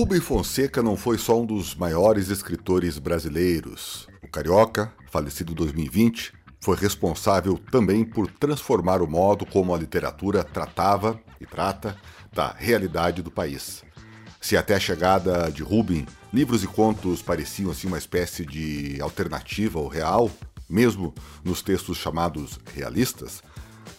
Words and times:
Rubem 0.00 0.18
Fonseca 0.18 0.82
não 0.82 0.96
foi 0.96 1.18
só 1.18 1.38
um 1.38 1.44
dos 1.44 1.74
maiores 1.74 2.30
escritores 2.30 2.98
brasileiros. 2.98 4.08
O 4.22 4.28
carioca, 4.28 4.90
falecido 5.10 5.52
em 5.52 5.54
2020, 5.54 6.32
foi 6.58 6.74
responsável 6.74 7.60
também 7.70 8.02
por 8.02 8.26
transformar 8.26 9.02
o 9.02 9.06
modo 9.06 9.44
como 9.44 9.74
a 9.74 9.78
literatura 9.78 10.42
tratava 10.42 11.20
e 11.38 11.44
trata 11.44 11.98
da 12.32 12.50
realidade 12.50 13.20
do 13.20 13.30
país. 13.30 13.84
Se 14.40 14.56
até 14.56 14.74
a 14.74 14.80
chegada 14.80 15.52
de 15.52 15.62
Rubem, 15.62 16.06
livros 16.32 16.64
e 16.64 16.66
contos 16.66 17.20
pareciam 17.20 17.70
assim 17.70 17.86
uma 17.86 17.98
espécie 17.98 18.46
de 18.46 18.98
alternativa 19.02 19.78
ao 19.78 19.86
real, 19.86 20.30
mesmo 20.66 21.14
nos 21.44 21.60
textos 21.60 21.98
chamados 21.98 22.58
realistas, 22.74 23.42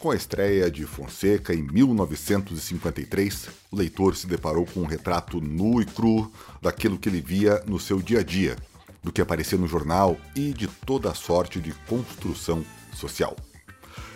com 0.02 0.09
a 0.09 0.15
estreia 0.15 0.70
de 0.71 0.83
Fonseca 0.83 1.54
em 1.54 1.61
1953, 1.61 3.50
o 3.70 3.75
leitor 3.75 4.15
se 4.15 4.25
deparou 4.25 4.65
com 4.65 4.79
um 4.81 4.86
retrato 4.86 5.39
nu 5.39 5.79
e 5.79 5.86
cru 5.86 6.32
daquilo 6.60 6.97
que 6.97 7.07
ele 7.07 7.21
via 7.21 7.64
no 7.68 7.79
seu 7.79 8.01
dia 8.01 8.21
a 8.21 8.24
dia, 8.24 8.55
do 9.04 9.11
que 9.11 9.21
aparecia 9.21 9.60
no 9.60 9.68
jornal 9.68 10.18
e 10.36 10.54
de 10.54 10.68
toda 10.68 11.11
a 11.11 11.14
sorte 11.14 11.60
de 11.60 11.71
construção 11.87 12.65
social. 12.96 13.36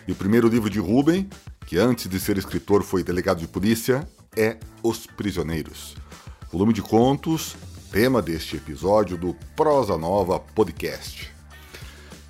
E 0.07 0.11
o 0.11 0.15
primeiro 0.15 0.47
livro 0.47 0.71
de 0.71 0.79
Rubem, 0.79 1.29
que 1.67 1.77
antes 1.77 2.09
de 2.09 2.19
ser 2.19 2.35
escritor 2.39 2.81
foi 2.81 3.03
delegado 3.03 3.39
de 3.39 3.47
polícia, 3.47 4.09
é 4.35 4.57
Os 4.81 5.05
Prisioneiros. 5.05 5.95
Volume 6.51 6.73
de 6.73 6.81
contos, 6.81 7.55
tema 7.91 8.23
deste 8.23 8.57
episódio 8.57 9.17
do 9.17 9.35
Prosa 9.55 9.95
Nova 9.99 10.39
Podcast. 10.39 11.34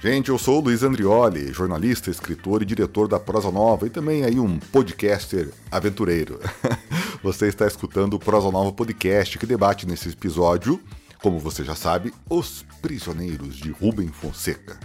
Gente, 0.06 0.30
eu 0.30 0.38
sou 0.38 0.60
o 0.60 0.64
Luiz 0.64 0.84
Andrioli, 0.84 1.52
jornalista, 1.52 2.12
escritor 2.12 2.62
e 2.62 2.66
diretor 2.66 3.08
da 3.08 3.20
Prosa 3.20 3.50
Nova 3.50 3.88
e 3.88 3.90
também 3.90 4.24
aí 4.24 4.40
um 4.40 4.60
podcaster 4.60 5.52
aventureiro. 5.72 6.40
Você 7.24 7.48
está 7.48 7.66
escutando 7.66 8.14
o 8.14 8.20
Prosa 8.20 8.52
Nova 8.52 8.72
Podcast 8.72 9.40
que 9.40 9.48
debate 9.48 9.88
nesse 9.88 10.10
episódio, 10.10 10.80
como 11.24 11.40
você 11.40 11.64
já 11.64 11.74
sabe, 11.74 12.14
Os 12.30 12.64
Prisioneiros 12.84 13.56
de 13.56 13.72
Rubem 13.72 14.10
Fonseca. 14.10 14.80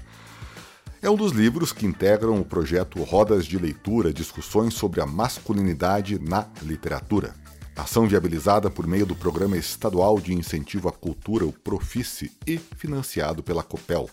É 1.02 1.10
um 1.10 1.16
dos 1.16 1.32
livros 1.32 1.70
que 1.70 1.84
integram 1.84 2.40
o 2.40 2.44
projeto 2.44 3.02
Rodas 3.02 3.44
de 3.44 3.58
Leitura, 3.58 4.14
discussões 4.14 4.72
sobre 4.72 5.02
a 5.02 5.06
masculinidade 5.06 6.18
na 6.18 6.48
literatura. 6.62 7.34
Ação 7.76 8.08
viabilizada 8.08 8.70
por 8.70 8.86
meio 8.86 9.04
do 9.04 9.14
Programa 9.14 9.58
Estadual 9.58 10.18
de 10.18 10.32
Incentivo 10.32 10.88
à 10.88 10.92
Cultura, 10.92 11.44
o 11.44 11.52
Profice, 11.52 12.32
e 12.46 12.56
financiado 12.56 13.42
pela 13.42 13.62
COPEL 13.62 14.08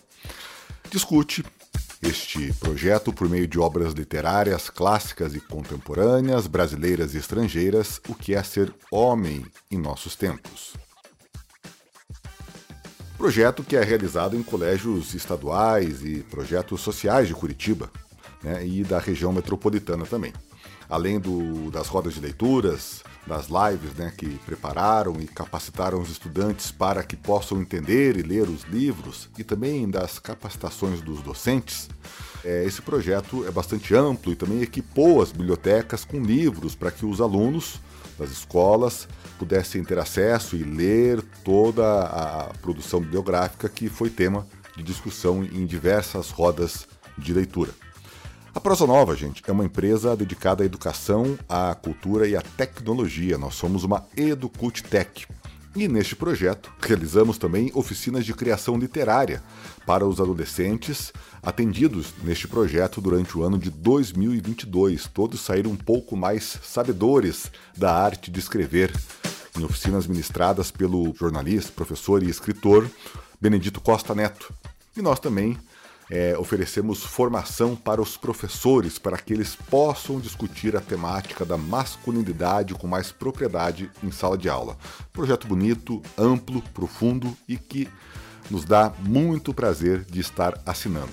discute 0.90 1.44
este 2.02 2.52
projeto 2.54 3.12
por 3.12 3.28
meio 3.28 3.46
de 3.46 3.58
obras 3.58 3.92
literárias 3.92 4.70
clássicas 4.70 5.34
e 5.34 5.40
contemporâneas, 5.40 6.46
brasileiras 6.46 7.14
e 7.14 7.18
estrangeiras, 7.18 8.00
o 8.08 8.14
que 8.14 8.34
é 8.34 8.42
ser 8.42 8.72
homem 8.90 9.44
em 9.70 9.78
nossos 9.78 10.14
tempos. 10.14 10.74
Projeto 13.16 13.64
que 13.64 13.76
é 13.76 13.82
realizado 13.82 14.36
em 14.36 14.42
colégios 14.44 15.12
estaduais 15.12 16.04
e 16.04 16.22
projetos 16.22 16.80
sociais 16.80 17.26
de 17.26 17.34
Curitiba 17.34 17.90
né, 18.42 18.64
e 18.64 18.84
da 18.84 19.00
região 19.00 19.32
metropolitana 19.32 20.06
também. 20.06 20.32
Além 20.88 21.20
do, 21.20 21.70
das 21.70 21.88
rodas 21.88 22.14
de 22.14 22.20
leituras, 22.20 23.02
das 23.26 23.48
lives 23.48 23.94
né, 23.94 24.12
que 24.16 24.26
prepararam 24.46 25.20
e 25.20 25.26
capacitaram 25.26 26.00
os 26.00 26.08
estudantes 26.08 26.70
para 26.70 27.02
que 27.02 27.14
possam 27.14 27.60
entender 27.60 28.16
e 28.16 28.22
ler 28.22 28.48
os 28.48 28.62
livros 28.64 29.28
e 29.36 29.44
também 29.44 29.88
das 29.88 30.18
capacitações 30.18 31.02
dos 31.02 31.20
docentes, 31.20 31.90
é, 32.42 32.64
esse 32.64 32.80
projeto 32.80 33.46
é 33.46 33.50
bastante 33.50 33.94
amplo 33.94 34.32
e 34.32 34.36
também 34.36 34.62
equipou 34.62 35.20
as 35.20 35.30
bibliotecas 35.30 36.04
com 36.04 36.20
livros 36.20 36.74
para 36.74 36.90
que 36.90 37.04
os 37.04 37.20
alunos 37.20 37.80
das 38.18 38.30
escolas 38.30 39.06
pudessem 39.38 39.84
ter 39.84 39.98
acesso 39.98 40.56
e 40.56 40.64
ler 40.64 41.22
toda 41.44 42.02
a 42.02 42.44
produção 42.60 43.00
bibliográfica 43.00 43.68
que 43.68 43.88
foi 43.88 44.10
tema 44.10 44.46
de 44.76 44.82
discussão 44.82 45.44
em 45.44 45.66
diversas 45.66 46.30
rodas 46.30 46.88
de 47.16 47.32
leitura. 47.32 47.72
A 48.58 48.60
Prosa 48.60 48.88
Nova, 48.88 49.14
gente, 49.14 49.40
é 49.46 49.52
uma 49.52 49.64
empresa 49.64 50.16
dedicada 50.16 50.64
à 50.64 50.66
educação, 50.66 51.38
à 51.48 51.72
cultura 51.76 52.26
e 52.26 52.34
à 52.34 52.42
tecnologia. 52.42 53.38
Nós 53.38 53.54
somos 53.54 53.84
uma 53.84 54.04
Educult 54.16 54.82
Tech. 54.82 55.28
E 55.76 55.86
neste 55.86 56.16
projeto, 56.16 56.68
realizamos 56.80 57.38
também 57.38 57.70
oficinas 57.72 58.26
de 58.26 58.34
criação 58.34 58.76
literária 58.76 59.40
para 59.86 60.04
os 60.04 60.20
adolescentes 60.20 61.12
atendidos 61.40 62.12
neste 62.24 62.48
projeto 62.48 63.00
durante 63.00 63.38
o 63.38 63.44
ano 63.44 63.58
de 63.58 63.70
2022. 63.70 65.06
Todos 65.06 65.40
saíram 65.40 65.70
um 65.70 65.76
pouco 65.76 66.16
mais 66.16 66.58
sabedores 66.60 67.52
da 67.76 67.94
arte 67.94 68.28
de 68.28 68.40
escrever 68.40 68.92
em 69.56 69.62
oficinas 69.62 70.04
ministradas 70.08 70.72
pelo 70.72 71.14
jornalista, 71.14 71.70
professor 71.70 72.24
e 72.24 72.28
escritor 72.28 72.90
Benedito 73.40 73.80
Costa 73.80 74.16
Neto. 74.16 74.52
E 74.96 75.00
nós 75.00 75.20
também 75.20 75.56
é, 76.10 76.36
oferecemos 76.38 77.02
formação 77.02 77.76
para 77.76 78.00
os 78.00 78.16
professores 78.16 78.98
para 78.98 79.18
que 79.18 79.32
eles 79.32 79.54
possam 79.54 80.18
discutir 80.18 80.76
a 80.76 80.80
temática 80.80 81.44
da 81.44 81.58
masculinidade 81.58 82.74
com 82.74 82.86
mais 82.86 83.12
propriedade 83.12 83.90
em 84.02 84.10
sala 84.10 84.38
de 84.38 84.48
aula. 84.48 84.76
Projeto 85.12 85.46
bonito, 85.46 86.02
amplo, 86.16 86.62
profundo 86.74 87.36
e 87.46 87.56
que 87.56 87.88
nos 88.50 88.64
dá 88.64 88.92
muito 89.00 89.52
prazer 89.52 90.04
de 90.04 90.20
estar 90.20 90.58
assinando. 90.64 91.12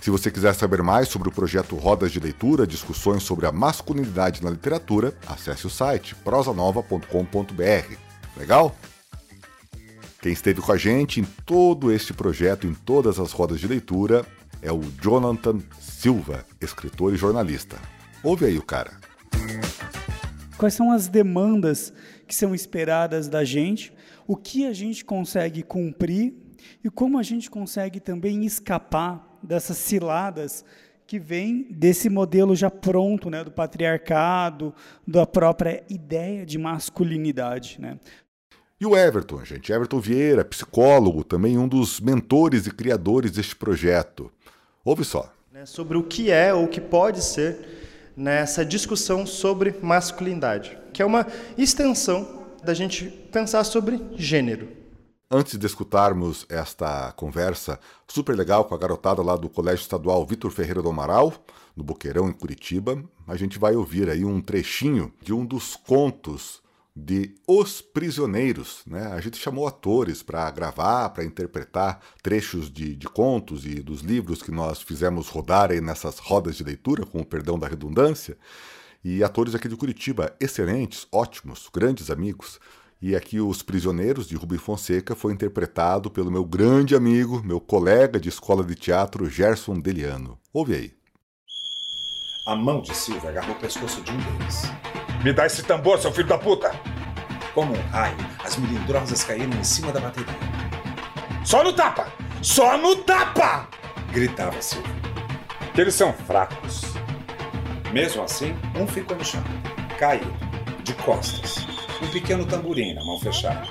Se 0.00 0.10
você 0.10 0.30
quiser 0.30 0.54
saber 0.54 0.82
mais 0.82 1.08
sobre 1.08 1.28
o 1.28 1.32
projeto 1.32 1.74
Rodas 1.74 2.12
de 2.12 2.20
Leitura, 2.20 2.64
discussões 2.64 3.24
sobre 3.24 3.44
a 3.44 3.50
masculinidade 3.50 4.40
na 4.44 4.50
literatura, 4.50 5.12
acesse 5.26 5.66
o 5.66 5.70
site 5.70 6.14
prosanova.com.br. 6.14 7.96
Legal? 8.36 8.76
Quem 10.20 10.32
esteve 10.32 10.60
com 10.60 10.72
a 10.72 10.76
gente 10.76 11.20
em 11.20 11.24
todo 11.44 11.92
este 11.92 12.12
projeto, 12.12 12.66
em 12.66 12.74
todas 12.74 13.18
as 13.18 13.32
rodas 13.32 13.60
de 13.60 13.68
leitura, 13.68 14.24
é 14.62 14.72
o 14.72 14.80
Jonathan 15.00 15.60
Silva, 15.78 16.44
escritor 16.60 17.14
e 17.14 17.16
jornalista. 17.16 17.76
Ouve 18.22 18.46
aí 18.46 18.58
o 18.58 18.62
cara. 18.62 18.98
Quais 20.56 20.74
são 20.74 20.90
as 20.90 21.06
demandas 21.06 21.92
que 22.26 22.34
são 22.34 22.54
esperadas 22.54 23.28
da 23.28 23.44
gente? 23.44 23.92
O 24.26 24.36
que 24.36 24.66
a 24.66 24.72
gente 24.72 25.04
consegue 25.04 25.62
cumprir 25.62 26.34
e 26.82 26.90
como 26.90 27.18
a 27.18 27.22
gente 27.22 27.50
consegue 27.50 28.00
também 28.00 28.44
escapar 28.44 29.38
dessas 29.42 29.76
ciladas 29.76 30.64
que 31.06 31.18
vêm 31.18 31.66
desse 31.70 32.08
modelo 32.08 32.56
já 32.56 32.70
pronto, 32.70 33.30
né, 33.30 33.44
do 33.44 33.52
patriarcado, 33.52 34.74
da 35.06 35.24
própria 35.24 35.84
ideia 35.88 36.44
de 36.44 36.58
masculinidade, 36.58 37.80
né? 37.80 37.98
E 38.78 38.84
o 38.84 38.94
Everton, 38.94 39.42
gente, 39.42 39.72
Everton 39.72 39.98
Vieira, 39.98 40.44
psicólogo, 40.44 41.24
também 41.24 41.56
um 41.56 41.66
dos 41.66 41.98
mentores 41.98 42.66
e 42.66 42.70
criadores 42.70 43.30
deste 43.30 43.56
projeto. 43.56 44.30
Ouve 44.84 45.02
só. 45.02 45.32
Né, 45.50 45.64
sobre 45.64 45.96
o 45.96 46.02
que 46.02 46.30
é 46.30 46.52
ou 46.52 46.64
o 46.64 46.68
que 46.68 46.78
pode 46.78 47.24
ser 47.24 48.12
nessa 48.14 48.66
discussão 48.66 49.24
sobre 49.24 49.74
masculinidade, 49.80 50.76
que 50.92 51.00
é 51.00 51.06
uma 51.06 51.26
extensão 51.56 52.44
da 52.62 52.74
gente 52.74 53.06
pensar 53.32 53.64
sobre 53.64 53.98
gênero. 54.14 54.68
Antes 55.30 55.58
de 55.58 55.64
escutarmos 55.64 56.44
esta 56.50 57.12
conversa 57.12 57.80
super 58.06 58.36
legal 58.36 58.66
com 58.66 58.74
a 58.74 58.78
garotada 58.78 59.22
lá 59.22 59.36
do 59.36 59.48
Colégio 59.48 59.80
Estadual 59.80 60.26
Vitor 60.26 60.50
Ferreira 60.50 60.82
do 60.82 60.90
Amaral, 60.90 61.32
no 61.74 61.82
Boqueirão, 61.82 62.28
em 62.28 62.32
Curitiba, 62.32 63.02
a 63.26 63.36
gente 63.36 63.58
vai 63.58 63.74
ouvir 63.74 64.10
aí 64.10 64.22
um 64.22 64.38
trechinho 64.38 65.10
de 65.22 65.32
um 65.32 65.46
dos 65.46 65.76
contos 65.76 66.60
de 66.96 67.34
Os 67.46 67.82
Prisioneiros. 67.82 68.80
Né? 68.86 69.06
A 69.08 69.20
gente 69.20 69.36
chamou 69.36 69.66
atores 69.66 70.22
para 70.22 70.50
gravar, 70.50 71.10
para 71.10 71.24
interpretar 71.24 72.00
trechos 72.22 72.72
de, 72.72 72.96
de, 72.96 73.06
contos 73.06 73.66
e 73.66 73.82
dos 73.82 74.00
livros 74.00 74.42
que 74.42 74.50
nós 74.50 74.80
fizemos 74.80 75.28
rodarem 75.28 75.82
nessas 75.82 76.18
rodas 76.18 76.56
de 76.56 76.64
leitura, 76.64 77.04
com 77.04 77.20
o 77.20 77.26
perdão 77.26 77.58
da 77.58 77.68
redundância. 77.68 78.38
E 79.04 79.22
atores 79.22 79.54
aqui 79.54 79.68
de 79.68 79.76
Curitiba, 79.76 80.34
excelentes, 80.40 81.06
ótimos, 81.12 81.68
grandes 81.72 82.10
amigos. 82.10 82.58
E 83.00 83.14
aqui 83.14 83.38
Os 83.40 83.62
Prisioneiros, 83.62 84.26
de 84.26 84.34
Rubem 84.34 84.58
Fonseca, 84.58 85.14
foi 85.14 85.34
interpretado 85.34 86.10
pelo 86.10 86.30
meu 86.30 86.46
grande 86.46 86.96
amigo, 86.96 87.42
meu 87.44 87.60
colega 87.60 88.18
de 88.18 88.30
escola 88.30 88.64
de 88.64 88.74
teatro, 88.74 89.28
Gerson 89.28 89.78
Deliano. 89.78 90.38
Ouve 90.50 90.74
aí. 90.74 90.92
A 92.48 92.56
mão 92.56 92.80
de 92.80 92.96
Silvia 92.96 93.28
agarrou 93.28 93.54
o 93.54 93.58
pescoço 93.58 94.00
de 94.00 94.10
um 94.12 94.16
deles. 94.16 94.62
Me 95.22 95.32
dá 95.32 95.46
esse 95.46 95.62
tambor, 95.62 95.98
seu 95.98 96.12
filho 96.12 96.28
da 96.28 96.38
puta! 96.38 96.72
Como 97.54 97.72
um 97.72 97.82
raio, 97.90 98.16
as 98.44 98.56
melindrosas 98.56 99.24
caíram 99.24 99.58
em 99.58 99.64
cima 99.64 99.90
da 99.90 100.00
bateria. 100.00 100.34
Só 101.44 101.64
no 101.64 101.72
tapa! 101.72 102.06
Só 102.42 102.76
no 102.76 102.96
tapa! 102.96 103.68
Gritava 104.12 104.60
Silvio. 104.60 104.94
Eles 105.76 105.94
são 105.94 106.12
fracos. 106.12 106.82
Mesmo 107.92 108.22
assim, 108.22 108.54
um 108.74 108.86
ficou 108.86 109.16
no 109.16 109.24
chão, 109.24 109.42
caído, 109.98 110.32
de 110.82 110.92
costas, 110.94 111.66
um 112.02 112.08
pequeno 112.08 112.44
tamborim 112.44 112.94
na 112.94 113.04
mão 113.04 113.18
fechada. 113.18 113.66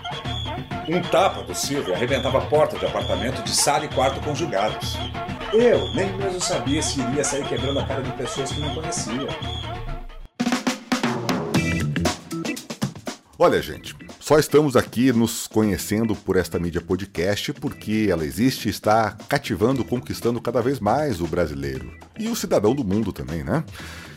Um 0.87 1.01
tapa 1.01 1.43
do 1.43 1.55
Silvio 1.55 1.93
arrebentava 1.93 2.37
a 2.37 2.41
porta 2.41 2.77
de 2.77 2.85
apartamento 2.85 3.41
de 3.43 3.55
sala 3.55 3.85
e 3.85 3.89
quarto 3.89 4.19
conjugados. 4.21 4.95
Eu 5.53 5.93
nem 5.93 6.11
mesmo 6.13 6.39
sabia 6.39 6.81
se 6.81 7.01
iria 7.01 7.23
sair 7.23 7.45
quebrando 7.47 7.79
a 7.79 7.85
cara 7.85 8.01
de 8.01 8.11
pessoas 8.11 8.51
que 8.51 8.59
não 8.59 8.73
conhecia. 8.73 9.27
Olha, 13.37 13.61
gente, 13.61 13.93
só 14.17 14.39
estamos 14.39 14.77
aqui 14.77 15.11
nos 15.11 15.45
conhecendo 15.45 16.15
por 16.15 16.37
esta 16.37 16.57
mídia 16.57 16.79
podcast 16.79 17.51
porque 17.51 18.07
ela 18.09 18.25
existe 18.25 18.67
e 18.67 18.71
está 18.71 19.11
cativando, 19.27 19.83
conquistando 19.83 20.39
cada 20.39 20.61
vez 20.61 20.79
mais 20.79 21.19
o 21.19 21.27
brasileiro 21.27 21.91
e 22.17 22.29
o 22.29 22.35
cidadão 22.35 22.73
do 22.73 22.85
mundo 22.85 23.11
também, 23.11 23.43
né? 23.43 23.61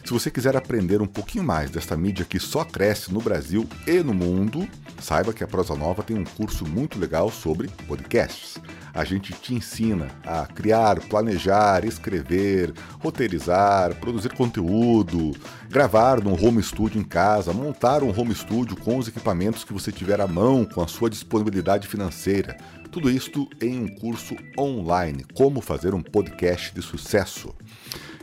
Se 0.05 0.13
você 0.13 0.31
quiser 0.31 0.57
aprender 0.57 1.03
um 1.03 1.07
pouquinho 1.07 1.43
mais 1.43 1.69
desta 1.69 1.97
mídia 1.97 2.25
que 2.25 2.39
só 2.39 2.65
cresce 2.65 3.13
no 3.13 3.21
Brasil 3.21 3.69
e 3.89 4.01
no 4.05 4.15
mundo, 4.15 4.69
saiba 5.01 5.33
que 5.33 5.43
a 5.43 5.49
Prosa 5.49 5.75
Nova 5.75 6.05
tem 6.05 6.17
um 6.17 6.25
curso 6.25 6.65
muito 6.65 6.97
legal 6.97 7.29
sobre 7.29 7.69
podcasts. 7.89 8.57
A 8.99 9.05
gente 9.05 9.33
te 9.33 9.55
ensina 9.55 10.09
a 10.27 10.45
criar, 10.45 10.99
planejar, 11.03 11.85
escrever, 11.85 12.75
roteirizar, 12.99 13.95
produzir 13.95 14.33
conteúdo, 14.33 15.37
gravar 15.71 16.21
num 16.21 16.33
home 16.33 16.61
studio 16.61 17.01
em 17.01 17.05
casa, 17.05 17.53
montar 17.53 18.03
um 18.03 18.11
home 18.11 18.35
studio 18.35 18.77
com 18.77 18.99
os 18.99 19.07
equipamentos 19.07 19.63
que 19.63 19.73
você 19.73 19.93
tiver 19.93 20.21
à 20.21 20.27
mão, 20.27 20.65
com 20.65 20.83
a 20.83 20.89
sua 20.89 21.09
disponibilidade 21.09 21.87
financeira. 21.87 22.57
Tudo 22.91 23.09
isto 23.09 23.49
em 23.63 23.85
um 23.85 23.87
curso 23.87 24.35
online, 24.59 25.25
como 25.33 25.61
fazer 25.61 25.95
um 25.95 26.03
podcast 26.03 26.75
de 26.75 26.83
sucesso 26.83 27.55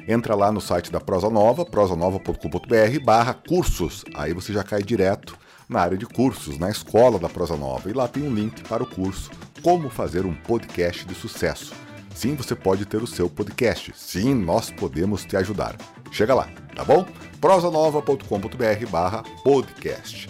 entra 0.08 0.36
lá 0.36 0.52
no 0.52 0.60
site 0.60 0.92
da 0.92 1.00
Prosa 1.00 1.30
Nova, 1.30 1.66
prosanova.com.br 1.66 3.00
barra 3.04 3.34
cursos. 3.34 4.04
Aí 4.14 4.34
você 4.34 4.54
já 4.54 4.64
cai 4.64 4.84
direto 4.84 5.38
na 5.68 5.80
área 5.80 5.98
de 5.98 6.06
cursos, 6.06 6.60
na 6.60 6.70
escola 6.70 7.18
da 7.18 7.30
Prosa 7.30 7.56
Nova. 7.56 7.90
E 7.90 7.94
lá 7.94 8.08
tem 8.08 8.22
um 8.22 8.34
link 8.34 8.62
para 8.64 8.84
o 8.84 8.86
curso 8.86 9.32
Como 9.66 9.90
Fazer 9.90 10.28
um 10.28 10.36
Podcast 10.36 11.04
de 11.06 11.16
Sucesso. 11.16 11.74
Sim, 12.14 12.36
você 12.36 12.54
pode 12.54 12.86
ter 12.86 13.02
o 13.02 13.08
seu 13.08 13.28
podcast. 13.28 13.92
Sim, 13.96 14.36
nós 14.36 14.70
podemos 14.70 15.26
te 15.26 15.36
ajudar. 15.36 15.76
Chega 16.12 16.36
lá, 16.36 16.48
tá 16.76 16.84
bom? 16.84 17.04
prosanova.com.br 17.42 18.90
barra 18.92 19.24
podcast. 19.44 20.30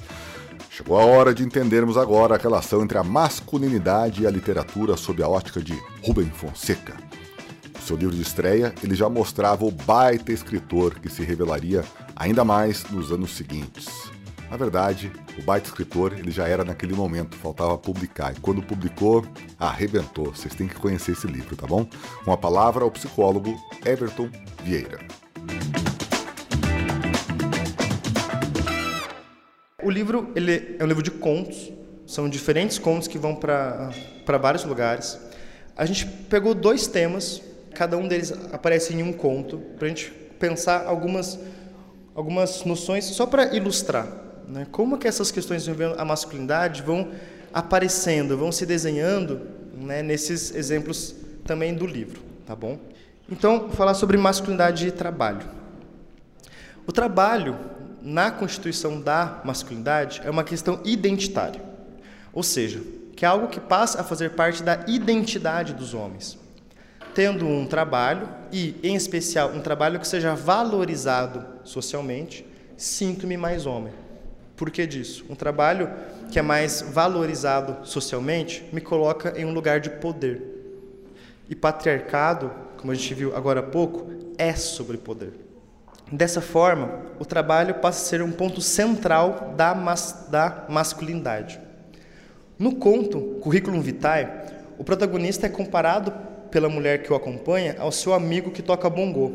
Chegou 0.69 0.97
a 0.97 1.03
hora 1.03 1.35
de 1.35 1.43
entendermos 1.43 1.97
agora 1.97 2.35
a 2.35 2.37
relação 2.37 2.81
entre 2.81 2.97
a 2.97 3.03
masculinidade 3.03 4.23
e 4.23 4.25
a 4.25 4.31
literatura 4.31 4.95
sob 4.95 5.21
a 5.21 5.27
ótica 5.27 5.61
de 5.61 5.77
Rubem 6.01 6.29
Fonseca 6.29 6.95
seu 7.85 7.95
livro 7.95 8.15
de 8.15 8.21
estreia, 8.23 8.73
ele 8.83 8.95
já 8.95 9.07
mostrava 9.07 9.63
o 9.63 9.69
baita 9.69 10.31
escritor 10.31 10.99
que 10.99 11.07
se 11.07 11.23
revelaria 11.23 11.83
ainda 12.15 12.43
mais 12.43 12.83
nos 12.89 13.11
anos 13.11 13.35
seguintes. 13.35 14.14
Na 14.49 14.57
verdade, 14.57 15.11
o 15.37 15.41
baita 15.43 15.67
escritor 15.67 16.13
ele 16.13 16.31
já 16.31 16.47
era 16.47 16.63
naquele 16.63 16.93
momento, 16.93 17.35
faltava 17.35 17.77
publicar. 17.77 18.33
E 18.35 18.39
quando 18.39 18.61
publicou, 18.61 19.25
arrebentou. 19.59 20.33
Vocês 20.33 20.53
têm 20.53 20.67
que 20.67 20.75
conhecer 20.75 21.11
esse 21.11 21.27
livro, 21.27 21.55
tá 21.55 21.67
bom? 21.67 21.87
Uma 22.25 22.37
palavra 22.37 22.83
ao 22.83 22.91
psicólogo 22.91 23.55
Everton 23.85 24.29
Vieira. 24.63 24.99
O 29.83 29.89
livro 29.89 30.31
ele 30.35 30.77
é 30.79 30.83
um 30.83 30.87
livro 30.87 31.03
de 31.03 31.11
contos, 31.11 31.71
são 32.07 32.27
diferentes 32.27 32.79
contos 32.79 33.07
que 33.07 33.17
vão 33.17 33.35
para 33.35 33.91
vários 34.41 34.63
lugares. 34.63 35.19
A 35.75 35.85
gente 35.85 36.05
pegou 36.05 36.53
dois 36.53 36.87
temas 36.87 37.41
Cada 37.75 37.97
um 37.97 38.07
deles 38.07 38.31
aparece 38.53 38.93
em 38.93 39.03
um 39.03 39.11
conto, 39.11 39.57
para 39.77 39.85
a 39.85 39.89
gente 39.89 40.09
pensar 40.39 40.85
algumas, 40.85 41.37
algumas 42.15 42.63
noções, 42.63 43.03
só 43.03 43.25
para 43.25 43.53
ilustrar. 43.53 44.07
Né? 44.47 44.67
Como 44.71 44.97
que 44.97 45.07
essas 45.07 45.31
questões 45.31 45.67
envolvendo 45.67 45.99
a 45.99 46.05
masculinidade 46.05 46.81
vão 46.81 47.11
aparecendo, 47.53 48.37
vão 48.37 48.51
se 48.51 48.65
desenhando 48.65 49.41
né, 49.73 50.01
nesses 50.01 50.53
exemplos 50.53 51.15
também 51.45 51.73
do 51.73 51.85
livro, 51.85 52.21
tá 52.45 52.55
bom? 52.55 52.77
Então, 53.29 53.69
falar 53.69 53.93
sobre 53.93 54.17
masculinidade 54.17 54.87
e 54.87 54.91
trabalho. 54.91 55.47
O 56.85 56.91
trabalho 56.91 57.57
na 58.01 58.29
constituição 58.29 59.01
da 59.01 59.41
masculinidade 59.43 60.21
é 60.23 60.29
uma 60.29 60.43
questão 60.43 60.79
identitária, 60.83 61.61
ou 62.31 62.43
seja, 62.43 62.81
que 63.15 63.25
é 63.25 63.27
algo 63.27 63.47
que 63.47 63.59
passa 63.59 64.01
a 64.01 64.03
fazer 64.03 64.31
parte 64.31 64.61
da 64.61 64.83
identidade 64.87 65.73
dos 65.73 65.93
homens 65.93 66.37
tendo 67.15 67.47
um 67.47 67.65
trabalho 67.65 68.27
e, 68.51 68.75
em 68.83 68.93
especial, 68.93 69.49
um 69.51 69.61
trabalho 69.61 69.99
que 70.01 70.07
seja 70.07 70.35
valorizado 70.35 71.45
socialmente, 71.63 72.45
sinto-me 72.75 73.37
mais 73.37 73.65
homem. 73.65 73.93
Por 74.55 74.71
que 74.71 74.87
disso? 74.87 75.25
Um 75.29 75.35
trabalho 75.35 75.91
que 76.31 76.39
é 76.39 76.41
mais 76.41 76.81
valorizado 76.81 77.85
socialmente 77.85 78.67
me 78.71 78.79
coloca 78.79 79.33
em 79.39 79.45
um 79.45 79.53
lugar 79.53 79.79
de 79.79 79.89
poder. 79.89 80.41
E 81.49 81.55
patriarcado, 81.55 82.51
como 82.77 82.91
a 82.91 82.95
gente 82.95 83.13
viu 83.13 83.35
agora 83.35 83.59
há 83.59 83.63
pouco, 83.63 84.07
é 84.37 84.53
sobre 84.53 84.97
poder. 84.97 85.33
Dessa 86.11 86.39
forma, 86.39 87.01
o 87.19 87.25
trabalho 87.25 87.75
passa 87.75 88.01
a 88.01 88.05
ser 88.05 88.21
um 88.21 88.31
ponto 88.31 88.61
central 88.61 89.53
da, 89.57 89.73
mas, 89.73 90.27
da 90.29 90.65
masculinidade. 90.69 91.59
No 92.57 92.75
conto 92.75 93.19
Curriculum 93.41 93.81
Vitae, 93.81 94.29
o 94.77 94.83
protagonista 94.83 95.47
é 95.47 95.49
comparado 95.49 96.13
pela 96.49 96.69
mulher 96.69 97.01
que 97.01 97.11
o 97.11 97.15
acompanha 97.15 97.75
ao 97.79 97.91
seu 97.91 98.13
amigo 98.13 98.51
que 98.51 98.61
toca 98.61 98.89
bongô. 98.89 99.31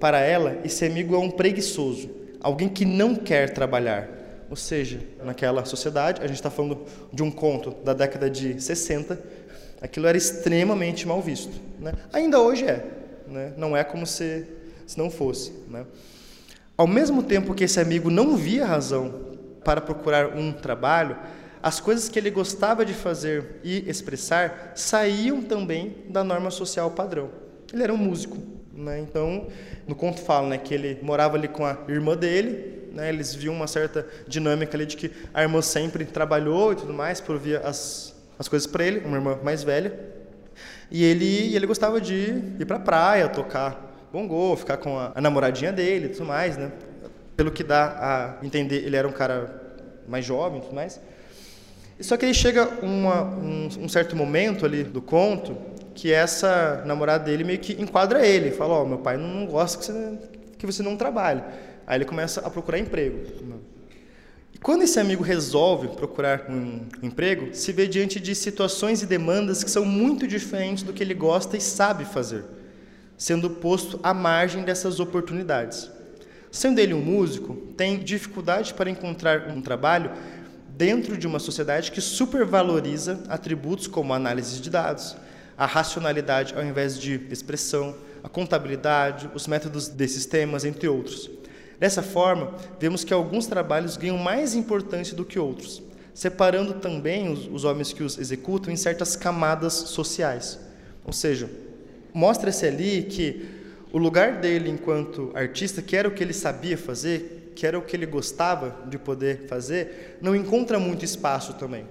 Para 0.00 0.20
ela, 0.20 0.58
esse 0.64 0.84
amigo 0.84 1.14
é 1.14 1.18
um 1.18 1.30
preguiçoso, 1.30 2.08
alguém 2.40 2.68
que 2.68 2.84
não 2.84 3.14
quer 3.14 3.50
trabalhar. 3.50 4.23
Ou 4.54 4.56
seja, 4.56 5.00
naquela 5.24 5.64
sociedade, 5.64 6.22
a 6.22 6.28
gente 6.28 6.36
está 6.36 6.48
falando 6.48 6.86
de 7.12 7.24
um 7.24 7.30
conto 7.32 7.72
da 7.82 7.92
década 7.92 8.30
de 8.30 8.62
60, 8.62 9.18
aquilo 9.82 10.06
era 10.06 10.16
extremamente 10.16 11.08
mal 11.08 11.20
visto. 11.20 11.50
Né? 11.80 11.92
Ainda 12.12 12.38
hoje 12.38 12.64
é, 12.64 12.86
né? 13.26 13.52
não 13.56 13.76
é 13.76 13.82
como 13.82 14.06
se, 14.06 14.46
se 14.86 14.96
não 14.96 15.10
fosse. 15.10 15.52
Né? 15.68 15.84
Ao 16.76 16.86
mesmo 16.86 17.20
tempo 17.20 17.52
que 17.52 17.64
esse 17.64 17.80
amigo 17.80 18.10
não 18.10 18.36
via 18.36 18.64
razão 18.64 19.12
para 19.64 19.80
procurar 19.80 20.36
um 20.36 20.52
trabalho, 20.52 21.18
as 21.60 21.80
coisas 21.80 22.08
que 22.08 22.16
ele 22.16 22.30
gostava 22.30 22.84
de 22.84 22.94
fazer 22.94 23.58
e 23.64 23.82
expressar 23.90 24.70
saíam 24.76 25.42
também 25.42 25.96
da 26.10 26.22
norma 26.22 26.52
social 26.52 26.92
padrão. 26.92 27.28
Ele 27.72 27.82
era 27.82 27.92
um 27.92 27.96
músico, 27.96 28.38
né? 28.72 29.00
então 29.00 29.48
no 29.84 29.96
conto 29.96 30.20
fala 30.20 30.50
né, 30.50 30.58
que 30.58 30.72
ele 30.72 31.00
morava 31.02 31.36
ali 31.36 31.48
com 31.48 31.66
a 31.66 31.76
irmã 31.88 32.16
dele, 32.16 32.73
né? 32.94 33.08
eles 33.08 33.34
viam 33.34 33.54
uma 33.54 33.66
certa 33.66 34.06
dinâmica 34.26 34.76
ali 34.76 34.86
de 34.86 34.96
que 34.96 35.10
a 35.32 35.42
irmã 35.42 35.60
sempre 35.60 36.04
trabalhou 36.04 36.72
e 36.72 36.76
tudo 36.76 36.92
mais, 36.92 37.20
provia 37.20 37.60
as, 37.60 38.14
as 38.38 38.48
coisas 38.48 38.66
para 38.66 38.84
ele, 38.84 39.00
uma 39.00 39.16
irmã 39.16 39.38
mais 39.42 39.62
velha, 39.62 39.98
e 40.90 41.02
ele, 41.04 41.54
ele 41.54 41.66
gostava 41.66 42.00
de 42.00 42.42
ir 42.58 42.66
para 42.66 42.76
a 42.76 42.80
praia, 42.80 43.28
tocar 43.28 43.84
bongô, 44.14 44.54
ficar 44.54 44.76
com 44.76 44.96
a, 44.96 45.10
a 45.12 45.20
namoradinha 45.20 45.72
dele 45.72 46.06
e 46.06 46.08
tudo 46.10 46.26
mais, 46.26 46.56
né? 46.56 46.70
Pelo 47.36 47.50
que 47.50 47.64
dá 47.64 48.38
a 48.40 48.46
entender, 48.46 48.84
ele 48.84 48.94
era 48.94 49.08
um 49.08 49.12
cara 49.12 49.60
mais 50.06 50.24
jovem 50.24 50.60
e 50.60 50.62
tudo 50.62 50.74
mais. 50.74 51.00
Só 51.98 52.16
que 52.16 52.24
aí 52.24 52.32
chega 52.32 52.68
uma, 52.80 53.22
um, 53.22 53.68
um, 53.80 53.88
certo 53.88 54.14
momento 54.14 54.64
ali 54.64 54.84
do 54.84 55.02
conto 55.02 55.56
que 55.94 56.12
essa 56.12 56.82
namorada 56.86 57.24
dele 57.24 57.42
meio 57.42 57.58
que 57.58 57.80
enquadra 57.80 58.24
ele, 58.24 58.52
fala: 58.52 58.74
Ó, 58.74 58.82
oh, 58.82 58.86
meu 58.86 58.98
pai 58.98 59.16
não 59.16 59.46
gosta 59.46 59.78
que 59.78 59.84
você, 59.84 60.18
que 60.58 60.66
você 60.66 60.82
não 60.82 60.96
trabalhe. 60.96 61.42
Aí 61.86 61.98
ele 61.98 62.04
começa 62.04 62.40
a 62.40 62.50
procurar 62.50 62.78
emprego. 62.78 63.18
E 64.52 64.58
quando 64.58 64.82
esse 64.82 64.98
amigo 64.98 65.22
resolve 65.22 65.88
procurar 65.88 66.46
um 66.48 66.86
emprego, 67.02 67.54
se 67.54 67.72
vê 67.72 67.86
diante 67.86 68.20
de 68.20 68.34
situações 68.34 69.02
e 69.02 69.06
demandas 69.06 69.64
que 69.64 69.70
são 69.70 69.84
muito 69.84 70.26
diferentes 70.26 70.82
do 70.82 70.92
que 70.92 71.02
ele 71.02 71.14
gosta 71.14 71.56
e 71.56 71.60
sabe 71.60 72.04
fazer, 72.04 72.44
sendo 73.18 73.50
posto 73.50 73.98
à 74.02 74.14
margem 74.14 74.62
dessas 74.62 75.00
oportunidades. 75.00 75.90
Sendo 76.50 76.78
ele 76.78 76.94
um 76.94 77.00
músico, 77.00 77.56
tem 77.76 77.98
dificuldade 77.98 78.72
para 78.74 78.88
encontrar 78.88 79.48
um 79.48 79.60
trabalho 79.60 80.12
dentro 80.68 81.16
de 81.16 81.26
uma 81.26 81.40
sociedade 81.40 81.90
que 81.90 82.00
supervaloriza 82.00 83.24
atributos 83.28 83.88
como 83.88 84.12
a 84.12 84.16
análise 84.16 84.60
de 84.60 84.70
dados, 84.70 85.16
a 85.58 85.66
racionalidade 85.66 86.54
ao 86.54 86.64
invés 86.64 86.98
de 86.98 87.20
expressão, 87.30 87.96
a 88.22 88.28
contabilidade, 88.28 89.28
os 89.34 89.46
métodos 89.46 89.88
de 89.88 90.08
sistemas, 90.08 90.64
entre 90.64 90.88
outros. 90.88 91.28
Dessa 91.84 92.02
forma, 92.02 92.54
vemos 92.80 93.04
que 93.04 93.12
alguns 93.12 93.46
trabalhos 93.46 93.98
ganham 93.98 94.16
mais 94.16 94.54
importância 94.54 95.14
do 95.14 95.22
que 95.22 95.38
outros, 95.38 95.82
separando 96.14 96.72
também 96.80 97.30
os, 97.30 97.46
os 97.46 97.64
homens 97.64 97.92
que 97.92 98.02
os 98.02 98.16
executam 98.16 98.72
em 98.72 98.76
certas 98.76 99.16
camadas 99.16 99.74
sociais. 99.74 100.58
Ou 101.04 101.12
seja, 101.12 101.46
mostra-se 102.14 102.64
ali 102.64 103.02
que 103.02 103.46
o 103.92 103.98
lugar 103.98 104.40
dele 104.40 104.70
enquanto 104.70 105.30
artista, 105.34 105.82
que 105.82 105.94
era 105.94 106.08
o 106.08 106.12
que 106.12 106.24
ele 106.24 106.32
sabia 106.32 106.78
fazer, 106.78 107.52
que 107.54 107.66
era 107.66 107.78
o 107.78 107.82
que 107.82 107.94
ele 107.94 108.06
gostava 108.06 108.88
de 108.88 108.96
poder 108.96 109.46
fazer, 109.46 110.16
não 110.22 110.34
encontra 110.34 110.78
muito 110.78 111.04
espaço 111.04 111.52
também. 111.52 111.84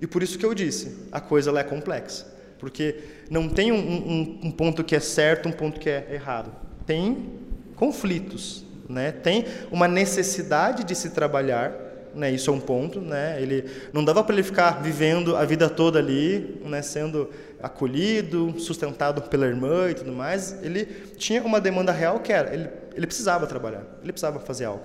E 0.00 0.06
por 0.06 0.22
isso 0.22 0.38
que 0.38 0.46
eu 0.46 0.54
disse, 0.54 1.08
a 1.10 1.20
coisa 1.20 1.50
é 1.58 1.64
complexa. 1.64 2.24
Porque 2.56 3.00
não 3.28 3.48
tem 3.48 3.72
um, 3.72 3.78
um, 3.78 4.40
um, 4.44 4.50
ponto 4.52 4.84
que 4.84 4.94
é 4.94 5.00
certo, 5.00 5.48
um 5.48 5.52
ponto 5.52 5.80
que 5.80 5.90
é 5.90 6.06
errado. 6.12 6.54
Tem 6.86 7.30
conflitos, 7.74 8.69
né? 8.90 9.12
tem 9.12 9.46
uma 9.70 9.86
necessidade 9.86 10.84
de 10.84 10.94
se 10.94 11.10
trabalhar, 11.10 11.72
né? 12.14 12.30
isso 12.30 12.50
é 12.50 12.52
um 12.52 12.60
ponto. 12.60 13.00
Né? 13.00 13.40
Ele, 13.40 13.70
não 13.92 14.04
dava 14.04 14.22
para 14.24 14.34
ele 14.34 14.42
ficar 14.42 14.82
vivendo 14.82 15.36
a 15.36 15.44
vida 15.44 15.68
toda 15.68 15.98
ali, 15.98 16.60
né? 16.64 16.82
sendo 16.82 17.30
acolhido, 17.62 18.58
sustentado 18.58 19.22
pela 19.22 19.46
irmã 19.46 19.90
e 19.90 19.94
tudo 19.94 20.12
mais. 20.12 20.56
Ele 20.62 20.84
tinha 21.16 21.42
uma 21.42 21.60
demanda 21.60 21.92
real 21.92 22.20
que 22.20 22.32
era, 22.32 22.52
ele, 22.52 22.68
ele 22.94 23.06
precisava 23.06 23.46
trabalhar, 23.46 23.82
ele 24.02 24.12
precisava 24.12 24.40
fazer 24.40 24.64
algo. 24.64 24.84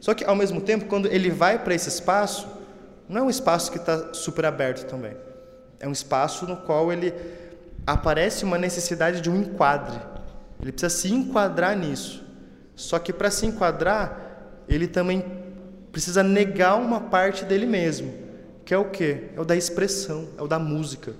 Só 0.00 0.14
que, 0.14 0.24
ao 0.24 0.34
mesmo 0.34 0.60
tempo, 0.60 0.86
quando 0.86 1.06
ele 1.06 1.30
vai 1.30 1.58
para 1.62 1.74
esse 1.74 1.88
espaço, 1.88 2.48
Não 3.08 3.20
é 3.20 3.24
um 3.24 3.30
espaço 3.30 3.70
que 3.70 3.78
está 3.78 4.14
super 4.14 4.44
aberto 4.46 4.86
também. 4.86 5.14
É 5.78 5.86
um 5.86 5.92
espaço 5.92 6.46
no 6.46 6.56
qual 6.56 6.92
ele 6.92 7.12
aparece 7.86 8.44
uma 8.44 8.56
necessidade 8.56 9.20
de 9.20 9.28
um 9.28 9.40
enquadre. 9.42 10.00
Ele 10.60 10.72
precisa 10.72 10.96
se 10.96 11.12
enquadrar 11.12 11.76
nisso. 11.76 12.24
Só 12.74 12.98
que 12.98 13.12
para 13.12 13.30
se 13.30 13.46
enquadrar, 13.46 14.62
ele 14.68 14.86
também 14.86 15.24
precisa 15.90 16.22
negar 16.22 16.76
uma 16.76 17.00
parte 17.00 17.44
dele 17.44 17.66
mesmo, 17.66 18.12
que 18.64 18.72
é 18.72 18.78
o 18.78 18.86
quê? 18.86 19.24
É 19.36 19.40
o 19.40 19.44
da 19.44 19.54
expressão, 19.54 20.28
é 20.38 20.42
o 20.42 20.48
da 20.48 20.58
música. 20.58 21.12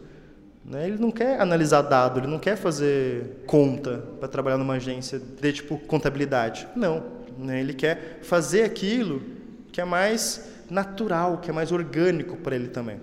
Né? 0.64 0.86
Ele 0.86 0.98
não 0.98 1.10
quer 1.10 1.40
analisar 1.40 1.82
dado, 1.82 2.20
ele 2.20 2.26
não 2.26 2.38
quer 2.38 2.56
fazer 2.56 3.42
conta 3.46 4.02
para 4.18 4.28
trabalhar 4.28 4.58
numa 4.58 4.74
agência 4.74 5.18
de 5.18 5.52
tipo 5.52 5.78
contabilidade. 5.78 6.66
Não. 6.74 7.04
Né? 7.38 7.60
Ele 7.60 7.74
quer 7.74 8.20
fazer 8.22 8.62
aquilo 8.62 9.22
que 9.70 9.80
é 9.80 9.84
mais 9.84 10.48
natural, 10.70 11.38
que 11.38 11.50
é 11.50 11.52
mais 11.52 11.72
orgânico 11.72 12.36
para 12.36 12.56
ele 12.56 12.68
também. 12.68 13.00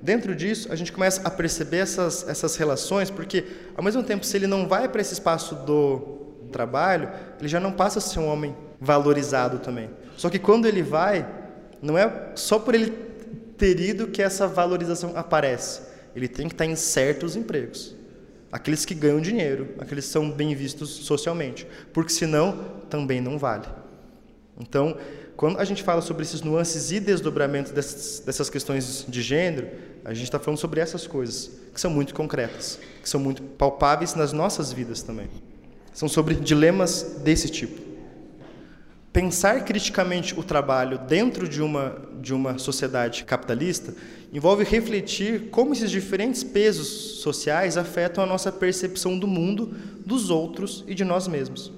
Dentro 0.00 0.34
disso, 0.34 0.72
a 0.72 0.74
gente 0.74 0.90
começa 0.90 1.20
a 1.24 1.30
perceber 1.30 1.78
essas, 1.78 2.28
essas 2.28 2.56
relações, 2.56 3.08
porque, 3.08 3.44
ao 3.76 3.84
mesmo 3.84 4.02
tempo, 4.02 4.26
se 4.26 4.36
ele 4.36 4.48
não 4.48 4.66
vai 4.66 4.88
para 4.88 5.00
esse 5.00 5.12
espaço 5.12 5.54
do 5.54 6.21
trabalho, 6.52 7.10
ele 7.40 7.48
já 7.48 7.58
não 7.58 7.72
passa 7.72 7.98
a 7.98 8.02
ser 8.02 8.20
um 8.20 8.28
homem 8.28 8.54
valorizado 8.80 9.58
também. 9.58 9.90
Só 10.16 10.30
que 10.30 10.38
quando 10.38 10.66
ele 10.66 10.82
vai, 10.82 11.26
não 11.82 11.98
é 11.98 12.30
só 12.36 12.58
por 12.58 12.74
ele 12.74 12.90
ter 13.58 13.80
ido 13.80 14.06
que 14.06 14.22
essa 14.22 14.46
valorização 14.46 15.16
aparece. 15.16 15.82
Ele 16.14 16.28
tem 16.28 16.46
que 16.46 16.54
estar 16.54 16.66
em 16.66 16.76
certos 16.76 17.34
empregos. 17.34 17.96
Aqueles 18.50 18.84
que 18.84 18.94
ganham 18.94 19.20
dinheiro, 19.20 19.70
aqueles 19.78 20.04
que 20.06 20.12
são 20.12 20.30
bem 20.30 20.54
vistos 20.54 20.90
socialmente. 20.90 21.66
Porque 21.92 22.12
senão, 22.12 22.82
também 22.90 23.20
não 23.20 23.38
vale. 23.38 23.66
Então, 24.60 24.96
quando 25.36 25.58
a 25.58 25.64
gente 25.64 25.82
fala 25.82 26.02
sobre 26.02 26.22
esses 26.22 26.42
nuances 26.42 26.92
e 26.92 27.00
desdobramentos 27.00 27.72
dessas, 27.72 28.20
dessas 28.20 28.50
questões 28.50 29.04
de 29.08 29.22
gênero, 29.22 29.68
a 30.04 30.12
gente 30.12 30.24
está 30.24 30.38
falando 30.38 30.58
sobre 30.58 30.80
essas 30.80 31.06
coisas, 31.06 31.50
que 31.72 31.80
são 31.80 31.90
muito 31.90 32.14
concretas, 32.14 32.78
que 33.02 33.08
são 33.08 33.18
muito 33.18 33.42
palpáveis 33.42 34.14
nas 34.14 34.32
nossas 34.32 34.72
vidas 34.72 35.02
também. 35.02 35.28
São 35.92 36.08
sobre 36.08 36.34
dilemas 36.34 37.20
desse 37.22 37.48
tipo. 37.48 37.80
Pensar 39.12 39.62
criticamente 39.66 40.38
o 40.40 40.42
trabalho 40.42 40.98
dentro 40.98 41.46
de 41.46 41.60
uma, 41.60 42.00
de 42.22 42.32
uma 42.32 42.56
sociedade 42.56 43.24
capitalista 43.24 43.94
envolve 44.32 44.64
refletir 44.64 45.50
como 45.50 45.74
esses 45.74 45.90
diferentes 45.90 46.42
pesos 46.42 47.20
sociais 47.20 47.76
afetam 47.76 48.24
a 48.24 48.26
nossa 48.26 48.50
percepção 48.50 49.18
do 49.18 49.26
mundo, 49.26 49.76
dos 50.06 50.30
outros 50.30 50.82
e 50.88 50.94
de 50.94 51.04
nós 51.04 51.28
mesmos. 51.28 51.70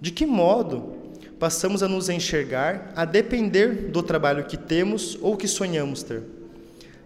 De 0.00 0.12
que 0.12 0.24
modo 0.24 0.94
passamos 1.36 1.82
a 1.82 1.88
nos 1.88 2.08
enxergar 2.08 2.92
a 2.94 3.04
depender 3.04 3.90
do 3.90 4.00
trabalho 4.00 4.44
que 4.44 4.56
temos 4.56 5.18
ou 5.20 5.36
que 5.36 5.48
sonhamos 5.48 6.04
ter? 6.04 6.22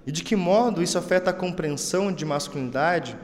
E 0.06 0.12
de 0.12 0.22
que 0.22 0.36
modo 0.36 0.82
isso 0.82 0.98
afeta 0.98 1.30
a 1.30 1.32
compreensão 1.32 2.12
de 2.12 2.26
masculinidade 2.26 3.16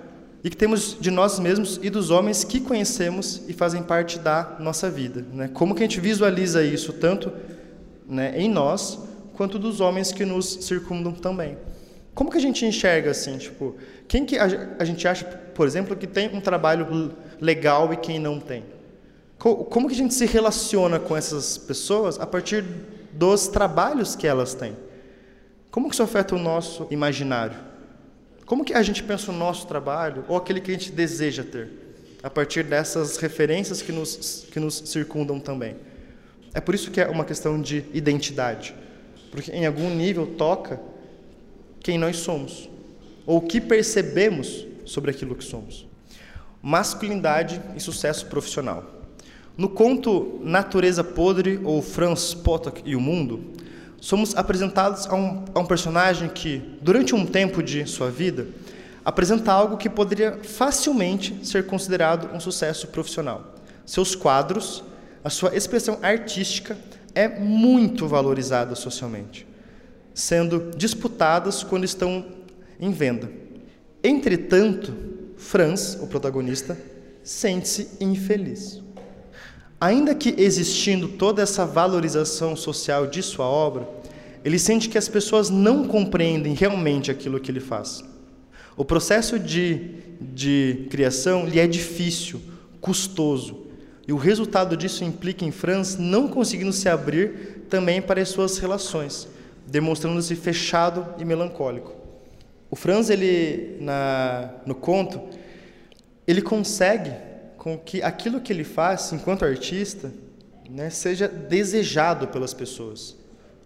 e 0.44 0.50
que 0.50 0.56
temos 0.56 0.96
de 1.00 1.10
nós 1.10 1.38
mesmos 1.38 1.78
e 1.82 1.88
dos 1.88 2.10
homens 2.10 2.42
que 2.42 2.60
conhecemos 2.60 3.42
e 3.46 3.52
fazem 3.52 3.82
parte 3.82 4.18
da 4.18 4.56
nossa 4.58 4.90
vida? 4.90 5.24
Né? 5.32 5.48
Como 5.48 5.74
que 5.74 5.82
a 5.82 5.86
gente 5.86 6.00
visualiza 6.00 6.64
isso, 6.64 6.92
tanto 6.92 7.32
né, 8.06 8.34
em 8.36 8.48
nós, 8.48 8.98
quanto 9.34 9.58
dos 9.58 9.80
homens 9.80 10.10
que 10.10 10.24
nos 10.24 10.46
circundam 10.64 11.12
também? 11.12 11.56
Como 12.14 12.30
que 12.30 12.36
a 12.36 12.40
gente 12.40 12.66
enxerga 12.66 13.10
assim, 13.10 13.38
tipo, 13.38 13.76
quem 14.06 14.26
que 14.26 14.36
a, 14.38 14.84
gente 14.84 15.08
acha, 15.08 15.24
por 15.24 15.66
exemplo, 15.66 15.96
que 15.96 16.06
tem 16.06 16.28
um 16.34 16.40
trabalho 16.40 17.12
legal 17.40 17.92
e 17.92 17.96
quem 17.96 18.18
não 18.18 18.38
tem? 18.38 18.64
Como 19.38 19.88
que 19.88 19.94
a 19.94 19.96
gente 19.96 20.14
se 20.14 20.26
relaciona 20.26 21.00
com 21.00 21.16
essas 21.16 21.56
pessoas 21.56 22.20
a 22.20 22.26
partir 22.26 22.64
dos 23.12 23.48
trabalhos 23.48 24.14
que 24.14 24.26
elas 24.26 24.54
têm? 24.54 24.76
Como 25.70 25.88
que 25.88 25.94
isso 25.94 26.02
afeta 26.02 26.34
o 26.36 26.38
nosso 26.38 26.86
imaginário? 26.90 27.56
Como 28.52 28.66
que 28.66 28.74
a 28.74 28.82
gente 28.82 29.02
pensa 29.02 29.32
o 29.32 29.34
nosso 29.34 29.66
trabalho 29.66 30.26
ou 30.28 30.36
aquele 30.36 30.60
que 30.60 30.70
a 30.70 30.74
gente 30.74 30.92
deseja 30.92 31.42
ter? 31.42 31.70
A 32.22 32.28
partir 32.28 32.62
dessas 32.62 33.16
referências 33.16 33.80
que 33.80 33.90
nos, 33.90 34.46
que 34.52 34.60
nos 34.60 34.74
circundam 34.74 35.40
também. 35.40 35.74
É 36.52 36.60
por 36.60 36.74
isso 36.74 36.90
que 36.90 37.00
é 37.00 37.08
uma 37.08 37.24
questão 37.24 37.58
de 37.58 37.82
identidade. 37.94 38.74
Porque 39.30 39.50
em 39.50 39.64
algum 39.64 39.88
nível 39.88 40.26
toca 40.36 40.78
quem 41.80 41.96
nós 41.96 42.18
somos. 42.18 42.68
Ou 43.24 43.38
o 43.38 43.40
que 43.40 43.58
percebemos 43.58 44.66
sobre 44.84 45.10
aquilo 45.10 45.34
que 45.34 45.44
somos. 45.44 45.88
Masculinidade 46.60 47.58
e 47.74 47.80
sucesso 47.80 48.26
profissional. 48.26 48.84
No 49.56 49.70
conto 49.70 50.38
Natureza 50.42 51.02
Podre 51.02 51.58
ou 51.64 51.80
Franz 51.80 52.34
Potok 52.34 52.82
e 52.84 52.94
o 52.94 53.00
Mundo, 53.00 53.50
somos 54.02 54.36
apresentados 54.36 55.06
a 55.06 55.14
um, 55.14 55.44
a 55.54 55.60
um 55.60 55.64
personagem 55.64 56.28
que, 56.28 56.60
durante 56.82 57.14
um 57.14 57.24
tempo 57.24 57.62
de 57.62 57.86
sua 57.86 58.10
vida, 58.10 58.48
apresenta 59.04 59.52
algo 59.52 59.76
que 59.76 59.88
poderia 59.88 60.40
facilmente 60.42 61.38
ser 61.46 61.66
considerado 61.66 62.28
um 62.34 62.40
sucesso 62.40 62.88
profissional. 62.88 63.54
Seus 63.86 64.16
quadros, 64.16 64.82
a 65.22 65.30
sua 65.30 65.56
expressão 65.56 66.00
artística 66.02 66.76
é 67.14 67.28
muito 67.28 68.08
valorizada 68.08 68.74
socialmente, 68.74 69.46
sendo 70.12 70.72
disputadas 70.76 71.62
quando 71.62 71.84
estão 71.84 72.26
em 72.80 72.90
venda. 72.90 73.30
Entretanto, 74.02 74.92
Franz, 75.36 75.96
o 76.02 76.08
protagonista, 76.08 76.76
sente-se 77.22 77.88
infeliz. 78.00 78.82
Ainda 79.82 80.14
que 80.14 80.32
existindo 80.38 81.08
toda 81.08 81.42
essa 81.42 81.66
valorização 81.66 82.54
social 82.54 83.04
de 83.04 83.20
sua 83.20 83.46
obra, 83.46 83.88
ele 84.44 84.56
sente 84.56 84.88
que 84.88 84.96
as 84.96 85.08
pessoas 85.08 85.50
não 85.50 85.88
compreendem 85.88 86.54
realmente 86.54 87.10
aquilo 87.10 87.40
que 87.40 87.50
ele 87.50 87.58
faz. 87.58 88.04
O 88.76 88.84
processo 88.84 89.40
de, 89.40 89.96
de 90.20 90.86
criação 90.88 91.46
lhe 91.46 91.58
é 91.58 91.66
difícil, 91.66 92.40
custoso, 92.80 93.66
e 94.06 94.12
o 94.12 94.16
resultado 94.16 94.76
disso 94.76 95.02
implica 95.02 95.44
em 95.44 95.50
Franz 95.50 95.96
não 95.98 96.28
conseguindo 96.28 96.72
se 96.72 96.88
abrir 96.88 97.64
também 97.68 98.00
para 98.00 98.22
as 98.22 98.28
suas 98.28 98.58
relações, 98.58 99.26
demonstrando-se 99.66 100.36
fechado 100.36 101.12
e 101.18 101.24
melancólico. 101.24 101.92
O 102.70 102.76
Franz, 102.76 103.10
ele, 103.10 103.78
na, 103.80 104.48
no 104.64 104.76
conto, 104.76 105.20
ele 106.24 106.40
consegue 106.40 107.31
com 107.62 107.78
que 107.78 108.02
aquilo 108.02 108.40
que 108.40 108.52
ele 108.52 108.64
faz 108.64 109.12
enquanto 109.12 109.44
artista 109.44 110.12
né, 110.68 110.90
seja 110.90 111.28
desejado 111.28 112.26
pelas 112.26 112.52
pessoas. 112.52 113.16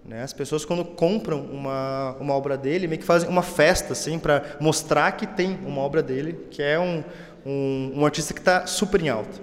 Né? 0.05 0.23
As 0.23 0.35
pessoas, 0.35 0.67
quando 0.67 0.85
compram 0.85 1.41
uma, 1.47 2.15
uma 2.21 2.35
obra 2.35 2.59
dele, 2.59 2.87
meio 2.87 3.01
que 3.01 3.07
fazem 3.07 3.27
uma 3.27 3.41
festa 3.41 3.95
assim, 3.95 4.19
para 4.19 4.59
mostrar 4.61 5.13
que 5.13 5.27
tem 5.27 5.59
uma 5.65 5.81
obra 5.81 6.03
dele, 6.03 6.47
que 6.51 6.63
é 6.63 6.79
um, 6.79 7.03
um, 7.47 7.93
um 7.95 8.05
artista 8.05 8.35
que 8.35 8.41
está 8.41 8.67
super 8.67 9.01
em 9.01 9.09
alta. 9.09 9.41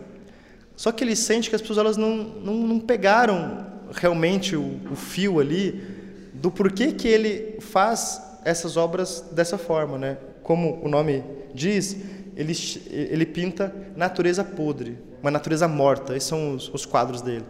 Só 0.76 0.92
que 0.92 1.04
ele 1.04 1.16
sente 1.16 1.50
que 1.50 1.56
as 1.56 1.62
pessoas 1.62 1.80
elas 1.80 1.98
não, 1.98 2.16
não, 2.16 2.54
não 2.54 2.80
pegaram 2.80 3.66
realmente 3.92 4.56
o, 4.56 4.80
o 4.92 4.96
fio 4.96 5.40
ali 5.40 5.84
do 6.32 6.52
porquê 6.52 6.92
que 6.92 7.08
ele 7.08 7.58
faz 7.60 8.22
essas 8.46 8.78
obras 8.78 9.26
dessa 9.32 9.58
forma. 9.58 9.98
Né? 9.98 10.18
Como 10.44 10.80
o 10.86 10.88
nome 10.88 11.24
diz, 11.56 11.98
ele, 12.36 12.54
ele 12.90 13.26
pinta 13.26 13.74
natureza 13.96 14.44
podre, 14.44 14.98
uma 15.22 15.32
natureza 15.32 15.68
morta. 15.68 16.16
Esses 16.16 16.30
são 16.30 16.56
os, 16.56 16.70
os 16.74 16.86
quadros 16.86 17.22
dele. 17.22 17.46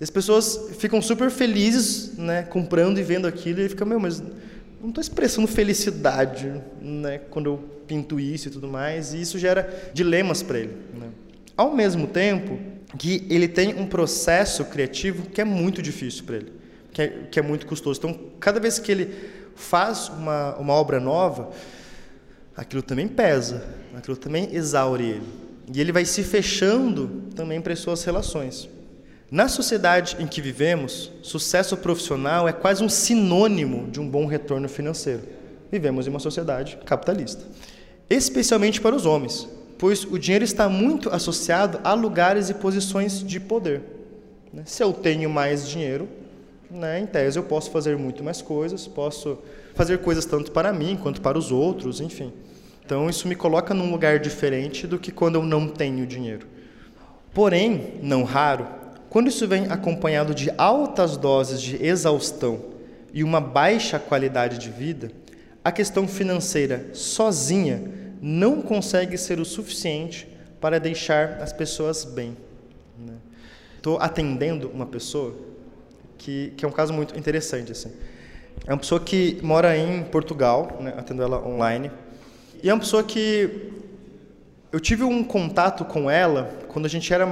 as 0.00 0.10
pessoas 0.10 0.70
ficam 0.78 1.00
super 1.00 1.30
felizes, 1.30 2.16
né, 2.16 2.42
comprando 2.42 2.98
e 2.98 3.02
vendo 3.02 3.26
aquilo, 3.26 3.60
e 3.60 3.68
ficam, 3.68 3.86
meu, 3.86 4.00
mas 4.00 4.20
não 4.80 4.88
estou 4.88 5.00
expressando 5.00 5.48
felicidade, 5.48 6.52
né, 6.80 7.18
quando 7.30 7.46
eu 7.46 7.58
pinto 7.86 8.18
isso 8.20 8.48
e 8.48 8.50
tudo 8.50 8.68
mais, 8.68 9.14
e 9.14 9.20
isso 9.20 9.38
gera 9.38 9.90
dilemas 9.94 10.42
para 10.42 10.58
ele. 10.58 10.76
Né. 10.94 11.08
Ao 11.56 11.74
mesmo 11.74 12.06
tempo 12.06 12.58
que 12.98 13.26
ele 13.30 13.48
tem 13.48 13.74
um 13.74 13.86
processo 13.86 14.64
criativo 14.64 15.28
que 15.28 15.40
é 15.40 15.44
muito 15.44 15.80
difícil 15.82 16.24
para 16.24 16.36
ele, 16.36 16.52
que 16.92 17.02
é, 17.02 17.08
que 17.30 17.38
é 17.38 17.42
muito 17.42 17.66
custoso. 17.66 17.98
Então, 17.98 18.18
cada 18.38 18.60
vez 18.60 18.78
que 18.78 18.90
ele 18.90 19.14
faz 19.54 20.08
uma, 20.08 20.54
uma 20.56 20.74
obra 20.74 21.00
nova, 21.00 21.50
aquilo 22.56 22.82
também 22.82 23.06
pesa, 23.06 23.62
aquilo 23.94 24.16
também 24.16 24.54
exaure 24.54 25.04
ele. 25.04 25.26
E 25.72 25.80
ele 25.80 25.92
vai 25.92 26.04
se 26.04 26.22
fechando 26.22 27.24
também 27.34 27.60
para 27.60 27.72
as 27.72 27.80
suas 27.80 28.02
relações. 28.04 28.68
Na 29.30 29.48
sociedade 29.48 30.16
em 30.20 30.26
que 30.26 30.40
vivemos, 30.40 31.10
sucesso 31.22 31.76
profissional 31.76 32.48
é 32.48 32.52
quase 32.52 32.82
um 32.82 32.88
sinônimo 32.88 33.90
de 33.90 34.00
um 34.00 34.08
bom 34.08 34.24
retorno 34.24 34.68
financeiro. 34.68 35.22
Vivemos 35.70 36.06
em 36.06 36.10
uma 36.10 36.20
sociedade 36.20 36.78
capitalista, 36.86 37.44
especialmente 38.08 38.80
para 38.80 38.94
os 38.94 39.04
homens, 39.04 39.48
pois 39.76 40.04
o 40.04 40.16
dinheiro 40.16 40.44
está 40.44 40.68
muito 40.68 41.10
associado 41.10 41.80
a 41.82 41.92
lugares 41.92 42.48
e 42.48 42.54
posições 42.54 43.20
de 43.22 43.40
poder. 43.40 43.82
Né? 44.52 44.62
Se 44.64 44.82
eu 44.82 44.92
tenho 44.92 45.28
mais 45.28 45.68
dinheiro, 45.68 46.08
né, 46.70 47.00
em 47.00 47.06
tese 47.06 47.36
eu 47.36 47.42
posso 47.42 47.72
fazer 47.72 47.96
muito 47.98 48.22
mais 48.22 48.40
coisas, 48.40 48.86
posso 48.86 49.38
fazer 49.76 49.98
coisas 49.98 50.24
tanto 50.24 50.50
para 50.50 50.72
mim 50.72 50.98
quanto 51.00 51.20
para 51.20 51.38
os 51.38 51.52
outros, 51.52 52.00
enfim. 52.00 52.32
Então 52.84 53.08
isso 53.08 53.28
me 53.28 53.36
coloca 53.36 53.74
num 53.74 53.90
lugar 53.90 54.18
diferente 54.18 54.86
do 54.86 54.98
que 54.98 55.12
quando 55.12 55.36
eu 55.36 55.42
não 55.42 55.68
tenho 55.68 56.06
dinheiro. 56.06 56.46
Porém, 57.34 58.00
não 58.02 58.24
raro, 58.24 58.66
quando 59.10 59.28
isso 59.28 59.46
vem 59.46 59.66
acompanhado 59.70 60.34
de 60.34 60.50
altas 60.56 61.16
doses 61.16 61.60
de 61.60 61.84
exaustão 61.84 62.64
e 63.12 63.22
uma 63.22 63.40
baixa 63.40 63.98
qualidade 63.98 64.58
de 64.58 64.70
vida, 64.70 65.12
a 65.62 65.70
questão 65.70 66.08
financeira 66.08 66.88
sozinha 66.94 67.82
não 68.22 68.62
consegue 68.62 69.18
ser 69.18 69.38
o 69.38 69.44
suficiente 69.44 70.26
para 70.60 70.80
deixar 70.80 71.42
as 71.42 71.52
pessoas 71.52 72.04
bem. 72.04 72.34
Estou 73.76 73.98
né? 73.98 74.04
atendendo 74.04 74.70
uma 74.70 74.86
pessoa 74.86 75.36
que, 76.16 76.54
que 76.56 76.64
é 76.64 76.68
um 76.68 76.72
caso 76.72 76.94
muito 76.94 77.18
interessante. 77.18 77.72
Assim. 77.72 77.92
É 78.64 78.72
uma 78.72 78.78
pessoa 78.78 79.00
que 79.00 79.38
mora 79.42 79.76
em 79.76 80.04
Portugal, 80.04 80.78
né? 80.80 80.94
atendo 80.96 81.22
ela 81.22 81.44
online, 81.46 81.90
e 82.62 82.70
é 82.70 82.72
uma 82.72 82.80
pessoa 82.80 83.02
que 83.02 83.72
eu 84.72 84.80
tive 84.80 85.04
um 85.04 85.22
contato 85.24 85.84
com 85.84 86.10
ela 86.10 86.50
quando 86.68 86.86
a 86.86 86.88
gente 86.88 87.12
era 87.12 87.26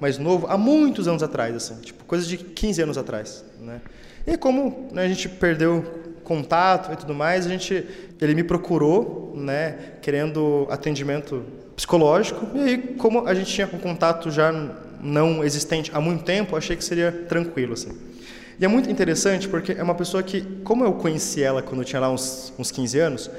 mais 0.00 0.18
novo, 0.18 0.46
há 0.48 0.58
muitos 0.58 1.08
anos 1.08 1.22
atrás, 1.22 1.54
assim, 1.54 1.80
tipo, 1.80 2.04
coisa 2.04 2.26
de 2.26 2.36
15 2.36 2.82
anos 2.82 2.98
atrás, 2.98 3.44
né? 3.60 3.80
E 4.26 4.36
como 4.36 4.88
né, 4.92 5.04
a 5.04 5.08
gente 5.08 5.28
perdeu 5.28 5.84
contato 6.24 6.92
e 6.92 6.96
tudo 6.96 7.14
mais, 7.14 7.46
a 7.46 7.48
gente, 7.48 7.86
ele 8.20 8.34
me 8.34 8.42
procurou, 8.42 9.32
né, 9.36 9.92
querendo 10.02 10.66
atendimento 10.70 11.44
psicológico, 11.76 12.46
e 12.56 12.60
aí, 12.60 12.78
como 12.98 13.26
a 13.26 13.34
gente 13.34 13.52
tinha 13.52 13.68
um 13.72 13.78
contato 13.78 14.30
já 14.30 14.52
não 15.00 15.44
existente 15.44 15.90
há 15.94 16.00
muito 16.00 16.24
tempo, 16.24 16.56
achei 16.56 16.74
que 16.74 16.84
seria 16.84 17.12
tranquilo, 17.12 17.74
assim. 17.74 17.96
E 18.58 18.64
é 18.64 18.68
muito 18.68 18.90
interessante 18.90 19.48
porque 19.48 19.72
é 19.72 19.82
uma 19.82 19.94
pessoa 19.94 20.22
que, 20.22 20.40
como 20.64 20.84
eu 20.84 20.94
conheci 20.94 21.42
ela 21.42 21.62
quando 21.62 21.80
eu 21.80 21.84
tinha 21.84 22.00
lá 22.00 22.10
uns, 22.10 22.52
uns 22.58 22.70
15 22.70 22.98
anos, 22.98 23.30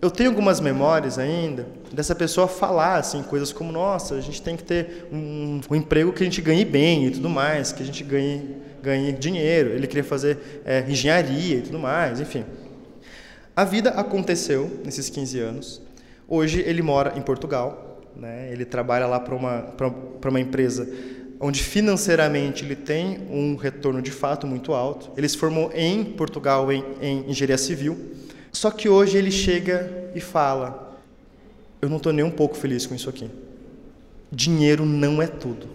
eu 0.00 0.10
tenho 0.10 0.30
algumas 0.30 0.60
memórias 0.60 1.18
ainda 1.18 1.66
dessa 1.92 2.14
pessoa 2.14 2.48
falar 2.48 2.96
assim 2.96 3.22
coisas 3.22 3.52
como 3.52 3.70
nossa 3.70 4.16
a 4.16 4.20
gente 4.20 4.42
tem 4.42 4.56
que 4.56 4.64
ter 4.64 5.06
um, 5.12 5.60
um 5.70 5.76
emprego 5.76 6.12
que 6.12 6.22
a 6.22 6.26
gente 6.26 6.40
ganhe 6.40 6.64
bem 6.64 7.06
e 7.06 7.10
tudo 7.10 7.28
mais 7.28 7.70
que 7.70 7.82
a 7.82 7.86
gente 7.86 8.02
ganhe 8.02 8.56
ganhe 8.82 9.12
dinheiro. 9.12 9.70
Ele 9.70 9.86
queria 9.86 10.02
fazer 10.02 10.62
é, 10.64 10.84
engenharia 10.88 11.58
e 11.58 11.62
tudo 11.62 11.78
mais 11.78 12.20
enfim. 12.20 12.44
A 13.54 13.64
vida 13.64 13.90
aconteceu 13.90 14.80
nesses 14.84 15.08
15 15.08 15.38
anos. 15.38 15.82
Hoje 16.26 16.60
ele 16.66 16.82
mora 16.82 17.12
em 17.16 17.20
Portugal 17.20 17.92
né? 18.16 18.48
Ele 18.50 18.64
trabalha 18.64 19.06
lá 19.06 19.18
para 19.20 19.34
uma 19.34 19.62
para 19.62 20.30
uma 20.30 20.40
empresa 20.40 20.88
onde 21.42 21.62
financeiramente 21.62 22.64
ele 22.64 22.76
tem 22.76 23.18
um 23.30 23.56
retorno 23.56 24.00
de 24.00 24.10
fato 24.10 24.46
muito 24.46 24.72
alto 24.72 25.10
ele 25.16 25.28
se 25.28 25.36
formou 25.36 25.70
em 25.74 26.04
Portugal 26.04 26.72
em, 26.72 26.82
em 27.02 27.30
engenharia 27.30 27.58
civil 27.58 28.12
só 28.52 28.70
que 28.70 28.88
hoje 28.88 29.16
ele 29.16 29.30
chega 29.30 30.10
e 30.14 30.20
fala: 30.20 31.00
Eu 31.80 31.88
não 31.88 31.96
estou 31.96 32.12
nem 32.12 32.24
um 32.24 32.30
pouco 32.30 32.54
feliz 32.54 32.86
com 32.86 32.94
isso 32.94 33.08
aqui. 33.08 33.28
Dinheiro 34.30 34.84
não 34.84 35.22
é 35.22 35.26
tudo. 35.26 35.66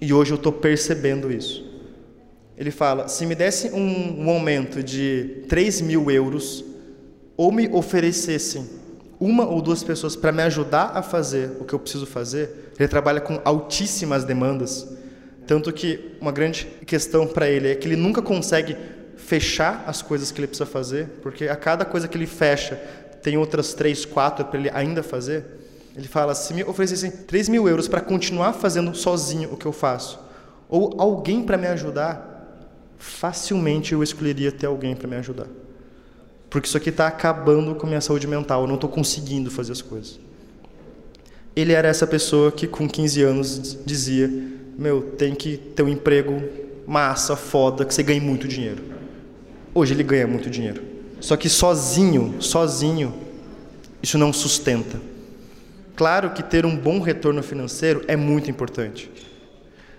E 0.00 0.12
hoje 0.12 0.32
eu 0.32 0.36
estou 0.36 0.52
percebendo 0.52 1.32
isso. 1.32 1.68
Ele 2.56 2.70
fala: 2.70 3.08
Se 3.08 3.26
me 3.26 3.34
desse 3.34 3.70
um, 3.70 4.22
um 4.22 4.30
aumento 4.30 4.82
de 4.82 5.44
3 5.48 5.80
mil 5.80 6.10
euros, 6.10 6.64
ou 7.36 7.50
me 7.50 7.68
oferecessem 7.68 8.70
uma 9.18 9.46
ou 9.46 9.60
duas 9.60 9.82
pessoas 9.82 10.16
para 10.16 10.32
me 10.32 10.42
ajudar 10.42 10.92
a 10.94 11.02
fazer 11.02 11.56
o 11.60 11.64
que 11.64 11.72
eu 11.72 11.78
preciso 11.78 12.06
fazer, 12.06 12.72
ele 12.78 12.88
trabalha 12.88 13.20
com 13.20 13.40
altíssimas 13.44 14.24
demandas. 14.24 14.88
Tanto 15.52 15.70
que 15.70 16.16
uma 16.18 16.32
grande 16.32 16.64
questão 16.86 17.26
para 17.26 17.46
ele 17.46 17.68
é 17.68 17.74
que 17.74 17.86
ele 17.86 17.94
nunca 17.94 18.22
consegue 18.22 18.74
fechar 19.18 19.84
as 19.86 20.00
coisas 20.00 20.32
que 20.32 20.40
ele 20.40 20.46
precisa 20.46 20.64
fazer, 20.64 21.08
porque 21.20 21.46
a 21.46 21.54
cada 21.54 21.84
coisa 21.84 22.08
que 22.08 22.16
ele 22.16 22.26
fecha 22.26 22.76
tem 23.22 23.36
outras 23.36 23.74
três, 23.74 24.06
quatro 24.06 24.46
para 24.46 24.58
ele 24.58 24.70
ainda 24.72 25.02
fazer. 25.02 25.44
Ele 25.94 26.08
fala: 26.08 26.34
se 26.34 26.54
me 26.54 26.64
oferecessem 26.64 27.10
3 27.10 27.50
mil 27.50 27.68
euros 27.68 27.86
para 27.86 28.00
continuar 28.00 28.54
fazendo 28.54 28.94
sozinho 28.94 29.52
o 29.52 29.56
que 29.58 29.66
eu 29.66 29.72
faço, 29.72 30.18
ou 30.70 30.94
alguém 30.98 31.42
para 31.42 31.58
me 31.58 31.66
ajudar, 31.66 32.64
facilmente 32.96 33.92
eu 33.92 34.02
escolheria 34.02 34.50
ter 34.50 34.64
alguém 34.64 34.96
para 34.96 35.06
me 35.06 35.16
ajudar. 35.16 35.48
Porque 36.48 36.66
isso 36.66 36.78
aqui 36.78 36.88
está 36.88 37.06
acabando 37.08 37.74
com 37.74 37.84
a 37.84 37.88
minha 37.90 38.00
saúde 38.00 38.26
mental, 38.26 38.62
eu 38.62 38.68
não 38.68 38.76
estou 38.76 38.88
conseguindo 38.88 39.50
fazer 39.50 39.72
as 39.72 39.82
coisas. 39.82 40.18
Ele 41.54 41.74
era 41.74 41.88
essa 41.88 42.06
pessoa 42.06 42.50
que 42.50 42.66
com 42.66 42.88
15 42.88 43.22
anos 43.22 43.78
dizia: 43.84 44.61
Meu, 44.76 45.02
tem 45.02 45.34
que 45.34 45.56
ter 45.56 45.82
um 45.82 45.88
emprego 45.88 46.42
massa, 46.86 47.36
foda, 47.36 47.84
que 47.84 47.94
você 47.94 48.02
ganhe 48.02 48.20
muito 48.20 48.48
dinheiro. 48.48 48.82
Hoje 49.74 49.94
ele 49.94 50.02
ganha 50.02 50.26
muito 50.26 50.50
dinheiro. 50.50 50.82
Só 51.20 51.36
que 51.36 51.48
sozinho, 51.48 52.36
sozinho, 52.40 53.14
isso 54.02 54.18
não 54.18 54.32
sustenta. 54.32 55.00
Claro 55.94 56.30
que 56.30 56.42
ter 56.42 56.66
um 56.66 56.76
bom 56.76 57.00
retorno 57.00 57.42
financeiro 57.42 58.02
é 58.08 58.16
muito 58.16 58.50
importante. 58.50 59.10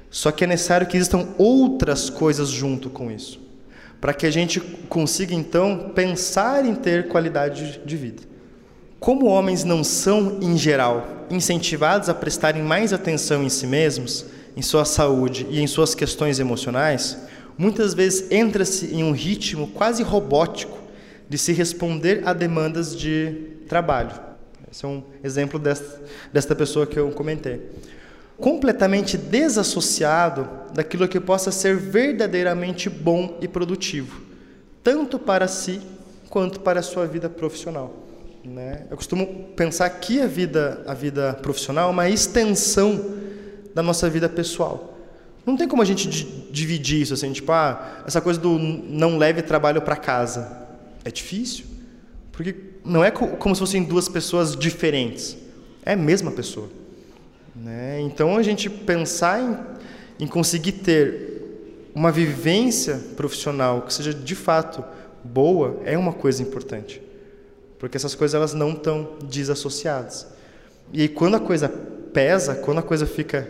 Só 0.10 0.32
que 0.32 0.44
é 0.44 0.48
necessário 0.48 0.86
que 0.86 0.98
existam 0.98 1.30
outras 1.38 2.10
coisas 2.10 2.50
junto 2.50 2.90
com 2.90 3.10
isso, 3.10 3.40
para 4.02 4.14
que 4.14 4.26
a 4.26 4.32
gente 4.32 4.60
consiga 4.90 5.34
então 5.34 5.92
pensar 5.96 6.66
em 6.66 6.76
ter 6.76 7.08
qualidade 7.08 7.82
de 7.84 7.98
vida. 7.98 8.22
Como 9.00 9.26
homens 9.26 9.64
não 9.64 9.84
são, 9.84 10.40
em 10.42 10.58
geral, 10.58 11.26
incentivados 11.30 12.10
a 12.10 12.14
prestarem 12.14 12.62
mais 12.62 12.94
atenção 12.94 13.44
em 13.44 13.50
si 13.50 13.66
mesmos, 13.66 14.26
em 14.56 14.62
sua 14.62 14.86
saúde 14.86 15.48
e 15.50 15.60
em 15.60 15.68
suas 15.68 15.96
questões 15.96 16.40
emocionais, 16.40 17.18
muitas 17.58 17.94
vezes 17.94 18.32
entra-se 18.32 18.94
em 18.94 19.04
um 19.04 19.12
ritmo 19.12 19.68
quase 19.68 20.04
robótico 20.04 20.78
de 21.28 21.38
se 21.38 21.54
responder 21.54 22.22
a 22.26 22.34
demandas 22.34 22.96
de 22.96 23.36
trabalho. 23.68 24.14
Esse 24.72 24.86
é 24.86 24.88
um 24.88 25.04
exemplo 25.24 25.60
desta, 25.60 26.02
desta 26.32 26.56
pessoa 26.56 26.86
que 26.86 27.00
eu 27.00 27.12
comentei. 27.12 27.62
Completamente 28.38 29.18
desassociado 29.18 30.50
daquilo 30.74 31.08
que 31.08 31.20
possa 31.20 31.52
ser 31.52 31.78
verdadeiramente 31.78 32.90
bom 32.90 33.38
e 33.42 33.48
produtivo, 33.48 34.22
tanto 34.84 35.20
para 35.20 35.48
si 35.48 35.80
quanto 36.30 36.60
para 36.60 36.80
a 36.80 36.84
sua 36.84 37.06
vida 37.06 37.30
profissional. 37.30 37.94
Né? 38.44 38.86
Eu 38.90 38.98
costumo 38.98 39.26
pensar 39.56 39.90
que 39.90 40.20
a 40.20 40.28
vida, 40.28 40.84
a 40.86 40.94
vida 40.94 41.34
profissional 41.42 41.90
é 41.90 41.92
uma 41.92 42.10
extensão 42.10 43.22
da 43.74 43.82
nossa 43.82 44.10
vida 44.10 44.30
pessoal. 44.30 44.98
Não 45.46 45.58
tem 45.58 45.68
como 45.68 45.82
a 45.82 45.86
gente 45.86 46.08
dividir 46.52 47.02
isso 47.02 47.14
assim, 47.14 47.32
tipo, 47.34 47.52
ah, 47.52 48.04
essa 48.08 48.22
coisa 48.22 48.40
do 48.40 48.58
não 48.58 49.18
leve 49.18 49.42
trabalho 49.42 49.82
para 49.82 49.96
casa. 49.96 50.62
É 51.04 51.12
difícil, 51.12 51.66
porque 52.32 52.56
não 52.86 53.04
é 53.04 53.12
como 53.12 53.54
se 53.54 53.60
fossem 53.60 53.84
duas 53.84 54.08
pessoas 54.08 54.56
diferentes. 54.56 55.38
É 55.86 55.94
a 55.94 55.98
mesma 55.98 56.32
pessoa. 56.32 56.70
Né? 57.56 58.00
Então 58.02 58.38
a 58.38 58.44
gente 58.44 58.70
pensar 58.70 59.42
em, 59.42 60.24
em 60.24 60.28
conseguir 60.28 60.72
ter 60.74 61.90
uma 61.94 62.12
vivência 62.12 63.00
profissional 63.16 63.82
que 63.84 63.94
seja 63.94 64.14
de 64.14 64.36
fato 64.36 64.84
boa 65.24 65.80
é 65.86 65.98
uma 65.98 66.12
coisa 66.12 66.42
importante, 66.42 67.02
porque 67.78 67.96
essas 67.96 68.16
coisas 68.16 68.34
elas 68.34 68.54
não 68.54 68.72
estão 68.72 69.18
desassociadas. 69.24 70.28
E 70.92 71.02
aí, 71.02 71.10
quando 71.10 71.36
a 71.36 71.40
coisa 71.40 71.70
pesa, 71.70 72.56
quando 72.56 72.80
a 72.80 72.84
coisa 72.84 73.06
fica 73.06 73.48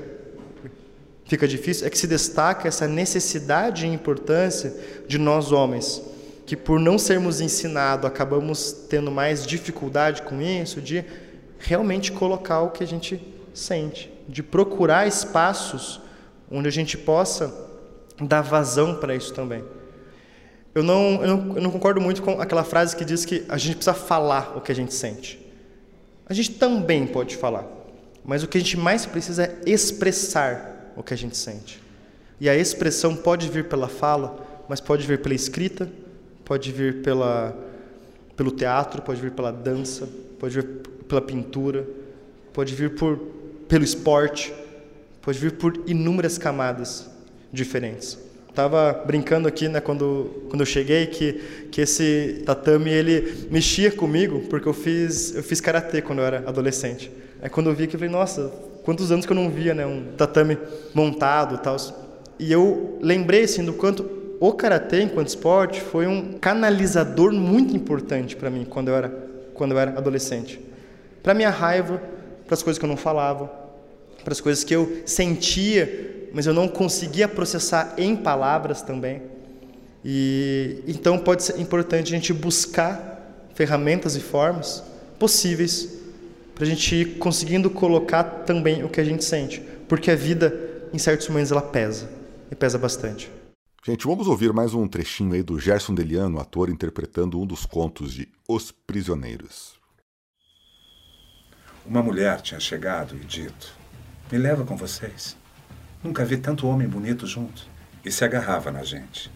fica 1.25 1.47
difícil 1.47 1.87
é 1.87 1.89
que 1.89 1.97
se 1.97 2.07
destaca 2.07 2.67
essa 2.67 2.87
necessidade 2.87 3.85
e 3.85 3.89
importância 3.89 4.73
de 5.07 5.17
nós 5.17 5.51
homens, 5.51 6.01
que 6.45 6.55
por 6.55 6.79
não 6.79 6.97
sermos 6.97 7.39
ensinados 7.39 8.05
acabamos 8.05 8.71
tendo 8.89 9.09
mais 9.09 9.45
dificuldade 9.45 10.21
com 10.23 10.41
isso, 10.41 10.81
de 10.81 11.03
realmente 11.59 12.11
colocar 12.11 12.61
o 12.61 12.71
que 12.71 12.83
a 12.83 12.87
gente 12.87 13.21
sente, 13.53 14.11
de 14.27 14.43
procurar 14.43 15.07
espaços 15.07 16.01
onde 16.51 16.67
a 16.67 16.71
gente 16.71 16.97
possa 16.97 17.53
dar 18.21 18.41
vazão 18.41 18.95
para 18.95 19.15
isso 19.15 19.33
também. 19.33 19.63
Eu 20.75 20.83
não, 20.83 21.21
eu 21.21 21.27
não, 21.27 21.55
eu 21.55 21.61
não 21.61 21.71
concordo 21.71 22.01
muito 22.01 22.21
com 22.21 22.41
aquela 22.41 22.63
frase 22.63 22.95
que 22.95 23.05
diz 23.05 23.25
que 23.25 23.45
a 23.47 23.57
gente 23.57 23.75
precisa 23.75 23.93
falar 23.93 24.57
o 24.57 24.61
que 24.61 24.71
a 24.71 24.75
gente 24.75 24.93
sente. 24.93 25.39
A 26.25 26.33
gente 26.33 26.51
também 26.51 27.05
pode 27.05 27.35
falar, 27.37 27.67
mas 28.25 28.43
o 28.43 28.47
que 28.47 28.57
a 28.57 28.61
gente 28.61 28.77
mais 28.77 29.05
precisa 29.05 29.43
é 29.43 29.55
expressar 29.65 30.72
o 30.95 31.03
que 31.03 31.13
a 31.13 31.17
gente 31.17 31.37
sente. 31.37 31.81
E 32.39 32.49
a 32.49 32.55
expressão 32.55 33.15
pode 33.15 33.49
vir 33.49 33.65
pela 33.65 33.87
fala, 33.87 34.63
mas 34.67 34.81
pode 34.81 35.05
vir 35.05 35.21
pela 35.21 35.35
escrita, 35.35 35.89
pode 36.43 36.71
vir 36.71 37.01
pela, 37.01 37.57
pelo 38.35 38.51
teatro, 38.51 39.01
pode 39.01 39.21
vir 39.21 39.31
pela 39.31 39.51
dança, 39.51 40.09
pode 40.39 40.55
vir 40.55 40.65
pela 41.07 41.21
pintura, 41.21 41.87
pode 42.51 42.73
vir 42.75 42.95
por, 42.95 43.17
pelo 43.67 43.83
esporte, 43.83 44.53
pode 45.21 45.39
vir 45.39 45.53
por 45.53 45.73
inúmeras 45.87 46.37
camadas 46.37 47.09
diferentes. 47.51 48.17
Tava 48.53 48.93
brincando 49.05 49.47
aqui, 49.47 49.67
né, 49.67 49.79
quando, 49.79 50.43
quando 50.47 50.61
eu 50.61 50.65
cheguei, 50.65 51.07
que, 51.07 51.33
que 51.71 51.81
esse 51.81 52.43
tatame 52.45 52.91
ele 52.91 53.47
mexia 53.49 53.91
comigo, 53.91 54.41
porque 54.41 54.67
eu 54.67 54.73
fiz 54.73 55.33
eu 55.35 55.41
fiz 55.41 55.59
karatê 55.59 56.01
quando 56.01 56.19
eu 56.19 56.25
era 56.25 56.43
adolescente. 56.47 57.11
Aí 57.41 57.49
quando 57.49 57.69
eu 57.69 57.75
vi 57.75 57.87
que 57.87 57.95
eu 57.95 57.99
falei, 57.99 58.13
nossa, 58.13 58.53
quantos 58.83 59.11
anos 59.11 59.25
que 59.25 59.31
eu 59.31 59.35
não 59.35 59.49
via, 59.49 59.73
né, 59.73 59.85
um 59.85 60.13
tatame 60.17 60.57
montado, 60.93 61.57
tal. 61.59 61.77
E 62.39 62.51
eu 62.51 62.99
lembrei 63.01 63.43
assim 63.43 63.63
do 63.63 63.73
quanto 63.73 64.09
o 64.39 64.51
karatê 64.51 65.01
enquanto 65.01 65.27
esporte 65.27 65.79
foi 65.79 66.05
um 66.05 66.33
canalizador 66.33 67.31
muito 67.31 67.75
importante 67.75 68.35
para 68.35 68.49
mim 68.49 68.65
quando 68.65 68.89
eu 68.89 68.95
era 68.95 69.23
quando 69.53 69.71
eu 69.71 69.79
era 69.79 69.97
adolescente. 69.97 70.59
Para 71.21 71.33
minha 71.33 71.49
raiva, 71.49 72.01
para 72.45 72.55
as 72.55 72.63
coisas 72.63 72.77
que 72.77 72.85
eu 72.85 72.89
não 72.89 72.97
falava, 72.97 73.51
para 74.23 74.33
as 74.33 74.41
coisas 74.41 74.63
que 74.63 74.75
eu 74.75 75.03
sentia, 75.05 76.29
mas 76.33 76.45
eu 76.45 76.53
não 76.53 76.67
conseguia 76.67 77.27
processar 77.27 77.93
em 77.97 78.15
palavras 78.15 78.81
também. 78.81 79.21
E 80.03 80.83
então 80.87 81.17
pode 81.17 81.43
ser 81.43 81.59
importante 81.59 82.13
a 82.13 82.15
gente 82.15 82.33
buscar 82.33 83.47
ferramentas 83.53 84.15
e 84.15 84.19
formas 84.19 84.83
possíveis 85.17 86.02
para 86.53 86.63
a 86.63 86.67
gente 86.67 86.95
ir 86.95 87.17
conseguindo 87.17 87.69
colocar 87.69 88.23
também 88.23 88.83
o 88.83 88.89
que 88.89 89.01
a 89.01 89.03
gente 89.03 89.23
sente, 89.23 89.61
porque 89.87 90.11
a 90.11 90.15
vida 90.15 90.87
em 90.93 90.97
certos 90.97 91.27
momentos 91.27 91.51
ela 91.51 91.61
pesa 91.61 92.09
e 92.51 92.55
pesa 92.55 92.77
bastante. 92.77 93.31
Gente, 93.85 94.05
vamos 94.05 94.27
ouvir 94.27 94.53
mais 94.53 94.73
um 94.73 94.87
trechinho 94.87 95.33
aí 95.33 95.43
do 95.43 95.59
Gerson 95.59 95.93
Deliano, 95.93 96.39
ator 96.39 96.69
interpretando 96.69 97.37
um 97.37 97.45
dos 97.45 97.65
contos 97.65 98.13
de 98.13 98.29
Os 98.47 98.71
Prisioneiros. 98.71 99.73
Uma 101.85 102.01
mulher 102.01 102.39
tinha 102.39 102.61
chegado 102.61 103.13
e 103.17 103.25
dito: 103.25 103.75
Me 104.31 104.37
leva 104.37 104.63
com 104.63 104.77
vocês. 104.77 105.35
Nunca 106.01 106.23
vi 106.23 106.37
tanto 106.37 106.65
homem 106.65 106.87
bonito 106.87 107.27
junto. 107.27 107.67
E 108.05 108.11
se 108.11 108.23
agarrava 108.23 108.71
na 108.71 108.83
gente. 108.83 109.29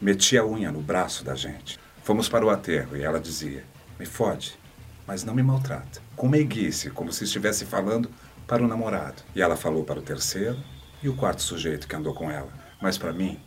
Metia 0.00 0.40
a 0.40 0.46
unha 0.46 0.72
no 0.72 0.80
braço 0.80 1.24
da 1.24 1.36
gente. 1.36 1.78
Fomos 2.02 2.28
para 2.28 2.44
o 2.44 2.50
aterro 2.50 2.96
e 2.96 3.02
ela 3.02 3.20
dizia: 3.20 3.64
Me 4.00 4.06
fode, 4.06 4.58
mas 5.06 5.22
não 5.22 5.32
me 5.32 5.44
maltrata. 5.44 6.01
Com 6.16 6.28
meiguice, 6.28 6.90
como 6.90 7.12
se 7.12 7.24
estivesse 7.24 7.64
falando 7.64 8.10
para 8.46 8.62
o 8.62 8.68
namorado. 8.68 9.22
E 9.34 9.42
ela 9.42 9.56
falou 9.56 9.84
para 9.84 9.98
o 9.98 10.02
terceiro 10.02 10.58
e 11.02 11.08
o 11.08 11.16
quarto 11.16 11.42
sujeito 11.42 11.88
que 11.88 11.96
andou 11.96 12.14
com 12.14 12.30
ela. 12.30 12.52
Mas 12.80 12.98
para 12.98 13.12
mim, 13.12 13.40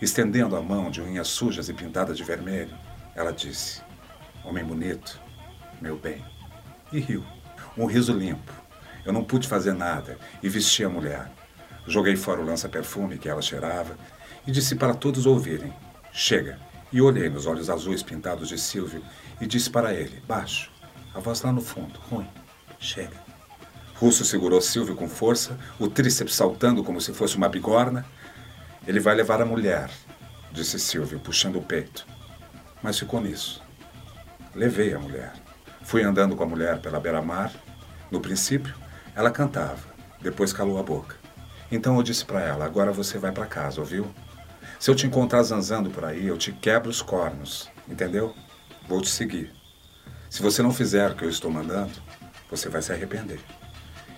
estendendo 0.00 0.56
a 0.56 0.62
mão 0.62 0.90
de 0.90 1.00
unhas 1.00 1.28
sujas 1.28 1.68
e 1.68 1.74
pintadas 1.74 2.16
de 2.16 2.24
vermelho, 2.24 2.76
ela 3.14 3.32
disse: 3.32 3.82
Homem 4.44 4.64
bonito, 4.64 5.20
meu 5.80 5.98
bem. 5.98 6.24
E 6.92 7.00
riu. 7.00 7.24
Um 7.76 7.86
riso 7.86 8.12
limpo. 8.12 8.52
Eu 9.04 9.12
não 9.12 9.24
pude 9.24 9.46
fazer 9.46 9.72
nada 9.72 10.18
e 10.42 10.48
vesti 10.48 10.84
a 10.84 10.88
mulher. 10.88 11.30
Joguei 11.86 12.16
fora 12.16 12.40
o 12.40 12.44
lança-perfume 12.44 13.18
que 13.18 13.28
ela 13.28 13.42
cheirava 13.42 13.96
e 14.46 14.50
disse 14.50 14.74
para 14.76 14.94
todos 14.94 15.26
ouvirem: 15.26 15.72
Chega. 16.12 16.58
E 16.90 17.02
olhei 17.02 17.28
nos 17.28 17.46
olhos 17.46 17.68
azuis 17.68 18.02
pintados 18.02 18.48
de 18.48 18.58
Silvio 18.58 19.02
e 19.40 19.46
disse 19.46 19.68
para 19.68 19.92
ele, 19.92 20.22
baixo, 20.26 20.70
a 21.18 21.20
voz 21.20 21.42
lá 21.42 21.52
no 21.52 21.60
fundo, 21.60 21.98
ruim: 22.08 22.28
Chega. 22.78 23.16
Russo 23.96 24.24
segurou 24.24 24.60
Silvio 24.60 24.94
com 24.94 25.08
força, 25.08 25.58
o 25.78 25.88
tríceps 25.88 26.34
saltando 26.34 26.84
como 26.84 27.00
se 27.00 27.12
fosse 27.12 27.36
uma 27.36 27.48
bigorna. 27.48 28.06
Ele 28.86 29.00
vai 29.00 29.16
levar 29.16 29.42
a 29.42 29.44
mulher, 29.44 29.90
disse 30.52 30.78
Silvio, 30.78 31.18
puxando 31.18 31.56
o 31.56 31.62
peito. 31.62 32.06
Mas 32.80 32.98
ficou 32.98 33.20
nisso. 33.20 33.60
Levei 34.54 34.94
a 34.94 34.98
mulher. 34.98 35.32
Fui 35.82 36.04
andando 36.04 36.36
com 36.36 36.44
a 36.44 36.46
mulher 36.46 36.80
pela 36.80 37.00
beira-mar 37.00 37.52
no 38.10 38.20
princípio, 38.20 38.74
ela 39.14 39.30
cantava, 39.30 39.88
depois 40.20 40.52
calou 40.52 40.78
a 40.78 40.82
boca. 40.82 41.16
Então 41.70 41.96
eu 41.96 42.02
disse 42.02 42.24
para 42.24 42.40
ela: 42.40 42.64
agora 42.64 42.92
você 42.92 43.18
vai 43.18 43.32
para 43.32 43.44
casa, 43.46 43.80
ouviu? 43.80 44.06
Se 44.78 44.88
eu 44.88 44.94
te 44.94 45.06
encontrar 45.06 45.42
zanzando 45.42 45.90
por 45.90 46.04
aí, 46.04 46.28
eu 46.28 46.38
te 46.38 46.52
quebro 46.52 46.88
os 46.88 47.02
cornos, 47.02 47.68
entendeu? 47.88 48.32
Vou 48.86 49.02
te 49.02 49.10
seguir. 49.10 49.57
Se 50.30 50.42
você 50.42 50.62
não 50.62 50.72
fizer 50.72 51.10
o 51.10 51.14
que 51.14 51.24
eu 51.24 51.30
estou 51.30 51.50
mandando, 51.50 51.92
você 52.50 52.68
vai 52.68 52.82
se 52.82 52.92
arrepender. 52.92 53.40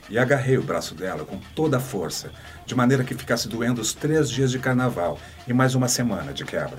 E 0.08 0.18
agarrei 0.18 0.58
o 0.58 0.62
braço 0.62 0.94
dela 0.94 1.24
com 1.24 1.38
toda 1.54 1.76
a 1.76 1.80
força, 1.80 2.32
de 2.66 2.74
maneira 2.74 3.04
que 3.04 3.14
ficasse 3.14 3.48
doendo 3.48 3.80
os 3.80 3.94
três 3.94 4.28
dias 4.28 4.50
de 4.50 4.58
carnaval 4.58 5.18
e 5.46 5.52
mais 5.52 5.74
uma 5.74 5.86
semana 5.86 6.32
de 6.32 6.44
quebra. 6.44 6.78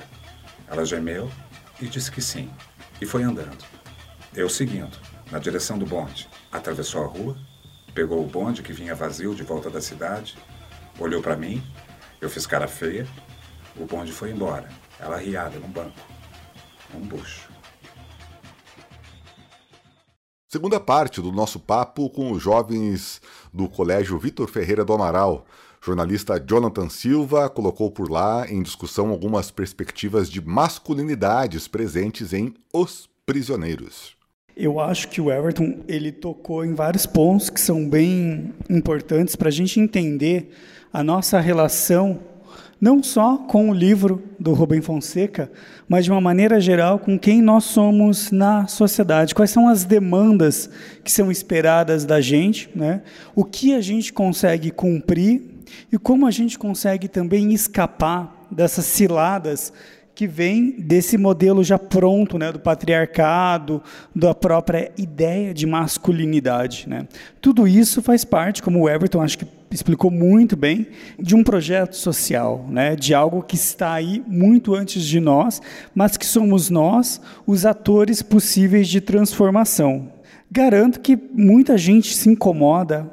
Ela 0.68 0.86
gemeu 0.86 1.32
e 1.80 1.88
disse 1.88 2.12
que 2.12 2.22
sim, 2.22 2.52
e 3.00 3.06
foi 3.06 3.24
andando. 3.24 3.66
Eu 4.36 4.50
seguindo, 4.50 4.98
na 5.32 5.40
direção 5.40 5.80
do 5.80 5.86
bonde. 5.86 6.30
Atravessou 6.52 7.04
a 7.04 7.08
rua, 7.08 7.38
pegou 7.94 8.24
o 8.24 8.28
bonde 8.28 8.62
que 8.62 8.74
vinha 8.74 8.94
vazio 8.94 9.34
de 9.34 9.44
volta 9.44 9.70
da 9.70 9.82
cidade, 9.82 10.38
olhou 11.00 11.22
para 11.22 11.38
mim, 11.38 11.64
eu 12.20 12.30
fiz 12.30 12.46
cara 12.46 12.68
feia, 12.68 13.08
o 13.78 13.86
bonde 13.86 14.12
foi 14.12 14.32
embora, 14.32 14.68
ela 15.00 15.18
riada 15.18 15.58
num 15.58 15.70
banco, 15.70 16.00
um 16.94 17.00
bucho. 17.00 17.51
Segunda 20.52 20.82
parte 20.82 21.22
do 21.22 21.32
nosso 21.32 21.62
papo 21.62 22.10
com 22.10 22.30
os 22.30 22.44
jovens 22.44 23.22
do 23.54 23.70
Colégio 23.70 24.20
Vitor 24.20 24.50
Ferreira 24.50 24.84
do 24.84 24.92
Amaral. 24.92 25.46
jornalista 25.82 26.38
Jonathan 26.46 26.90
Silva 26.90 27.50
colocou 27.50 27.90
por 27.90 28.12
lá 28.12 28.46
em 28.52 28.62
discussão 28.62 29.12
algumas 29.12 29.50
perspectivas 29.50 30.30
de 30.30 30.46
masculinidades 30.46 31.70
presentes 31.70 32.34
em 32.34 32.54
Os 32.74 33.10
Prisioneiros. 33.26 34.18
Eu 34.54 34.82
acho 34.82 35.08
que 35.08 35.22
o 35.22 35.32
Everton 35.32 35.86
ele 35.88 36.12
tocou 36.12 36.66
em 36.66 36.74
vários 36.74 37.06
pontos 37.06 37.50
que 37.50 37.62
são 37.62 37.88
bem 37.88 38.54
importantes 38.70 39.38
para 39.38 39.48
a 39.48 39.54
gente 39.54 39.80
entender 39.80 40.52
a 40.92 41.02
nossa 41.02 41.40
relação 41.40 42.20
não 42.82 43.04
só 43.04 43.38
com 43.38 43.70
o 43.70 43.74
livro 43.74 44.24
do 44.40 44.54
Rubem 44.54 44.82
Fonseca, 44.82 45.52
mas 45.88 46.04
de 46.04 46.12
uma 46.12 46.20
maneira 46.20 46.60
geral 46.60 46.98
com 46.98 47.20
quem 47.20 47.40
nós 47.40 47.66
somos 47.66 48.32
na 48.32 48.66
sociedade. 48.66 49.36
Quais 49.36 49.52
são 49.52 49.70
as 49.70 49.84
demandas 49.84 50.68
que 51.04 51.12
são 51.12 51.32
esperadas 51.32 52.06
da 52.06 52.20
gente, 52.20 52.72
né? 52.74 53.04
O 53.36 53.46
que 53.46 53.76
a 53.76 53.82
gente 53.82 54.12
consegue 54.12 54.72
cumprir 54.72 55.44
e 55.92 55.98
como 56.00 56.26
a 56.26 56.32
gente 56.32 56.58
consegue 56.58 57.08
também 57.08 57.54
escapar 57.54 58.48
dessas 58.50 58.86
ciladas 58.86 59.72
que 60.16 60.26
vem 60.28 60.72
desse 60.72 61.18
modelo 61.18 61.64
já 61.64 61.80
pronto, 61.80 62.38
né, 62.38 62.52
do 62.52 62.60
patriarcado, 62.60 63.82
da 64.14 64.36
própria 64.36 64.92
ideia 64.98 65.54
de 65.54 65.66
masculinidade. 65.66 66.88
Né. 66.88 67.08
Tudo 67.40 67.68
isso 67.68 68.02
faz 68.02 68.26
parte, 68.26 68.62
como 68.62 68.82
o 68.82 68.90
Everton 68.90 69.22
acho 69.22 69.38
que 69.38 69.61
explicou 69.72 70.12
muito 70.12 70.56
bem, 70.56 70.88
de 71.20 71.36
um 71.36 71.44
projeto 71.44 71.96
social, 71.96 72.66
né, 72.70 72.96
de 72.96 73.14
algo 73.14 73.42
que 73.42 73.56
está 73.56 73.94
aí 73.94 74.24
muito 74.28 74.76
antes 74.76 75.04
de 75.04 75.20
nós, 75.20 75.62
mas 75.94 76.18
que 76.18 76.26
somos 76.26 76.70
nós 76.70 77.22
os 77.46 77.66
atores 77.66 78.22
possíveis 78.22 78.88
de 78.88 79.02
transformação. 79.02 80.12
Garanto 80.52 81.00
que 81.00 81.18
muita 81.34 81.78
gente 81.78 82.14
se 82.14 82.30
incomoda 82.30 83.10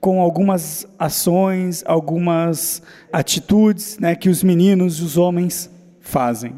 com 0.00 0.20
algumas 0.20 0.86
ações, 0.98 1.82
algumas 1.86 2.82
atitudes 3.12 3.98
né, 3.98 4.14
que 4.14 4.28
os 4.28 4.42
meninos, 4.42 5.00
os 5.00 5.16
homens 5.16 5.70
fazem, 6.00 6.54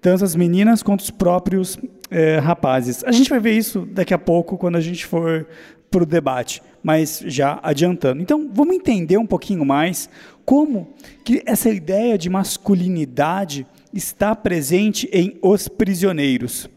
tanto 0.00 0.24
as 0.24 0.34
meninas 0.34 0.82
quanto 0.82 1.00
os 1.00 1.10
próprios 1.10 1.78
é, 2.10 2.38
rapazes. 2.38 3.04
A 3.04 3.12
gente 3.12 3.30
vai 3.30 3.38
ver 3.38 3.52
isso 3.52 3.86
daqui 3.92 4.12
a 4.12 4.18
pouco 4.18 4.58
quando 4.58 4.76
a 4.76 4.80
gente 4.80 5.06
for 5.06 5.46
para 5.90 6.02
o 6.02 6.06
debate, 6.06 6.62
mas 6.82 7.22
já 7.26 7.58
adiantando. 7.62 8.22
Então, 8.22 8.50
vamos 8.52 8.76
entender 8.76 9.16
um 9.16 9.26
pouquinho 9.26 9.64
mais 9.64 10.08
como 10.44 10.94
que 11.24 11.42
essa 11.44 11.70
ideia 11.70 12.16
de 12.16 12.30
masculinidade 12.30 13.66
está 13.92 14.34
presente 14.34 15.08
em 15.12 15.38
Os 15.42 15.68
Prisioneiros. 15.68 16.68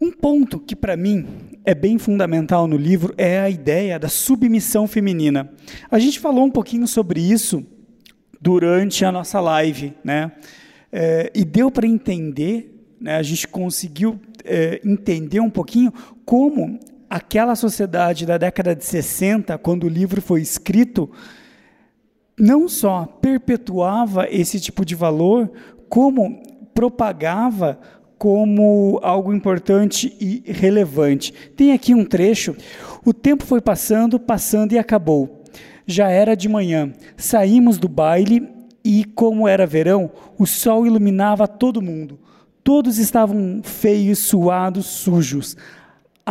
Um 0.00 0.10
ponto 0.10 0.58
que 0.58 0.74
para 0.74 0.96
mim 0.96 1.26
é 1.64 1.74
bem 1.74 1.98
fundamental 1.98 2.66
no 2.66 2.76
livro 2.76 3.14
é 3.18 3.38
a 3.38 3.50
ideia 3.50 3.98
da 3.98 4.08
submissão 4.08 4.86
feminina. 4.86 5.52
A 5.90 5.98
gente 5.98 6.18
falou 6.18 6.44
um 6.44 6.50
pouquinho 6.50 6.88
sobre 6.88 7.20
isso 7.20 7.64
durante 8.40 9.04
a 9.04 9.12
nossa 9.12 9.40
live, 9.40 9.92
né? 10.02 10.32
É, 10.90 11.30
e 11.34 11.44
deu 11.44 11.70
para 11.70 11.86
entender, 11.86 12.94
né, 12.98 13.16
a 13.16 13.22
gente 13.22 13.46
conseguiu 13.46 14.18
é, 14.44 14.80
entender 14.84 15.38
um 15.38 15.50
pouquinho 15.50 15.92
como 16.24 16.80
aquela 17.10 17.56
sociedade 17.56 18.24
da 18.24 18.38
década 18.38 18.74
de 18.74 18.84
60, 18.84 19.58
quando 19.58 19.84
o 19.84 19.88
livro 19.88 20.22
foi 20.22 20.40
escrito, 20.40 21.10
não 22.38 22.68
só 22.68 23.04
perpetuava 23.20 24.28
esse 24.30 24.60
tipo 24.60 24.84
de 24.84 24.94
valor, 24.94 25.50
como 25.88 26.40
propagava 26.72 27.80
como 28.16 29.00
algo 29.02 29.32
importante 29.32 30.14
e 30.20 30.42
relevante. 30.46 31.32
Tem 31.56 31.72
aqui 31.72 31.94
um 31.94 32.04
trecho: 32.04 32.54
o 33.04 33.12
tempo 33.12 33.44
foi 33.44 33.60
passando, 33.60 34.20
passando 34.20 34.72
e 34.72 34.78
acabou. 34.78 35.42
Já 35.86 36.08
era 36.08 36.36
de 36.36 36.48
manhã. 36.48 36.92
Saímos 37.16 37.76
do 37.76 37.88
baile 37.88 38.48
e, 38.84 39.04
como 39.04 39.48
era 39.48 39.66
verão, 39.66 40.10
o 40.38 40.46
sol 40.46 40.86
iluminava 40.86 41.48
todo 41.48 41.82
mundo. 41.82 42.20
Todos 42.62 42.98
estavam 42.98 43.62
feios, 43.64 44.20
suados, 44.20 44.86
sujos. 44.86 45.56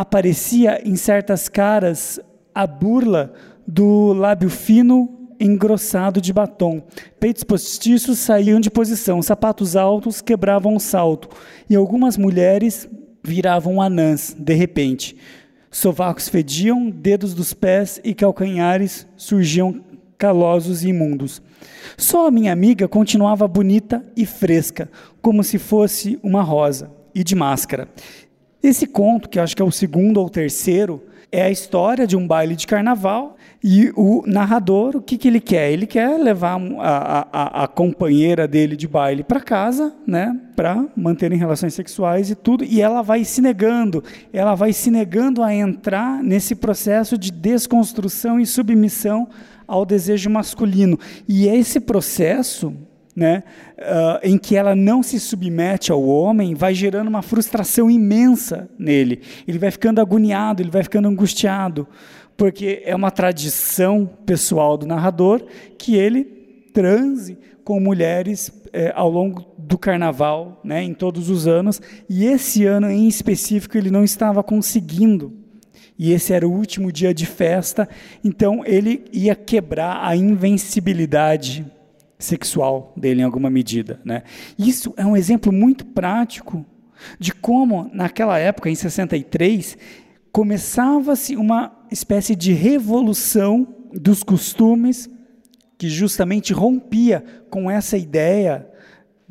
Aparecia 0.00 0.80
em 0.82 0.96
certas 0.96 1.46
caras 1.46 2.18
a 2.54 2.66
burla 2.66 3.34
do 3.66 4.14
lábio 4.14 4.48
fino 4.48 5.28
engrossado 5.38 6.22
de 6.22 6.32
batom. 6.32 6.82
Peitos 7.20 7.44
postiços 7.44 8.18
saíam 8.18 8.60
de 8.60 8.70
posição, 8.70 9.20
sapatos 9.20 9.76
altos 9.76 10.22
quebravam 10.22 10.74
o 10.74 10.80
salto, 10.80 11.28
e 11.68 11.76
algumas 11.76 12.16
mulheres 12.16 12.88
viravam 13.22 13.78
anãs, 13.78 14.34
de 14.38 14.54
repente. 14.54 15.18
Sovacos 15.70 16.30
fediam, 16.30 16.88
dedos 16.88 17.34
dos 17.34 17.52
pés 17.52 18.00
e 18.02 18.14
calcanhares 18.14 19.06
surgiam 19.18 19.84
calosos 20.16 20.82
e 20.82 20.88
imundos. 20.88 21.42
Só 21.98 22.26
a 22.26 22.30
minha 22.30 22.54
amiga 22.54 22.88
continuava 22.88 23.46
bonita 23.46 24.02
e 24.16 24.24
fresca, 24.24 24.90
como 25.20 25.44
se 25.44 25.58
fosse 25.58 26.18
uma 26.22 26.40
rosa, 26.40 26.90
e 27.14 27.22
de 27.22 27.34
máscara. 27.34 27.86
Esse 28.62 28.86
conto, 28.86 29.28
que 29.28 29.38
acho 29.38 29.56
que 29.56 29.62
é 29.62 29.64
o 29.64 29.70
segundo 29.70 30.20
ou 30.20 30.28
terceiro, 30.28 31.02
É 31.32 31.42
a 31.42 31.50
história 31.50 32.08
de 32.08 32.16
um 32.16 32.26
baile 32.26 32.56
de 32.56 32.66
carnaval 32.66 33.36
e 33.62 33.92
o 33.94 34.24
narrador, 34.26 34.96
o 34.96 35.02
que, 35.02 35.16
que 35.16 35.28
ele 35.28 35.38
quer? 35.38 35.70
Ele 35.70 35.86
quer 35.86 36.18
levar 36.18 36.60
a, 36.78 37.28
a, 37.30 37.64
a 37.64 37.68
companheira 37.68 38.48
dele 38.48 38.74
de 38.74 38.88
baile 38.88 39.22
para 39.22 39.40
casa, 39.40 39.94
né, 40.04 40.36
para 40.56 40.86
manterem 40.96 41.38
relações 41.38 41.72
sexuais 41.74 42.30
e 42.30 42.34
tudo, 42.34 42.64
e 42.64 42.80
ela 42.80 43.00
vai 43.00 43.24
se 43.24 43.40
negando, 43.40 44.02
ela 44.32 44.56
vai 44.56 44.72
se 44.72 44.90
negando 44.90 45.40
a 45.40 45.54
entrar 45.54 46.20
nesse 46.20 46.56
processo 46.56 47.16
de 47.16 47.30
desconstrução 47.30 48.40
e 48.40 48.46
submissão 48.46 49.28
ao 49.68 49.86
desejo 49.86 50.28
masculino. 50.30 50.98
E 51.28 51.46
esse 51.46 51.78
processo, 51.78 52.74
né, 53.14 53.42
uh, 53.78 54.20
em 54.22 54.38
que 54.38 54.56
ela 54.56 54.74
não 54.74 55.02
se 55.02 55.18
submete 55.18 55.90
ao 55.90 56.02
homem, 56.02 56.54
vai 56.54 56.74
gerando 56.74 57.08
uma 57.08 57.22
frustração 57.22 57.90
imensa 57.90 58.68
nele. 58.78 59.20
Ele 59.46 59.58
vai 59.58 59.70
ficando 59.70 60.00
agoniado, 60.00 60.62
ele 60.62 60.70
vai 60.70 60.82
ficando 60.82 61.08
angustiado 61.08 61.86
porque 62.40 62.80
é 62.86 62.96
uma 62.96 63.10
tradição 63.10 64.08
pessoal 64.24 64.78
do 64.78 64.86
narrador 64.86 65.44
que 65.76 65.94
ele 65.94 66.24
transe 66.72 67.36
com 67.62 67.78
mulheres 67.78 68.50
é, 68.72 68.90
ao 68.96 69.10
longo 69.10 69.44
do 69.58 69.76
carnaval, 69.76 70.58
né, 70.64 70.82
em 70.82 70.94
todos 70.94 71.28
os 71.28 71.46
anos, 71.46 71.82
e 72.08 72.24
esse 72.24 72.64
ano 72.64 72.90
em 72.90 73.06
específico 73.06 73.76
ele 73.76 73.90
não 73.90 74.02
estava 74.02 74.42
conseguindo. 74.42 75.34
E 75.98 76.12
esse 76.12 76.32
era 76.32 76.48
o 76.48 76.50
último 76.50 76.90
dia 76.90 77.12
de 77.12 77.26
festa, 77.26 77.86
então 78.24 78.64
ele 78.64 79.04
ia 79.12 79.36
quebrar 79.36 80.02
a 80.02 80.16
invencibilidade 80.16 81.70
sexual 82.20 82.92
dele 82.96 83.22
em 83.22 83.24
alguma 83.24 83.50
medida, 83.50 84.00
né? 84.04 84.22
Isso 84.58 84.94
é 84.96 85.04
um 85.04 85.16
exemplo 85.16 85.52
muito 85.52 85.84
prático 85.84 86.64
de 87.18 87.32
como 87.32 87.90
naquela 87.92 88.38
época 88.38 88.70
em 88.70 88.74
63 88.74 89.76
começava-se 90.30 91.34
uma 91.34 91.72
espécie 91.90 92.36
de 92.36 92.52
revolução 92.52 93.66
dos 93.92 94.22
costumes 94.22 95.08
que 95.76 95.88
justamente 95.88 96.52
rompia 96.52 97.24
com 97.48 97.70
essa 97.70 97.96
ideia 97.96 98.69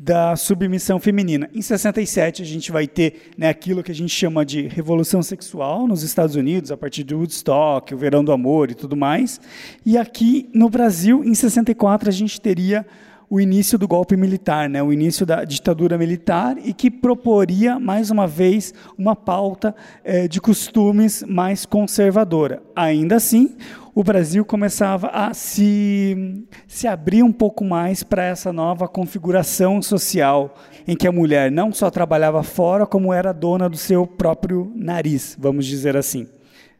da 0.02 0.34
submissão 0.34 0.98
feminina. 0.98 1.50
Em 1.54 1.60
67 1.60 2.40
a 2.40 2.46
gente 2.46 2.72
vai 2.72 2.86
ter 2.86 3.32
né, 3.36 3.50
aquilo 3.50 3.82
que 3.82 3.92
a 3.92 3.94
gente 3.94 4.08
chama 4.08 4.46
de 4.46 4.66
revolução 4.66 5.22
sexual 5.22 5.86
nos 5.86 6.02
Estados 6.02 6.36
Unidos, 6.36 6.72
a 6.72 6.76
partir 6.76 7.04
de 7.04 7.14
Woodstock, 7.14 7.92
o 7.92 7.98
Verão 7.98 8.24
do 8.24 8.32
Amor 8.32 8.70
e 8.70 8.74
tudo 8.74 8.96
mais. 8.96 9.38
E 9.84 9.98
aqui 9.98 10.48
no 10.54 10.70
Brasil, 10.70 11.22
em 11.22 11.34
64, 11.34 12.08
a 12.08 12.12
gente 12.12 12.40
teria 12.40 12.86
o 13.30 13.40
início 13.40 13.78
do 13.78 13.86
golpe 13.86 14.16
militar, 14.16 14.68
né, 14.68 14.82
o 14.82 14.92
início 14.92 15.24
da 15.24 15.44
ditadura 15.44 15.96
militar, 15.96 16.56
e 16.64 16.74
que 16.74 16.90
proporia, 16.90 17.78
mais 17.78 18.10
uma 18.10 18.26
vez, 18.26 18.74
uma 18.98 19.14
pauta 19.14 19.72
eh, 20.02 20.26
de 20.26 20.40
costumes 20.40 21.22
mais 21.22 21.64
conservadora. 21.64 22.60
Ainda 22.74 23.14
assim, 23.14 23.56
o 23.94 24.02
Brasil 24.02 24.44
começava 24.44 25.06
a 25.08 25.32
se, 25.32 26.44
se 26.66 26.88
abrir 26.88 27.22
um 27.22 27.30
pouco 27.30 27.64
mais 27.64 28.02
para 28.02 28.24
essa 28.24 28.52
nova 28.52 28.88
configuração 28.88 29.80
social, 29.80 30.56
em 30.84 30.96
que 30.96 31.06
a 31.06 31.12
mulher 31.12 31.52
não 31.52 31.72
só 31.72 31.88
trabalhava 31.88 32.42
fora, 32.42 32.84
como 32.84 33.12
era 33.14 33.32
dona 33.32 33.68
do 33.68 33.76
seu 33.76 34.08
próprio 34.08 34.72
nariz, 34.74 35.36
vamos 35.38 35.66
dizer 35.66 35.96
assim. 35.96 36.26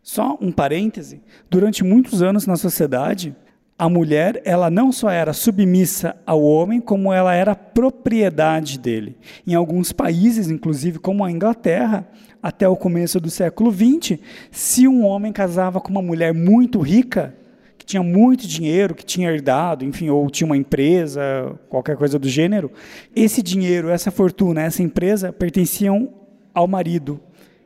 Só 0.02 0.36
um 0.40 0.50
parêntese: 0.50 1.22
durante 1.48 1.84
muitos 1.84 2.22
anos 2.22 2.44
na 2.44 2.56
sociedade, 2.56 3.36
a 3.80 3.88
mulher, 3.88 4.42
ela 4.44 4.68
não 4.68 4.92
só 4.92 5.08
era 5.08 5.32
submissa 5.32 6.14
ao 6.26 6.42
homem, 6.42 6.82
como 6.82 7.10
ela 7.10 7.34
era 7.34 7.54
propriedade 7.54 8.78
dele. 8.78 9.16
Em 9.46 9.54
alguns 9.54 9.90
países, 9.90 10.50
inclusive 10.50 10.98
como 10.98 11.24
a 11.24 11.32
Inglaterra, 11.32 12.06
até 12.42 12.68
o 12.68 12.76
começo 12.76 13.18
do 13.18 13.30
século 13.30 13.72
XX, 13.72 14.18
se 14.50 14.86
um 14.86 15.02
homem 15.02 15.32
casava 15.32 15.80
com 15.80 15.88
uma 15.88 16.02
mulher 16.02 16.34
muito 16.34 16.78
rica, 16.78 17.34
que 17.78 17.86
tinha 17.86 18.02
muito 18.02 18.46
dinheiro, 18.46 18.94
que 18.94 19.02
tinha 19.02 19.30
herdado, 19.32 19.82
enfim, 19.82 20.10
ou 20.10 20.28
tinha 20.28 20.44
uma 20.44 20.58
empresa, 20.58 21.58
qualquer 21.70 21.96
coisa 21.96 22.18
do 22.18 22.28
gênero, 22.28 22.70
esse 23.16 23.42
dinheiro, 23.42 23.88
essa 23.88 24.10
fortuna, 24.10 24.60
essa 24.60 24.82
empresa 24.82 25.32
pertenciam 25.32 26.12
ao 26.52 26.68
marido 26.68 27.18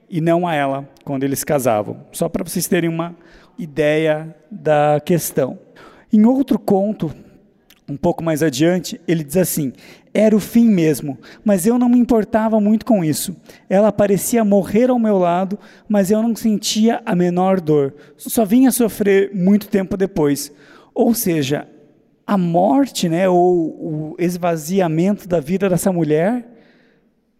e 0.08 0.20
não 0.20 0.46
a 0.46 0.54
ela 0.54 0.88
quando 1.02 1.24
eles 1.24 1.42
casavam. 1.42 2.06
Só 2.12 2.28
para 2.28 2.44
vocês 2.44 2.68
terem 2.68 2.88
uma 2.88 3.16
ideia 3.58 4.32
da 4.48 5.02
questão. 5.04 5.63
Em 6.14 6.24
outro 6.26 6.60
conto, 6.60 7.12
um 7.88 7.96
pouco 7.96 8.22
mais 8.22 8.40
adiante, 8.40 9.00
ele 9.08 9.24
diz 9.24 9.36
assim: 9.36 9.72
Era 10.14 10.36
o 10.36 10.38
fim 10.38 10.68
mesmo, 10.68 11.18
mas 11.44 11.66
eu 11.66 11.76
não 11.76 11.88
me 11.88 11.98
importava 11.98 12.60
muito 12.60 12.86
com 12.86 13.02
isso. 13.02 13.34
Ela 13.68 13.90
parecia 13.90 14.44
morrer 14.44 14.90
ao 14.90 14.98
meu 15.00 15.18
lado, 15.18 15.58
mas 15.88 16.12
eu 16.12 16.22
não 16.22 16.36
sentia 16.36 17.02
a 17.04 17.16
menor 17.16 17.60
dor. 17.60 17.96
Só 18.16 18.44
vinha 18.44 18.70
sofrer 18.70 19.34
muito 19.34 19.66
tempo 19.66 19.96
depois. 19.96 20.52
Ou 20.94 21.12
seja, 21.14 21.66
a 22.24 22.38
morte, 22.38 23.08
né, 23.08 23.28
ou 23.28 24.12
o 24.12 24.16
esvaziamento 24.16 25.26
da 25.26 25.40
vida 25.40 25.68
dessa 25.68 25.92
mulher, 25.92 26.48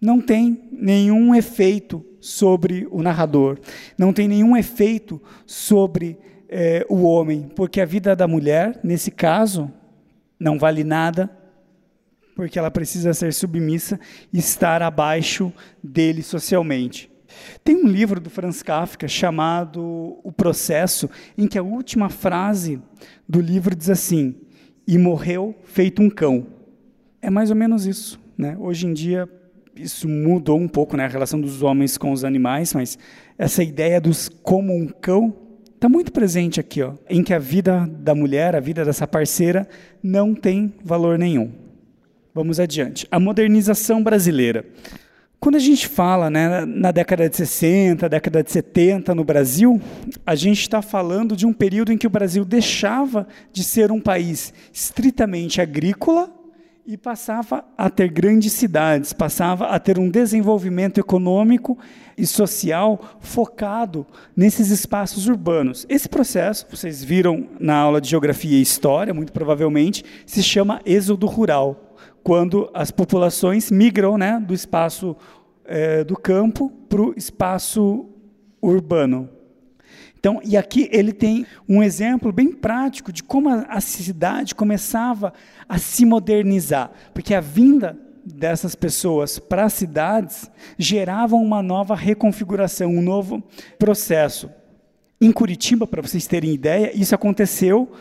não 0.00 0.20
tem 0.20 0.68
nenhum 0.72 1.32
efeito 1.32 2.04
sobre 2.18 2.88
o 2.90 3.04
narrador, 3.04 3.56
não 3.96 4.12
tem 4.12 4.26
nenhum 4.26 4.56
efeito 4.56 5.22
sobre 5.46 6.18
é, 6.56 6.86
o 6.88 7.02
homem, 7.02 7.50
porque 7.56 7.80
a 7.80 7.84
vida 7.84 8.14
da 8.14 8.28
mulher, 8.28 8.78
nesse 8.84 9.10
caso, 9.10 9.68
não 10.38 10.56
vale 10.56 10.84
nada, 10.84 11.28
porque 12.36 12.56
ela 12.56 12.70
precisa 12.70 13.12
ser 13.12 13.32
submissa 13.32 13.98
e 14.32 14.38
estar 14.38 14.80
abaixo 14.80 15.52
dele 15.82 16.22
socialmente. 16.22 17.10
Tem 17.64 17.74
um 17.74 17.88
livro 17.88 18.20
do 18.20 18.30
Franz 18.30 18.62
Kafka 18.62 19.08
chamado 19.08 19.82
O 20.22 20.30
Processo, 20.30 21.10
em 21.36 21.48
que 21.48 21.58
a 21.58 21.62
última 21.62 22.08
frase 22.08 22.80
do 23.28 23.40
livro 23.40 23.74
diz 23.74 23.90
assim: 23.90 24.36
E 24.86 24.96
morreu 24.96 25.56
feito 25.64 26.00
um 26.00 26.08
cão. 26.08 26.46
É 27.20 27.30
mais 27.30 27.50
ou 27.50 27.56
menos 27.56 27.84
isso. 27.84 28.20
Né? 28.38 28.56
Hoje 28.60 28.86
em 28.86 28.92
dia, 28.92 29.28
isso 29.74 30.08
mudou 30.08 30.60
um 30.60 30.68
pouco 30.68 30.96
né, 30.96 31.04
a 31.04 31.08
relação 31.08 31.40
dos 31.40 31.62
homens 31.62 31.98
com 31.98 32.12
os 32.12 32.22
animais, 32.22 32.72
mas 32.74 32.96
essa 33.36 33.64
ideia 33.64 34.00
dos 34.00 34.28
como 34.28 34.72
um 34.72 34.86
cão 34.86 35.43
está 35.84 35.88
muito 35.90 36.12
presente 36.12 36.58
aqui, 36.58 36.80
ó, 36.80 36.94
em 37.10 37.22
que 37.22 37.34
a 37.34 37.38
vida 37.38 37.86
da 37.86 38.14
mulher, 38.14 38.56
a 38.56 38.60
vida 38.60 38.86
dessa 38.86 39.06
parceira, 39.06 39.68
não 40.02 40.34
tem 40.34 40.72
valor 40.82 41.18
nenhum. 41.18 41.52
Vamos 42.32 42.58
adiante. 42.58 43.06
A 43.10 43.20
modernização 43.20 44.02
brasileira. 44.02 44.64
Quando 45.38 45.56
a 45.56 45.58
gente 45.58 45.86
fala 45.86 46.30
né, 46.30 46.64
na 46.64 46.90
década 46.90 47.28
de 47.28 47.36
60, 47.36 48.08
década 48.08 48.42
de 48.42 48.50
70 48.50 49.14
no 49.14 49.24
Brasil, 49.24 49.78
a 50.24 50.34
gente 50.34 50.62
está 50.62 50.80
falando 50.80 51.36
de 51.36 51.44
um 51.44 51.52
período 51.52 51.92
em 51.92 51.98
que 51.98 52.06
o 52.06 52.10
Brasil 52.10 52.46
deixava 52.46 53.28
de 53.52 53.62
ser 53.62 53.92
um 53.92 54.00
país 54.00 54.54
estritamente 54.72 55.60
agrícola 55.60 56.32
e 56.86 56.98
passava 56.98 57.64
a 57.78 57.88
ter 57.88 58.08
grandes 58.08 58.52
cidades, 58.52 59.12
passava 59.12 59.68
a 59.68 59.78
ter 59.78 59.98
um 59.98 60.10
desenvolvimento 60.10 61.00
econômico 61.00 61.78
e 62.16 62.26
social 62.26 63.18
focado 63.20 64.06
nesses 64.36 64.70
espaços 64.70 65.26
urbanos. 65.26 65.86
Esse 65.88 66.08
processo, 66.08 66.66
vocês 66.70 67.02
viram 67.02 67.48
na 67.58 67.76
aula 67.76 68.00
de 68.00 68.10
Geografia 68.10 68.58
e 68.58 68.62
História, 68.62 69.14
muito 69.14 69.32
provavelmente, 69.32 70.04
se 70.26 70.42
chama 70.42 70.80
êxodo 70.84 71.26
rural, 71.26 71.96
quando 72.22 72.70
as 72.74 72.90
populações 72.90 73.70
migram 73.70 74.18
né, 74.18 74.42
do 74.46 74.52
espaço 74.52 75.16
é, 75.64 76.04
do 76.04 76.16
campo 76.16 76.70
para 76.88 77.00
o 77.00 77.14
espaço 77.16 78.06
urbano. 78.60 79.33
Então, 80.24 80.40
e 80.42 80.56
aqui 80.56 80.88
ele 80.90 81.12
tem 81.12 81.44
um 81.68 81.82
exemplo 81.82 82.32
bem 82.32 82.50
prático 82.50 83.12
de 83.12 83.22
como 83.22 83.50
a, 83.50 83.78
cidade 83.78 84.54
começava 84.54 85.34
a 85.68 85.76
se 85.76 86.06
modernizar, 86.06 86.90
porque 87.12 87.34
a 87.34 87.42
vinda 87.42 87.94
dessas 88.24 88.74
pessoas 88.74 89.38
para 89.38 89.64
as 89.64 89.74
cidades 89.74 90.50
gerava 90.78 91.36
uma 91.36 91.62
nova 91.62 91.94
reconfiguração, 91.94 92.90
um 92.90 93.02
novo 93.02 93.42
processo. 93.78 94.48
Em 95.20 95.30
Curitiba, 95.30 95.86
para 95.86 96.00
vocês 96.00 96.26
terem 96.26 96.54
ideia, 96.54 96.90
isso 96.98 97.14
aconteceu, 97.14 97.92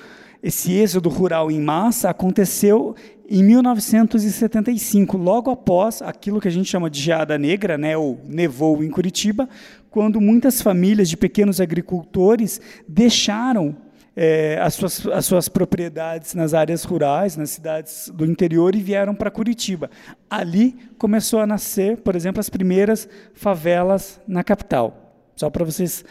esse 0.41 0.71
êxodo 0.71 1.09
rural 1.09 1.51
em 1.51 1.59
massa 1.59 2.09
aconteceu 2.09 2.95
em 3.29 3.43
1975, 3.43 5.17
logo 5.17 5.49
após 5.49 6.01
aquilo 6.01 6.39
que 6.39 6.47
a 6.47 6.51
gente 6.51 6.69
chama 6.69 6.89
de 6.89 7.01
geada 7.01 7.38
negra, 7.38 7.77
né, 7.77 7.97
ou 7.97 8.19
nevou 8.27 8.83
em 8.83 8.89
Curitiba, 8.89 9.49
quando 9.93 10.19
muitas 10.19 10.60
famílias 10.60 11.08
de 11.08 11.15
pequenos 11.15 11.62
agricultores 11.62 12.60
deixaram 12.88 13.77
é, 14.15 14.58
as, 14.60 14.73
suas, 14.73 15.06
as 15.06 15.23
suas 15.23 15.47
propriedades 15.47 16.34
nas 16.34 16.56
áreas 16.56 16.84
rurais, 16.84 17.38
nas 17.38 17.51
cidades 17.51 18.12
do 18.12 18.25
interior 18.25 18.73
e 18.73 18.82
vieram 18.82 19.13
para 19.13 19.29
Curitiba. 19.29 19.91
Ali 20.27 20.75
começou 20.97 21.41
a 21.41 21.45
nascer, 21.45 21.97
por 21.97 22.15
exemplo, 22.15 22.39
as 22.39 22.49
primeiras 22.49 23.08
favelas 23.36 24.19
na 24.27 24.43
capital. 24.43 25.15
Só 25.36 25.47
para 25.51 25.63
vocês 25.63 26.03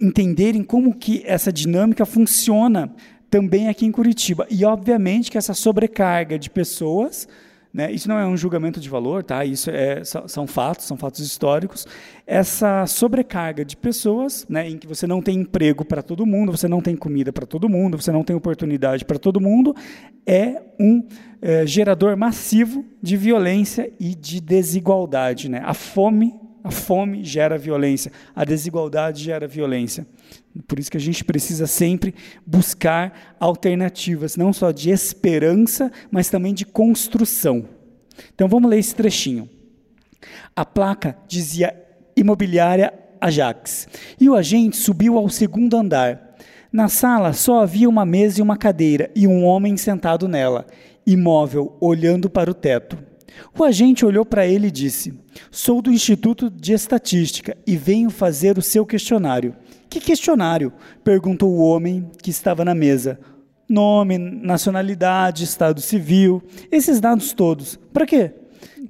entenderem 0.00 0.64
como 0.64 0.94
que 0.94 1.22
essa 1.26 1.52
dinâmica 1.52 2.06
funciona 2.06 2.90
também 3.28 3.68
aqui 3.68 3.84
em 3.84 3.92
Curitiba. 3.92 4.46
E 4.48 4.64
obviamente 4.64 5.30
que 5.30 5.36
essa 5.36 5.52
sobrecarga 5.52 6.38
de 6.38 6.48
pessoas 6.48 7.28
né, 7.76 7.92
isso 7.92 8.08
não 8.08 8.18
é 8.18 8.26
um 8.26 8.38
julgamento 8.38 8.80
de 8.80 8.88
valor, 8.88 9.22
tá? 9.22 9.44
Isso 9.44 9.70
é, 9.70 10.02
são 10.02 10.46
fatos, 10.46 10.86
são 10.86 10.96
fatos 10.96 11.20
históricos. 11.20 11.86
Essa 12.26 12.86
sobrecarga 12.86 13.66
de 13.66 13.76
pessoas, 13.76 14.46
né, 14.48 14.66
em 14.66 14.78
que 14.78 14.86
você 14.86 15.06
não 15.06 15.20
tem 15.20 15.40
emprego 15.40 15.84
para 15.84 16.00
todo 16.00 16.24
mundo, 16.24 16.56
você 16.56 16.66
não 16.66 16.80
tem 16.80 16.96
comida 16.96 17.34
para 17.34 17.44
todo 17.44 17.68
mundo, 17.68 18.00
você 18.00 18.10
não 18.10 18.24
tem 18.24 18.34
oportunidade 18.34 19.04
para 19.04 19.18
todo 19.18 19.42
mundo, 19.42 19.76
é 20.26 20.62
um 20.80 21.06
é, 21.42 21.66
gerador 21.66 22.16
massivo 22.16 22.82
de 23.02 23.14
violência 23.14 23.92
e 24.00 24.14
de 24.14 24.40
desigualdade, 24.40 25.50
né? 25.50 25.60
A 25.62 25.74
fome 25.74 26.32
a 26.66 26.70
fome 26.70 27.22
gera 27.22 27.56
violência, 27.56 28.10
a 28.34 28.44
desigualdade 28.44 29.22
gera 29.22 29.46
violência. 29.46 30.06
Por 30.66 30.78
isso 30.78 30.90
que 30.90 30.96
a 30.96 31.00
gente 31.00 31.24
precisa 31.24 31.66
sempre 31.66 32.14
buscar 32.44 33.36
alternativas, 33.38 34.36
não 34.36 34.52
só 34.52 34.72
de 34.72 34.90
esperança, 34.90 35.92
mas 36.10 36.28
também 36.28 36.52
de 36.52 36.64
construção. 36.64 37.68
Então 38.34 38.48
vamos 38.48 38.68
ler 38.68 38.78
esse 38.78 38.94
trechinho. 38.94 39.48
A 40.56 40.64
placa 40.64 41.16
dizia 41.28 41.72
Imobiliária 42.16 42.92
Ajax. 43.20 43.86
E 44.20 44.28
o 44.28 44.34
agente 44.34 44.76
subiu 44.76 45.16
ao 45.16 45.28
segundo 45.28 45.76
andar. 45.76 46.36
Na 46.72 46.88
sala 46.88 47.32
só 47.32 47.62
havia 47.62 47.88
uma 47.88 48.04
mesa 48.04 48.40
e 48.40 48.42
uma 48.42 48.56
cadeira 48.56 49.10
e 49.14 49.26
um 49.26 49.44
homem 49.44 49.76
sentado 49.76 50.26
nela, 50.26 50.66
imóvel, 51.06 51.76
olhando 51.80 52.28
para 52.28 52.50
o 52.50 52.54
teto. 52.54 52.98
O 53.58 53.64
agente 53.64 54.04
olhou 54.04 54.24
para 54.24 54.46
ele 54.46 54.68
e 54.68 54.70
disse: 54.70 55.14
Sou 55.50 55.80
do 55.80 55.90
Instituto 55.90 56.50
de 56.50 56.72
Estatística 56.72 57.56
e 57.66 57.76
venho 57.76 58.10
fazer 58.10 58.58
o 58.58 58.62
seu 58.62 58.84
questionário. 58.84 59.54
Que 59.88 60.00
questionário? 60.00 60.72
perguntou 61.02 61.50
o 61.50 61.60
homem 61.60 62.10
que 62.22 62.30
estava 62.30 62.64
na 62.64 62.74
mesa. 62.74 63.18
Nome, 63.68 64.16
nacionalidade, 64.18 65.44
estado 65.44 65.80
civil, 65.80 66.42
esses 66.70 67.00
dados 67.00 67.32
todos. 67.32 67.78
Para 67.92 68.06
quê? 68.06 68.32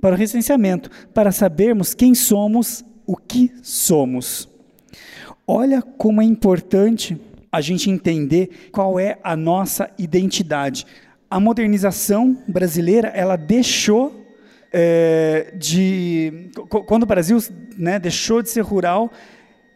Para 0.00 0.14
o 0.14 0.18
recenseamento, 0.18 0.90
para 1.14 1.32
sabermos 1.32 1.94
quem 1.94 2.14
somos, 2.14 2.84
o 3.06 3.16
que 3.16 3.52
somos. 3.62 4.48
Olha 5.46 5.80
como 5.80 6.20
é 6.20 6.24
importante 6.24 7.16
a 7.50 7.60
gente 7.60 7.88
entender 7.88 8.68
qual 8.70 9.00
é 9.00 9.18
a 9.22 9.34
nossa 9.34 9.88
identidade. 9.98 10.84
A 11.30 11.40
modernização 11.40 12.36
brasileira, 12.46 13.08
ela 13.08 13.36
deixou 13.36 14.25
é, 14.72 15.52
de 15.56 16.50
quando 16.68 17.04
o 17.04 17.06
Brasil 17.06 17.38
né, 17.76 17.98
deixou 17.98 18.42
de 18.42 18.50
ser 18.50 18.62
rural, 18.62 19.10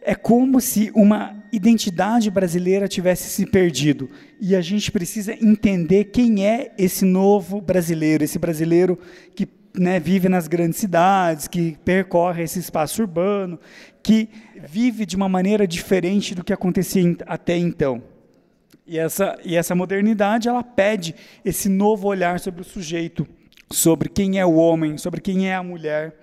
é 0.01 0.15
como 0.15 0.59
se 0.59 0.91
uma 0.95 1.43
identidade 1.51 2.31
brasileira 2.31 2.87
tivesse 2.87 3.29
se 3.29 3.45
perdido. 3.45 4.09
E 4.39 4.55
a 4.55 4.61
gente 4.61 4.91
precisa 4.91 5.33
entender 5.33 6.05
quem 6.05 6.45
é 6.45 6.71
esse 6.77 7.05
novo 7.05 7.61
brasileiro, 7.61 8.23
esse 8.23 8.39
brasileiro 8.39 8.97
que 9.35 9.47
né, 9.73 9.99
vive 9.99 10.27
nas 10.27 10.47
grandes 10.47 10.79
cidades, 10.79 11.47
que 11.47 11.77
percorre 11.85 12.43
esse 12.43 12.59
espaço 12.59 13.01
urbano, 13.01 13.59
que 14.03 14.27
vive 14.67 15.05
de 15.05 15.15
uma 15.15 15.29
maneira 15.29 15.67
diferente 15.67 16.33
do 16.33 16.43
que 16.43 16.51
acontecia 16.51 17.15
até 17.25 17.55
então. 17.55 18.01
E 18.85 18.97
essa, 18.97 19.37
e 19.45 19.55
essa 19.55 19.75
modernidade 19.75 20.49
ela 20.49 20.63
pede 20.63 21.15
esse 21.45 21.69
novo 21.69 22.07
olhar 22.07 22.39
sobre 22.39 22.61
o 22.61 22.65
sujeito 22.65 23.25
sobre 23.71 24.09
quem 24.09 24.39
é 24.39 24.45
o 24.45 24.55
homem, 24.55 24.97
sobre 24.97 25.21
quem 25.21 25.49
é 25.49 25.55
a 25.55 25.63
mulher 25.63 26.15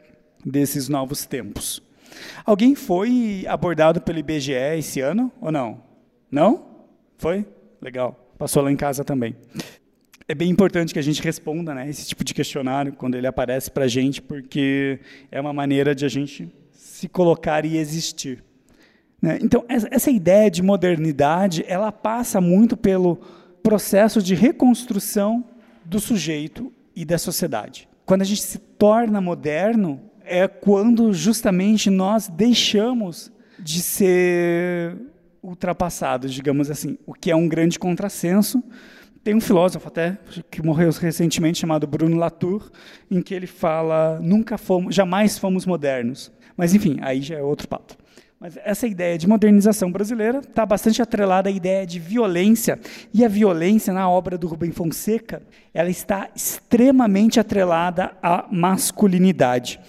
desses 0.45 0.89
novos 0.89 1.25
tempos. 1.25 1.83
Alguém 2.45 2.75
foi 2.75 3.45
abordado 3.49 4.01
pelo 4.01 4.19
IBGE 4.19 4.53
esse 4.53 5.01
ano 5.01 5.31
ou 5.41 5.53
não? 5.53 5.83
Não? 6.31 6.67
Foi? 7.17 7.47
Legal. 7.81 8.33
Passou 8.39 8.63
lá 8.63 8.71
em 8.71 8.77
casa 8.77 9.05
também. 9.05 9.37
É 10.27 10.35
bem 10.35 10.51
importante 10.51 10.93
que 10.93 10.99
a 10.99 11.03
gente 11.03 11.23
responda 11.23 11.75
né, 11.75 11.89
esse 11.89 12.07
tipo 12.07 12.23
de 12.23 12.35
questionário 12.35 12.93
quando 12.93 13.15
ele 13.15 13.27
aparece 13.27 13.71
para 13.71 13.85
a 13.85 13.89
gente, 13.89 14.21
porque 14.21 15.01
é 15.31 15.41
uma 15.41 15.53
maneira 15.53 15.95
de 15.95 16.05
a 16.05 16.09
gente 16.09 16.53
se 16.73 17.09
colocar 17.09 17.65
e 17.65 17.79
existir. 17.79 18.45
Né? 19.23 19.39
Então, 19.41 19.65
essa 19.69 20.11
ideia 20.11 20.51
de 20.51 20.63
modernidade, 20.63 21.65
ela 21.67 21.91
passa 21.91 22.41
muito 22.41 22.77
pelo 22.77 23.17
processo 23.63 24.23
de 24.23 24.35
reconstrução 24.35 25.45
do 25.85 25.99
sujeito 25.99 26.73
e 26.99 27.05
da 27.05 27.17
sociedade. 27.17 27.89
Quando 28.05 28.23
a 28.23 28.25
gente 28.25 28.43
se 28.43 28.59
torna 28.59 29.21
moderno, 29.21 30.01
é 30.25 30.49
quando 30.49 31.13
justamente 31.13 31.89
nós 31.91 32.27
deixamos 32.27 33.31
de 33.57 33.81
ser 33.81 34.97
ultrapassados, 35.41 36.35
digamos 36.35 36.69
assim, 36.73 36.99
o 37.07 37.15
que 37.15 37.31
é 37.31 37.37
um 37.37 37.49
grande 37.49 37.79
contrassenso. 37.79 38.61
Tem 39.23 39.33
um 39.33 39.41
filósofo 39.41 39.87
até 39.87 40.19
que 40.51 40.61
morreu 40.61 40.91
recentemente 40.91 41.61
chamado 41.61 41.87
Bruno 41.87 42.17
Latour, 42.17 42.69
em 43.09 43.23
que 43.23 43.33
ele 43.33 43.47
fala: 43.47 44.19
nunca 44.21 44.59
fomos, 44.59 44.93
jamais 44.93 45.39
fomos 45.39 45.65
modernos. 45.65 46.33
Mas 46.57 46.75
enfim, 46.75 46.97
aí 47.01 47.23
já 47.23 47.37
é 47.37 47.43
outro 47.43 47.69
papo. 47.69 47.95
Mas 48.41 48.57
essa 48.65 48.87
ideia 48.87 49.19
de 49.19 49.29
modernização 49.29 49.91
brasileira 49.91 50.39
está 50.39 50.65
bastante 50.65 51.03
atrelada 51.03 51.49
à 51.49 51.53
ideia 51.53 51.85
de 51.85 51.99
violência. 51.99 52.79
E 53.13 53.25
a 53.25 53.29
violência, 53.29 53.93
na 53.93 54.09
obra 54.09 54.39
do 54.39 54.47
Rubem 54.47 54.71
Fonseca, 54.71 55.43
ela 55.75 55.91
está 55.91 56.29
extremamente 56.37 57.41
atrelada 57.41 58.13
à 58.23 58.47
masculinidade. 58.49 59.81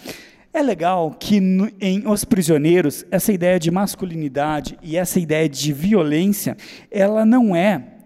É 0.52 0.64
legal 0.64 1.12
que 1.12 1.40
no, 1.40 1.72
em 1.80 2.08
Os 2.08 2.26
Prisioneiros, 2.26 3.06
essa 3.12 3.32
ideia 3.32 3.60
de 3.60 3.70
masculinidade 3.70 4.80
e 4.82 4.98
essa 4.98 5.20
ideia 5.20 5.48
de 5.48 5.72
violência, 5.72 6.58
ela 6.90 7.24
não 7.24 7.56
é 7.56 7.99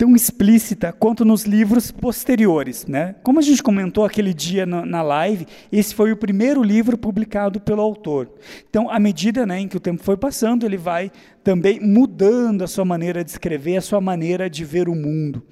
tão 0.00 0.16
explícita 0.16 0.94
quanto 0.94 1.26
nos 1.26 1.44
livros 1.44 1.90
posteriores. 1.90 2.86
Né? 2.86 3.16
Como 3.22 3.38
a 3.38 3.42
gente 3.42 3.62
comentou 3.62 4.02
aquele 4.02 4.32
dia 4.32 4.64
na, 4.64 4.86
na, 4.86 5.02
live, 5.02 5.46
esse 5.70 5.94
foi 5.94 6.10
o 6.10 6.16
primeiro 6.16 6.62
livro 6.62 6.96
publicado 6.96 7.60
pelo 7.60 7.82
autor. 7.82 8.32
Então, 8.70 8.88
à 8.88 8.98
medida 8.98 9.44
né, 9.44 9.60
em 9.60 9.68
que 9.68 9.76
o 9.76 9.80
tempo 9.80 10.02
foi 10.02 10.16
passando, 10.16 10.64
ele 10.64 10.78
vai 10.78 11.12
também 11.44 11.78
mudando 11.80 12.64
a 12.64 12.66
sua 12.66 12.82
maneira 12.82 13.22
de 13.22 13.30
escrever, 13.30 13.76
a 13.76 13.82
sua 13.82 14.00
maneira 14.00 14.48
de 14.48 14.64
ver 14.64 14.88
o 14.88 14.94
mundo. 14.94 15.42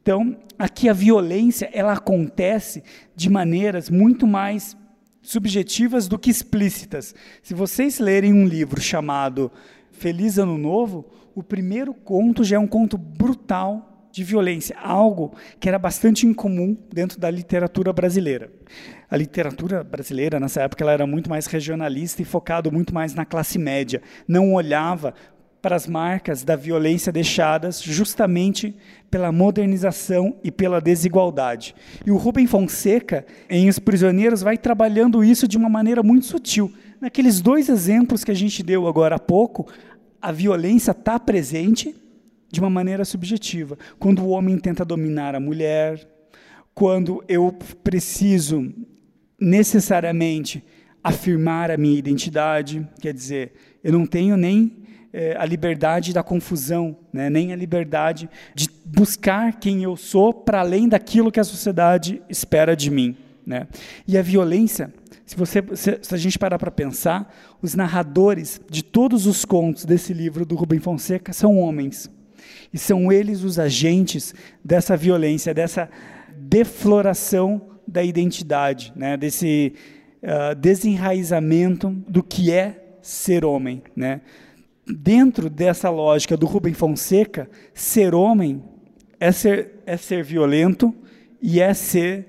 Então, 0.00 0.36
aqui 0.56 0.88
a 0.88 0.92
violência 0.92 1.68
ela 1.72 1.94
acontece 1.94 2.84
de 3.16 3.28
maneiras 3.28 3.90
muito 3.90 4.24
mais 4.24 4.76
subjetivas 5.20 6.06
do 6.06 6.16
que 6.16 6.30
explícitas. 6.30 7.12
Se 7.42 7.54
vocês 7.54 7.98
lerem 7.98 8.32
um 8.32 8.46
livro 8.46 8.80
chamado 8.80 9.50
Feliz 9.90 10.38
Ano 10.38 10.56
Novo, 10.56 11.06
o 11.34 11.42
primeiro 11.42 11.92
conto 11.92 12.44
já 12.44 12.54
é 12.54 12.58
um 12.60 12.68
conto 12.68 12.96
brutal 12.96 13.94
de 14.16 14.24
violência, 14.24 14.74
algo 14.82 15.34
que 15.60 15.68
era 15.68 15.78
bastante 15.78 16.26
incomum 16.26 16.74
dentro 16.90 17.20
da 17.20 17.30
literatura 17.30 17.92
brasileira. 17.92 18.50
A 19.10 19.14
literatura 19.14 19.84
brasileira, 19.84 20.40
nessa 20.40 20.62
época, 20.62 20.82
ela 20.82 20.92
era 20.92 21.06
muito 21.06 21.28
mais 21.28 21.44
regionalista 21.44 22.22
e 22.22 22.24
focado 22.24 22.72
muito 22.72 22.94
mais 22.94 23.12
na 23.12 23.26
classe 23.26 23.58
média, 23.58 24.00
não 24.26 24.54
olhava 24.54 25.12
para 25.60 25.76
as 25.76 25.86
marcas 25.86 26.42
da 26.42 26.56
violência 26.56 27.12
deixadas 27.12 27.82
justamente 27.82 28.74
pela 29.10 29.30
modernização 29.30 30.38
e 30.42 30.50
pela 30.50 30.80
desigualdade. 30.80 31.74
E 32.06 32.10
o 32.10 32.16
Rubem 32.16 32.46
Fonseca, 32.46 33.26
em 33.50 33.68
Os 33.68 33.78
Prisioneiros, 33.78 34.40
vai 34.40 34.56
trabalhando 34.56 35.22
isso 35.22 35.46
de 35.46 35.58
uma 35.58 35.68
maneira 35.68 36.02
muito 36.02 36.24
sutil. 36.24 36.72
Naqueles 36.98 37.42
dois 37.42 37.68
exemplos 37.68 38.24
que 38.24 38.30
a 38.30 38.34
gente 38.34 38.62
deu 38.62 38.88
agora 38.88 39.16
há 39.16 39.18
pouco, 39.18 39.70
a 40.22 40.32
violência 40.32 40.92
está 40.92 41.20
presente, 41.20 41.94
de 42.56 42.60
uma 42.60 42.70
maneira 42.70 43.04
subjetiva. 43.04 43.76
Quando 43.98 44.22
o 44.22 44.30
homem 44.30 44.58
tenta 44.58 44.82
dominar 44.82 45.34
a 45.34 45.40
mulher, 45.40 46.08
quando 46.74 47.22
eu 47.28 47.54
preciso 47.84 48.72
necessariamente 49.38 50.64
afirmar 51.04 51.70
a 51.70 51.76
minha 51.76 51.98
identidade, 51.98 52.88
quer 52.98 53.12
dizer, 53.12 53.52
eu 53.84 53.92
não 53.92 54.06
tenho 54.06 54.38
nem 54.38 54.72
é, 55.12 55.36
a 55.36 55.44
liberdade 55.44 56.14
da 56.14 56.22
confusão, 56.22 56.96
né, 57.12 57.28
nem 57.28 57.52
a 57.52 57.56
liberdade 57.56 58.26
de 58.54 58.70
buscar 58.86 59.60
quem 59.60 59.82
eu 59.82 59.94
sou 59.94 60.32
para 60.32 60.60
além 60.60 60.88
daquilo 60.88 61.30
que 61.30 61.38
a 61.38 61.44
sociedade 61.44 62.22
espera 62.26 62.74
de 62.74 62.90
mim. 62.90 63.18
Né? 63.44 63.68
E 64.08 64.16
a 64.16 64.22
violência, 64.22 64.92
se, 65.26 65.36
você, 65.36 65.62
se, 65.74 65.98
se 66.00 66.14
a 66.14 66.18
gente 66.18 66.38
parar 66.38 66.58
para 66.58 66.70
pensar, 66.70 67.30
os 67.60 67.74
narradores 67.74 68.58
de 68.70 68.82
todos 68.82 69.26
os 69.26 69.44
contos 69.44 69.84
desse 69.84 70.14
livro 70.14 70.46
do 70.46 70.56
Rubem 70.56 70.80
Fonseca 70.80 71.34
são 71.34 71.58
homens. 71.58 72.10
E 72.76 72.78
são 72.78 73.10
eles 73.10 73.42
os 73.42 73.58
agentes 73.58 74.34
dessa 74.62 74.98
violência, 74.98 75.54
dessa 75.54 75.88
defloração 76.36 77.70
da 77.88 78.02
identidade, 78.02 78.92
né? 78.94 79.16
desse 79.16 79.72
uh, 80.22 80.54
desenraizamento 80.54 81.88
do 82.06 82.22
que 82.22 82.52
é 82.52 82.98
ser 83.00 83.46
homem. 83.46 83.82
Né? 83.96 84.20
Dentro 84.86 85.48
dessa 85.48 85.88
lógica 85.88 86.36
do 86.36 86.44
Rubem 86.44 86.74
Fonseca, 86.74 87.48
ser 87.72 88.14
homem 88.14 88.62
é 89.18 89.32
ser, 89.32 89.80
é 89.86 89.96
ser 89.96 90.22
violento 90.22 90.94
e 91.40 91.62
é 91.62 91.72
ser 91.72 92.26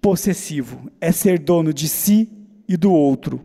possessivo, 0.00 0.88
é 1.00 1.10
ser 1.10 1.40
dono 1.40 1.74
de 1.74 1.88
si 1.88 2.30
e 2.68 2.76
do 2.76 2.92
outro. 2.92 3.44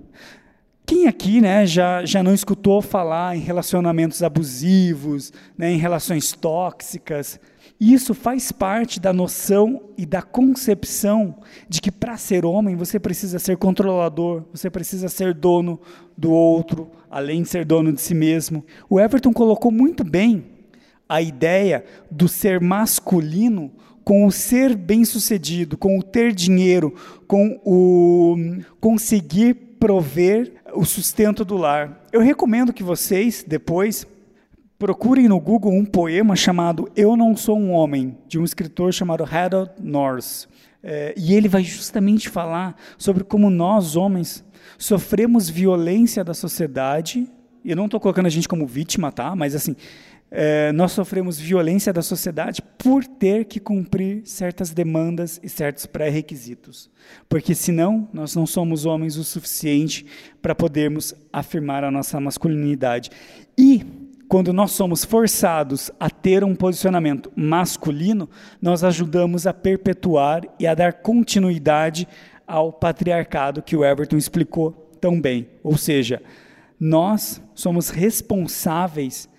Quem 0.85 1.07
aqui 1.07 1.41
né, 1.41 1.65
já, 1.65 2.05
já 2.05 2.21
não 2.21 2.33
escutou 2.33 2.79
falar 2.81 3.35
em 3.35 3.39
relacionamentos 3.39 4.21
abusivos, 4.21 5.33
né, 5.57 5.71
em 5.71 5.77
relações 5.77 6.31
tóxicas? 6.31 7.39
Isso 7.79 8.13
faz 8.13 8.51
parte 8.51 8.99
da 8.99 9.11
noção 9.11 9.81
e 9.97 10.05
da 10.05 10.21
concepção 10.21 11.35
de 11.67 11.81
que 11.81 11.91
para 11.91 12.15
ser 12.17 12.45
homem 12.45 12.75
você 12.75 12.99
precisa 12.99 13.39
ser 13.39 13.57
controlador, 13.57 14.43
você 14.53 14.69
precisa 14.69 15.09
ser 15.09 15.33
dono 15.33 15.79
do 16.15 16.31
outro, 16.31 16.89
além 17.09 17.41
de 17.41 17.49
ser 17.49 17.65
dono 17.65 17.91
de 17.91 17.99
si 17.99 18.13
mesmo. 18.13 18.63
O 18.89 18.99
Everton 18.99 19.33
colocou 19.33 19.71
muito 19.71 20.03
bem 20.03 20.45
a 21.09 21.21
ideia 21.21 21.83
do 22.09 22.27
ser 22.27 22.61
masculino 22.61 23.71
com 24.03 24.25
o 24.25 24.31
ser 24.31 24.75
bem-sucedido, 24.75 25.77
com 25.77 25.97
o 25.97 26.03
ter 26.03 26.31
dinheiro, 26.31 26.93
com 27.27 27.59
o 27.65 28.37
conseguir 28.79 29.55
prover 29.79 30.53
o 30.75 30.85
sustento 30.85 31.45
do 31.45 31.57
lar. 31.57 32.05
Eu 32.11 32.21
recomendo 32.21 32.73
que 32.73 32.83
vocês 32.83 33.43
depois 33.47 34.05
procurem 34.77 35.27
no 35.27 35.39
Google 35.39 35.71
um 35.71 35.85
poema 35.85 36.35
chamado 36.35 36.89
Eu 36.95 37.15
Não 37.15 37.35
Sou 37.35 37.57
um 37.57 37.71
Homem, 37.71 38.17
de 38.27 38.37
um 38.37 38.43
escritor 38.43 38.93
chamado 38.93 39.23
Harold 39.23 39.71
Norse. 39.79 40.47
É, 40.83 41.13
e 41.17 41.33
ele 41.33 41.47
vai 41.47 41.63
justamente 41.63 42.29
falar 42.29 42.75
sobre 42.97 43.23
como 43.23 43.49
nós, 43.49 43.95
homens, 43.95 44.43
sofremos 44.77 45.49
violência 45.49 46.23
da 46.23 46.33
sociedade. 46.33 47.27
Eu 47.63 47.75
não 47.75 47.85
estou 47.85 47.99
colocando 47.99 48.27
a 48.27 48.29
gente 48.29 48.47
como 48.47 48.67
vítima, 48.67 49.11
tá? 49.11 49.35
Mas 49.35 49.55
assim, 49.55 49.75
é, 50.37 50.73
nós 50.73 50.91
sofremos 50.91 51.39
violência 51.39 51.93
da 51.93 52.01
sociedade 52.01 52.61
por 52.77 53.05
ter 53.05 53.45
que 53.45 53.57
cumprir 53.57 54.21
certas 54.25 54.71
demandas 54.71 55.39
e 55.41 55.47
certos 55.47 55.85
pré-requisitos. 55.85 56.89
Porque 57.29 57.55
senão 57.55 58.09
nós 58.11 58.35
não 58.35 58.45
somos 58.45 58.85
homens 58.85 59.15
o 59.15 59.23
suficiente 59.23 60.05
para 60.41 60.53
podermos 60.53 61.15
afirmar 61.31 61.85
a 61.85 61.89
nossa 61.89 62.19
masculinidade. 62.19 63.09
E 63.57 63.85
quando 64.27 64.51
nós 64.51 64.71
somos 64.71 65.05
forçados 65.05 65.89
a 65.97 66.09
ter 66.09 66.43
um 66.43 66.53
posicionamento 66.53 67.31
masculino, 67.33 68.29
nós 68.61 68.83
ajudamos 68.83 69.47
a 69.47 69.53
perpetuar 69.53 70.41
e 70.59 70.67
a 70.67 70.75
dar 70.75 70.95
continuidade 70.95 72.05
ao 72.45 72.73
patriarcado 72.73 73.61
que 73.61 73.77
o 73.77 73.85
Everton 73.85 74.17
explicou 74.17 74.71
tão 74.99 75.21
bem. 75.21 75.47
Ou 75.63 75.77
seja, 75.77 76.21
nós 76.77 77.41
somos 77.53 77.89
responsáveis 77.89 79.29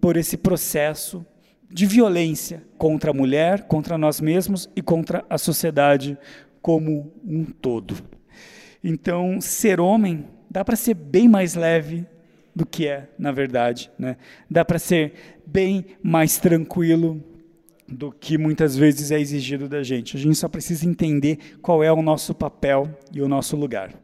por 0.00 0.16
esse 0.16 0.36
processo 0.36 1.24
de 1.70 1.86
violência 1.86 2.62
contra 2.78 3.10
a 3.10 3.14
mulher, 3.14 3.62
contra 3.64 3.98
nós 3.98 4.20
mesmos 4.20 4.68
e 4.76 4.82
contra 4.82 5.24
a 5.28 5.36
sociedade 5.36 6.16
como 6.62 7.12
um 7.24 7.44
todo. 7.44 7.96
Então, 8.82 9.40
ser 9.40 9.80
homem 9.80 10.26
dá 10.50 10.64
para 10.64 10.76
ser 10.76 10.94
bem 10.94 11.28
mais 11.28 11.54
leve 11.54 12.06
do 12.54 12.64
que 12.64 12.86
é, 12.86 13.08
na 13.18 13.32
verdade. 13.32 13.90
Né? 13.98 14.16
Dá 14.50 14.64
para 14.64 14.78
ser 14.78 15.12
bem 15.46 15.84
mais 16.02 16.38
tranquilo 16.38 17.22
do 17.88 18.10
que 18.10 18.38
muitas 18.38 18.76
vezes 18.76 19.10
é 19.10 19.20
exigido 19.20 19.68
da 19.68 19.82
gente. 19.82 20.16
A 20.16 20.20
gente 20.20 20.36
só 20.36 20.48
precisa 20.48 20.88
entender 20.88 21.38
qual 21.60 21.84
é 21.84 21.92
o 21.92 22.02
nosso 22.02 22.34
papel 22.34 22.88
e 23.12 23.20
o 23.20 23.28
nosso 23.28 23.56
lugar. 23.56 23.94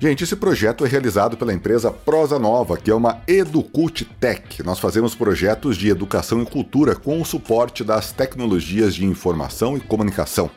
Gente, 0.00 0.22
esse 0.22 0.36
projeto 0.36 0.86
é 0.86 0.88
realizado 0.88 1.36
pela 1.36 1.52
empresa 1.52 1.90
Prosa 1.90 2.38
Nova, 2.38 2.76
que 2.76 2.88
é 2.88 2.94
uma 2.94 3.20
Educult 3.26 4.04
Tech. 4.20 4.62
Nós 4.62 4.78
fazemos 4.78 5.12
projetos 5.16 5.76
de 5.76 5.88
educação 5.88 6.40
e 6.40 6.46
cultura 6.46 6.94
com 6.94 7.20
o 7.20 7.24
suporte 7.24 7.82
das 7.82 8.12
tecnologias 8.12 8.94
de 8.94 9.04
informação 9.04 9.76
e 9.76 9.80
comunicação. 9.80 10.48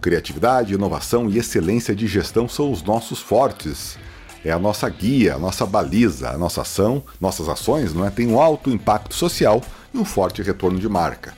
Criatividade, 0.00 0.74
inovação 0.74 1.30
e 1.30 1.38
excelência 1.38 1.94
de 1.94 2.08
gestão 2.08 2.48
são 2.48 2.72
os 2.72 2.82
nossos 2.82 3.20
fortes. 3.20 3.96
É 4.44 4.50
a 4.50 4.58
nossa 4.58 4.88
guia, 4.88 5.36
a 5.36 5.38
nossa 5.38 5.64
baliza, 5.64 6.30
a 6.30 6.36
nossa 6.36 6.62
ação, 6.62 7.04
nossas 7.20 7.48
ações 7.48 7.94
não 7.94 8.04
é? 8.04 8.10
têm 8.10 8.26
um 8.26 8.40
alto 8.40 8.68
impacto 8.68 9.14
social 9.14 9.62
e 9.94 9.98
um 9.98 10.04
forte 10.04 10.42
retorno 10.42 10.80
de 10.80 10.88
marca. 10.88 11.32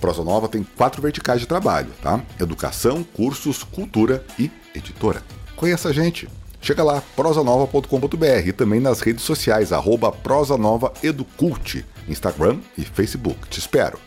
Prosa 0.00 0.24
Nova 0.24 0.48
tem 0.48 0.66
quatro 0.76 1.00
verticais 1.00 1.40
de 1.40 1.46
trabalho, 1.46 1.90
tá? 2.02 2.20
Educação, 2.40 3.04
cursos, 3.04 3.62
cultura 3.62 4.26
e 4.36 4.50
editora. 4.74 5.22
Conheça 5.54 5.90
a 5.90 5.92
gente. 5.92 6.28
Chega 6.62 6.84
lá, 6.84 7.02
prosanova.com.br 7.16 8.46
e 8.46 8.52
também 8.52 8.78
nas 8.78 9.00
redes 9.00 9.24
sociais, 9.24 9.72
arroba 9.72 10.12
prosanovaeducult, 10.12 11.84
Instagram 12.08 12.60
e 12.78 12.84
Facebook. 12.84 13.48
Te 13.48 13.58
espero. 13.58 13.98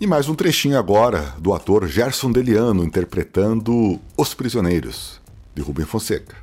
E 0.00 0.06
mais 0.06 0.28
um 0.28 0.34
trechinho 0.36 0.78
agora 0.78 1.34
do 1.38 1.52
ator 1.52 1.88
Gerson 1.88 2.30
Deliano 2.30 2.84
interpretando 2.84 3.98
Os 4.16 4.32
Prisioneiros, 4.32 5.20
de 5.52 5.60
Rubem 5.60 5.84
Fonseca. 5.84 6.36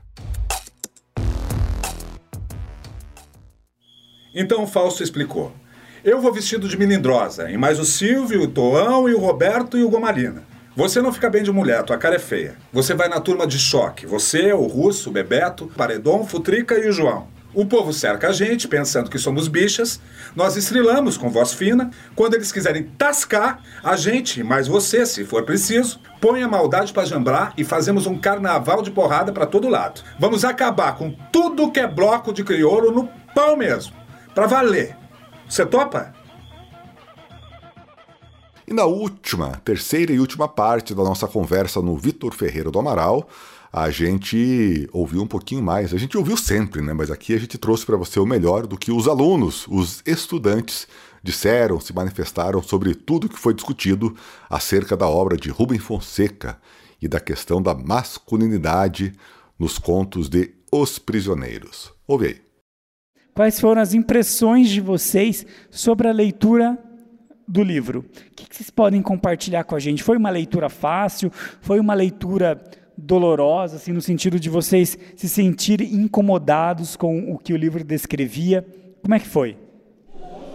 Então 4.36 4.64
o 4.64 4.68
Fausto 4.68 5.02
explicou. 5.02 5.54
Eu 6.04 6.20
vou 6.20 6.34
vestido 6.34 6.68
de 6.68 6.78
melindrosa, 6.78 7.50
e 7.50 7.58
mais 7.58 7.80
o 7.80 7.86
Silvio, 7.86 8.42
o 8.42 8.48
Toão 8.50 9.08
e 9.08 9.14
o 9.14 9.20
Roberto 9.20 9.78
e 9.78 9.86
o 9.86 9.90
Gomalina. 9.90 10.52
Você 10.76 11.04
não 11.04 11.14
fica 11.14 11.30
bem 11.30 11.44
de 11.44 11.52
mulher, 11.52 11.84
tua 11.84 12.00
cara 12.00 12.16
é 12.16 12.20
feia. 12.20 12.56
Você 12.72 12.96
vai 12.96 13.08
na 13.08 13.20
turma 13.20 13.46
de 13.46 13.60
choque. 13.60 14.08
Você, 14.08 14.52
o 14.54 14.66
Russo, 14.66 15.12
o 15.12 15.14
Bebeto, 15.14 15.68
Paredon, 15.78 16.26
Futrica 16.26 16.76
e 16.76 16.90
o 16.90 16.92
João. 16.92 17.28
O 17.54 17.64
povo 17.64 17.94
cerca 17.94 18.30
a 18.30 18.32
gente, 18.32 18.68
pensando 18.68 19.08
que 19.08 19.20
somos 19.20 19.48
bichas. 19.48 20.02
Nós 20.36 20.56
estrilamos 20.56 21.16
com 21.16 21.30
voz 21.30 21.54
fina. 21.54 21.92
Quando 22.16 22.34
eles 22.34 22.52
quiserem 22.52 22.86
tascar, 22.98 23.62
a 23.84 23.96
gente, 23.96 24.44
mas 24.44 24.68
você, 24.68 25.06
se 25.06 25.24
for 25.24 25.44
preciso, 25.44 26.00
põe 26.20 26.42
a 26.42 26.48
maldade 26.48 26.92
para 26.92 27.06
jambrar 27.06 27.54
e 27.56 27.64
fazemos 27.64 28.08
um 28.08 28.18
carnaval 28.18 28.82
de 28.82 28.90
porrada 28.90 29.32
para 29.32 29.46
todo 29.46 29.70
lado. 29.70 30.02
Vamos 30.18 30.44
acabar 30.44 30.96
com 30.96 31.12
tudo 31.32 31.72
que 31.72 31.80
é 31.80 31.88
bloco 31.88 32.34
de 32.34 32.44
crioulo 32.44 32.90
no 32.92 33.08
pau 33.36 33.56
mesmo. 33.56 33.94
Para 34.34 34.48
valer. 34.48 34.98
Você 35.48 35.64
topa? 35.64 36.23
E 38.68 38.74
na 38.74 38.86
última, 38.86 39.62
terceira 39.66 40.14
e 40.14 40.20
última 40.20 40.48
parte 40.48 40.96
da 40.96 41.04
nossa 41.04 41.28
conversa 41.28 41.82
no 41.82 41.98
Vitor 41.98 42.34
Ferreira 42.34 42.72
do 42.72 42.80
Amaral, 42.80 43.28
a 43.72 43.90
gente 43.90 44.88
ouviu 44.94 45.22
um 45.22 45.28
pouquinho 45.28 45.62
mais. 45.62 45.94
A 45.94 45.98
gente 45.98 46.18
ouviu 46.18 46.38
sempre, 46.38 46.82
né? 46.82 46.94
Mas 46.94 47.12
aqui 47.12 47.34
a 47.34 47.40
gente 47.40 47.58
trouxe 47.58 47.86
para 47.86 47.98
você 47.98 48.20
o 48.20 48.26
melhor 48.26 48.68
do 48.68 48.78
que 48.78 48.92
os 48.92 49.08
alunos, 49.08 49.66
os 49.68 50.02
estudantes 50.06 50.88
disseram, 51.24 51.80
se 51.80 51.94
manifestaram 51.94 52.62
sobre 52.62 52.94
tudo 52.94 53.28
que 53.28 53.40
foi 53.40 53.54
discutido 53.54 54.16
acerca 54.50 54.96
da 54.96 55.08
obra 55.08 55.36
de 55.36 55.50
Rubem 55.50 55.80
Fonseca 55.80 56.58
e 57.02 57.08
da 57.08 57.20
questão 57.20 57.62
da 57.62 57.74
masculinidade 57.74 59.14
nos 59.58 59.78
contos 59.78 60.30
de 60.30 60.54
Os 60.72 61.00
Prisioneiros. 61.00 61.92
Ouve 62.08 62.28
aí. 62.28 62.42
Quais 63.34 63.60
foram 63.60 63.82
as 63.82 63.94
impressões 63.94 64.70
de 64.70 64.80
vocês 64.80 65.46
sobre 65.72 66.08
a 66.08 66.14
leitura 66.14 66.78
do 67.48 67.64
livro? 67.64 68.00
O 68.00 68.36
que 68.36 68.56
vocês 68.56 68.70
podem 68.70 69.02
compartilhar 69.02 69.64
com 69.64 69.76
a 69.76 69.80
gente? 69.80 70.04
Foi 70.04 70.18
uma 70.18 70.30
leitura 70.30 70.70
fácil? 70.70 71.32
Foi 71.62 71.80
uma 71.80 71.94
leitura 71.94 72.62
dolorosa, 72.98 73.78
assim, 73.78 73.92
no 73.92 74.02
sentido 74.02 74.40
de 74.40 74.50
vocês 74.50 74.98
se 75.16 75.28
sentirem 75.28 75.94
incomodados 75.94 76.96
com 76.96 77.32
o 77.32 77.38
que 77.38 77.54
o 77.54 77.58
livro 77.58 77.84
descrevia. 77.84 78.66
Como 79.02 79.14
é 79.14 79.20
que 79.20 79.28
foi? 79.28 79.58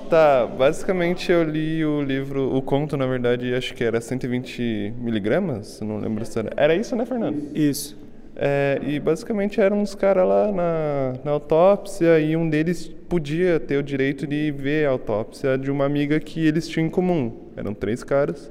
Tá, 0.08 0.46
basicamente 0.46 1.30
eu 1.30 1.42
li 1.42 1.84
o 1.84 2.00
livro, 2.00 2.56
o 2.56 2.62
conto, 2.62 2.96
na 2.96 3.06
verdade, 3.06 3.52
acho 3.54 3.74
que 3.74 3.84
era 3.84 4.00
120 4.00 4.94
miligramas, 4.98 5.82
não 5.82 5.98
lembro 5.98 6.24
se 6.24 6.38
era. 6.38 6.50
Era 6.56 6.74
isso, 6.74 6.96
né, 6.96 7.04
Fernando? 7.04 7.50
Isso. 7.54 8.07
É, 8.40 8.78
e 8.86 9.00
basicamente 9.00 9.60
eram 9.60 9.80
uns 9.80 9.96
caras 9.96 10.26
lá 10.26 10.52
na, 10.52 11.14
na 11.24 11.30
autópsia 11.32 12.20
e 12.20 12.36
um 12.36 12.48
deles 12.48 12.86
podia 13.08 13.58
ter 13.58 13.76
o 13.76 13.82
direito 13.82 14.28
de 14.28 14.52
ver 14.52 14.86
a 14.86 14.90
autópsia 14.90 15.58
de 15.58 15.72
uma 15.72 15.84
amiga 15.84 16.20
que 16.20 16.46
eles 16.46 16.68
tinham 16.68 16.86
em 16.86 16.90
comum. 16.90 17.50
Eram 17.56 17.74
três 17.74 18.04
caras. 18.04 18.48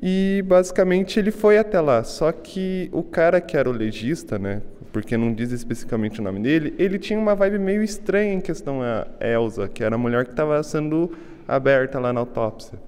E 0.00 0.44
basicamente 0.46 1.18
ele 1.18 1.32
foi 1.32 1.58
até 1.58 1.80
lá. 1.80 2.04
Só 2.04 2.30
que 2.30 2.88
o 2.92 3.02
cara 3.02 3.40
que 3.40 3.56
era 3.56 3.68
o 3.68 3.72
legista, 3.72 4.38
né? 4.38 4.62
Porque 4.92 5.16
não 5.16 5.34
diz 5.34 5.50
especificamente 5.50 6.20
o 6.20 6.22
nome 6.22 6.38
dele, 6.38 6.72
ele 6.78 6.96
tinha 6.96 7.18
uma 7.18 7.34
vibe 7.34 7.58
meio 7.58 7.82
estranha 7.82 8.32
em 8.32 8.40
questão 8.40 8.80
a 8.80 9.08
Elsa, 9.20 9.66
que 9.66 9.82
era 9.82 9.96
a 9.96 9.98
mulher 9.98 10.24
que 10.24 10.30
estava 10.30 10.62
sendo 10.62 11.10
aberta 11.48 11.98
lá 11.98 12.12
na 12.12 12.20
autópsia. 12.20 12.78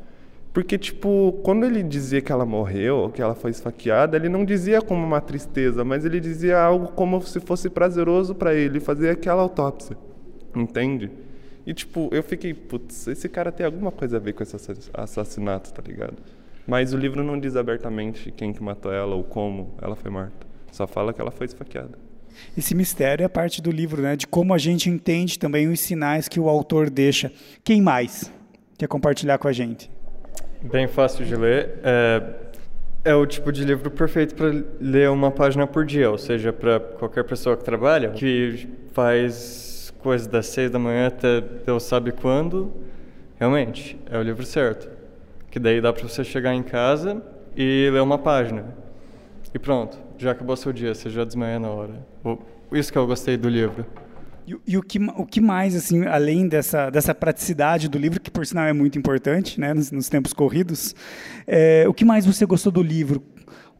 Porque, 0.56 0.78
tipo, 0.78 1.38
quando 1.42 1.66
ele 1.66 1.82
dizia 1.82 2.22
que 2.22 2.32
ela 2.32 2.46
morreu, 2.46 3.10
que 3.14 3.20
ela 3.20 3.34
foi 3.34 3.50
esfaqueada, 3.50 4.16
ele 4.16 4.30
não 4.30 4.42
dizia 4.42 4.80
como 4.80 5.04
uma 5.04 5.20
tristeza, 5.20 5.84
mas 5.84 6.02
ele 6.06 6.18
dizia 6.18 6.58
algo 6.58 6.92
como 6.92 7.20
se 7.20 7.38
fosse 7.40 7.68
prazeroso 7.68 8.34
para 8.34 8.54
ele 8.54 8.80
fazer 8.80 9.10
aquela 9.10 9.42
autópsia. 9.42 9.98
Entende? 10.54 11.10
E, 11.66 11.74
tipo, 11.74 12.08
eu 12.10 12.22
fiquei, 12.22 12.54
putz, 12.54 13.06
esse 13.06 13.28
cara 13.28 13.52
tem 13.52 13.66
alguma 13.66 13.92
coisa 13.92 14.16
a 14.16 14.18
ver 14.18 14.32
com 14.32 14.42
esse 14.42 14.56
assassinato, 14.94 15.74
tá 15.74 15.82
ligado? 15.86 16.16
Mas 16.66 16.94
o 16.94 16.96
livro 16.96 17.22
não 17.22 17.38
diz 17.38 17.54
abertamente 17.54 18.32
quem 18.32 18.54
que 18.54 18.62
matou 18.62 18.90
ela 18.90 19.14
ou 19.14 19.24
como 19.24 19.74
ela 19.82 19.94
foi 19.94 20.10
morta. 20.10 20.46
Só 20.72 20.86
fala 20.86 21.12
que 21.12 21.20
ela 21.20 21.30
foi 21.30 21.44
esfaqueada. 21.44 21.98
Esse 22.56 22.74
mistério 22.74 23.22
é 23.22 23.28
parte 23.28 23.60
do 23.60 23.70
livro, 23.70 24.00
né? 24.00 24.16
De 24.16 24.26
como 24.26 24.54
a 24.54 24.58
gente 24.58 24.88
entende 24.88 25.38
também 25.38 25.68
os 25.68 25.80
sinais 25.80 26.28
que 26.28 26.40
o 26.40 26.48
autor 26.48 26.88
deixa. 26.88 27.30
Quem 27.62 27.82
mais 27.82 28.32
quer 28.78 28.88
compartilhar 28.88 29.36
com 29.36 29.48
a 29.48 29.52
gente? 29.52 29.94
Bem 30.62 30.86
fácil 30.86 31.24
de 31.24 31.36
ler. 31.36 31.78
É, 31.82 32.22
É 33.04 33.14
o 33.14 33.24
tipo 33.24 33.52
de 33.52 33.64
livro 33.64 33.88
perfeito 33.88 34.34
para 34.34 34.52
ler 34.80 35.08
uma 35.10 35.30
página 35.30 35.64
por 35.64 35.84
dia, 35.84 36.10
ou 36.10 36.18
seja, 36.18 36.52
para 36.52 36.80
qualquer 36.80 37.22
pessoa 37.22 37.56
que 37.56 37.62
trabalha, 37.62 38.10
que 38.10 38.68
faz 38.92 39.94
coisas 40.02 40.26
das 40.26 40.46
seis 40.46 40.70
da 40.72 40.78
manhã 40.78 41.06
até 41.06 41.40
Deus 41.40 41.84
sabe 41.84 42.10
quando, 42.10 42.72
realmente, 43.38 43.96
é 44.10 44.18
o 44.18 44.22
livro 44.22 44.44
certo. 44.44 44.88
Que 45.52 45.60
daí 45.60 45.80
dá 45.80 45.92
para 45.92 46.02
você 46.08 46.24
chegar 46.24 46.52
em 46.52 46.64
casa 46.64 47.22
e 47.56 47.88
ler 47.92 48.02
uma 48.02 48.18
página. 48.18 48.64
E 49.54 49.58
pronto, 49.58 49.96
já 50.18 50.32
acabou 50.32 50.56
seu 50.56 50.72
dia, 50.72 50.92
você 50.92 51.08
já 51.08 51.24
desmaia 51.24 51.60
na 51.60 51.68
hora. 51.68 51.94
Isso 52.72 52.92
que 52.92 52.98
eu 52.98 53.06
gostei 53.06 53.36
do 53.36 53.48
livro. 53.48 53.86
E, 54.46 54.56
e, 54.64 54.78
o, 54.78 54.82
que, 54.82 54.98
o 55.16 55.26
que 55.26 55.40
mais, 55.40 55.74
assim, 55.74 56.06
além 56.06 56.46
dessa, 56.46 56.88
dessa 56.88 57.12
praticidade 57.12 57.88
do 57.88 57.98
livro, 57.98 58.20
que 58.20 58.30
por 58.30 58.46
sinal 58.46 58.66
é 58.66 58.72
muito 58.72 58.96
importante, 58.96 59.60
né, 59.60 59.74
nos, 59.74 59.90
nos 59.90 60.08
tempos 60.08 60.32
corridos, 60.32 60.94
é, 61.46 61.84
o 61.88 61.92
que 61.92 62.04
mais 62.04 62.24
você 62.24 62.46
gostou 62.46 62.70
do 62.70 62.80
livro? 62.80 63.20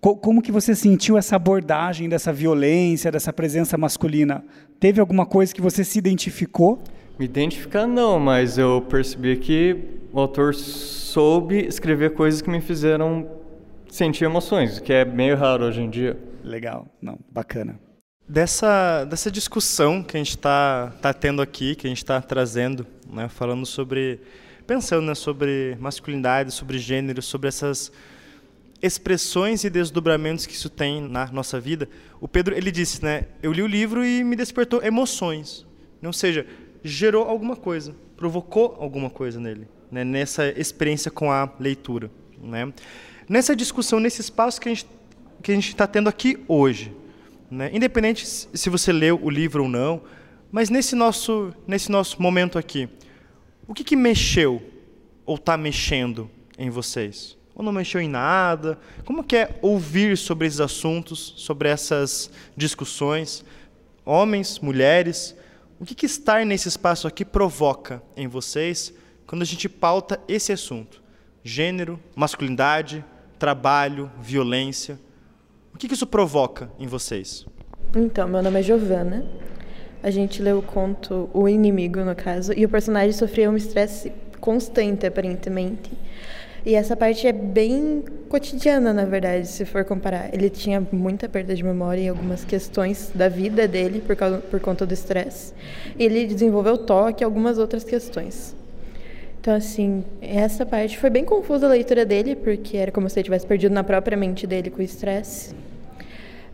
Co, 0.00 0.16
como 0.16 0.42
que 0.42 0.50
você 0.50 0.74
sentiu 0.74 1.16
essa 1.16 1.36
abordagem 1.36 2.08
dessa 2.08 2.32
violência, 2.32 3.12
dessa 3.12 3.32
presença 3.32 3.78
masculina? 3.78 4.44
Teve 4.80 5.00
alguma 5.00 5.24
coisa 5.24 5.54
que 5.54 5.60
você 5.60 5.84
se 5.84 5.98
identificou? 5.98 6.82
Me 7.16 7.24
identificar 7.24 7.86
não, 7.86 8.18
mas 8.18 8.58
eu 8.58 8.82
percebi 8.82 9.36
que 9.36 9.76
o 10.12 10.18
autor 10.18 10.52
soube 10.52 11.64
escrever 11.64 12.10
coisas 12.12 12.42
que 12.42 12.50
me 12.50 12.60
fizeram 12.60 13.26
sentir 13.88 14.24
emoções, 14.24 14.80
que 14.80 14.92
é 14.92 15.04
meio 15.04 15.36
raro 15.36 15.64
hoje 15.64 15.80
em 15.80 15.88
dia. 15.88 16.18
Legal, 16.42 16.86
não, 17.00 17.18
bacana 17.30 17.85
dessa, 18.28 19.04
dessa 19.04 19.30
discussão 19.30 20.02
que 20.02 20.16
a 20.16 20.18
gente 20.18 20.30
está 20.30 20.92
tá 21.00 21.14
tendo 21.14 21.40
aqui, 21.40 21.74
que 21.74 21.86
a 21.86 21.90
gente 21.90 21.98
está 21.98 22.20
trazendo, 22.20 22.86
né, 23.08 23.28
falando 23.28 23.64
sobre, 23.64 24.20
pensando 24.66 25.06
né, 25.06 25.14
sobre 25.14 25.76
masculinidade, 25.78 26.50
sobre 26.52 26.78
gênero, 26.78 27.22
sobre 27.22 27.48
essas 27.48 27.92
expressões 28.82 29.64
e 29.64 29.70
desdobramentos 29.70 30.44
que 30.44 30.52
isso 30.52 30.68
tem 30.68 31.00
na 31.00 31.26
nossa 31.28 31.58
vida. 31.58 31.88
O 32.20 32.28
Pedro 32.28 32.54
ele 32.54 32.70
disse, 32.70 33.02
né, 33.02 33.26
eu 33.42 33.52
li 33.52 33.62
o 33.62 33.66
livro 33.66 34.04
e 34.04 34.24
me 34.24 34.36
despertou 34.36 34.82
emoções, 34.82 35.64
ou 36.02 36.12
seja, 36.12 36.46
gerou 36.82 37.24
alguma 37.24 37.56
coisa, 37.56 37.94
provocou 38.16 38.76
alguma 38.80 39.08
coisa 39.08 39.40
nele, 39.40 39.68
né, 39.90 40.04
nessa 40.04 40.48
experiência 40.48 41.10
com 41.10 41.30
a 41.30 41.50
leitura, 41.58 42.10
né. 42.42 42.72
Nessa 43.28 43.56
discussão, 43.56 43.98
nesse 43.98 44.20
espaço 44.20 44.60
que 44.60 44.68
a 44.68 44.74
gente 44.74 44.96
que 45.42 45.52
a 45.52 45.54
gente 45.54 45.68
está 45.68 45.86
tendo 45.86 46.08
aqui 46.08 46.42
hoje, 46.48 46.92
né? 47.50 47.70
Independente 47.72 48.26
se 48.26 48.70
você 48.70 48.92
leu 48.92 49.20
o 49.22 49.30
livro 49.30 49.64
ou 49.64 49.68
não, 49.68 50.02
mas 50.50 50.70
nesse 50.70 50.94
nosso, 50.94 51.52
nesse 51.66 51.90
nosso 51.90 52.20
momento 52.20 52.58
aqui, 52.58 52.88
o 53.66 53.74
que, 53.74 53.84
que 53.84 53.96
mexeu 53.96 54.62
ou 55.24 55.36
está 55.36 55.56
mexendo 55.56 56.30
em 56.58 56.70
vocês? 56.70 57.36
Ou 57.54 57.64
não 57.64 57.72
mexeu 57.72 58.00
em 58.00 58.08
nada? 58.08 58.78
Como 59.04 59.24
que 59.24 59.36
é 59.36 59.58
ouvir 59.62 60.16
sobre 60.16 60.46
esses 60.46 60.60
assuntos, 60.60 61.34
sobre 61.36 61.68
essas 61.68 62.30
discussões? 62.56 63.44
Homens, 64.04 64.60
mulheres, 64.60 65.34
o 65.80 65.84
que, 65.84 65.94
que 65.94 66.06
estar 66.06 66.44
nesse 66.46 66.68
espaço 66.68 67.08
aqui 67.08 67.24
provoca 67.24 68.02
em 68.16 68.28
vocês 68.28 68.92
quando 69.26 69.42
a 69.42 69.46
gente 69.46 69.68
pauta 69.68 70.20
esse 70.28 70.52
assunto? 70.52 71.02
Gênero, 71.42 71.98
masculinidade, 72.14 73.04
trabalho, 73.38 74.10
violência. 74.20 74.98
O 75.76 75.78
que, 75.78 75.92
isso 75.92 76.06
provoca 76.06 76.70
em 76.78 76.86
vocês? 76.86 77.44
Então, 77.94 78.26
meu 78.26 78.42
nome 78.42 78.60
é 78.60 78.62
Giovana. 78.62 79.26
A 80.02 80.10
gente 80.10 80.40
leu 80.40 80.60
o 80.60 80.62
conto 80.62 81.28
O 81.34 81.46
Inimigo, 81.46 82.00
no 82.00 82.16
caso, 82.16 82.54
e 82.56 82.64
o 82.64 82.68
personagem 82.70 83.12
sofria 83.12 83.50
um 83.50 83.56
estresse 83.58 84.10
constante, 84.40 85.04
aparentemente. 85.04 85.90
E 86.64 86.74
essa 86.74 86.96
parte 86.96 87.26
é 87.26 87.32
bem 87.32 88.02
cotidiana, 88.26 88.94
na 88.94 89.04
verdade, 89.04 89.46
se 89.48 89.66
for 89.66 89.84
comparar. 89.84 90.32
Ele 90.32 90.48
tinha 90.48 90.80
muita 90.90 91.28
perda 91.28 91.54
de 91.54 91.62
memória 91.62 92.00
em 92.00 92.08
algumas 92.08 92.42
questões 92.42 93.12
da 93.14 93.28
vida 93.28 93.68
dele 93.68 94.00
por, 94.00 94.16
causa, 94.16 94.38
por 94.38 94.58
conta 94.58 94.86
do 94.86 94.94
estresse. 94.94 95.52
Ele 95.98 96.26
desenvolveu 96.26 96.78
toque 96.78 97.22
e 97.22 97.22
algumas 97.22 97.58
outras 97.58 97.84
questões. 97.84 98.56
Então, 99.42 99.54
assim, 99.54 100.02
essa 100.22 100.64
parte 100.64 100.98
foi 100.98 101.10
bem 101.10 101.26
confusa 101.26 101.66
a 101.66 101.68
leitura 101.68 102.06
dele, 102.06 102.34
porque 102.34 102.78
era 102.78 102.90
como 102.90 103.10
se 103.10 103.18
ele 103.18 103.24
tivesse 103.24 103.46
perdido 103.46 103.74
na 103.74 103.84
própria 103.84 104.16
mente 104.16 104.46
dele 104.46 104.70
com 104.70 104.78
o 104.78 104.82
estresse. 104.82 105.65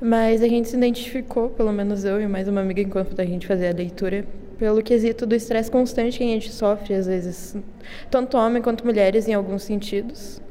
Mas 0.04 0.42
a 0.42 0.48
gente 0.48 0.68
se 0.68 0.76
identificou, 0.76 1.48
pelo 1.50 1.72
menos 1.72 2.04
eu 2.04 2.20
e 2.20 2.26
mais 2.26 2.48
uma 2.48 2.60
amiga, 2.60 2.82
enquanto 2.82 3.20
a 3.20 3.24
gente 3.24 3.46
fazia 3.46 3.70
a 3.70 3.72
leitura, 3.72 4.26
pelo 4.58 4.82
quesito 4.82 5.24
do 5.24 5.32
estresse 5.36 5.70
constante 5.70 6.18
que 6.18 6.24
a 6.24 6.26
gente 6.26 6.50
sofre, 6.50 6.94
às 6.94 7.06
vezes, 7.06 7.56
tanto 8.10 8.36
homem 8.36 8.60
quanto 8.60 8.84
mulheres, 8.84 9.28
em 9.28 9.34
alguns 9.34 9.62
sentidos. 9.62 10.42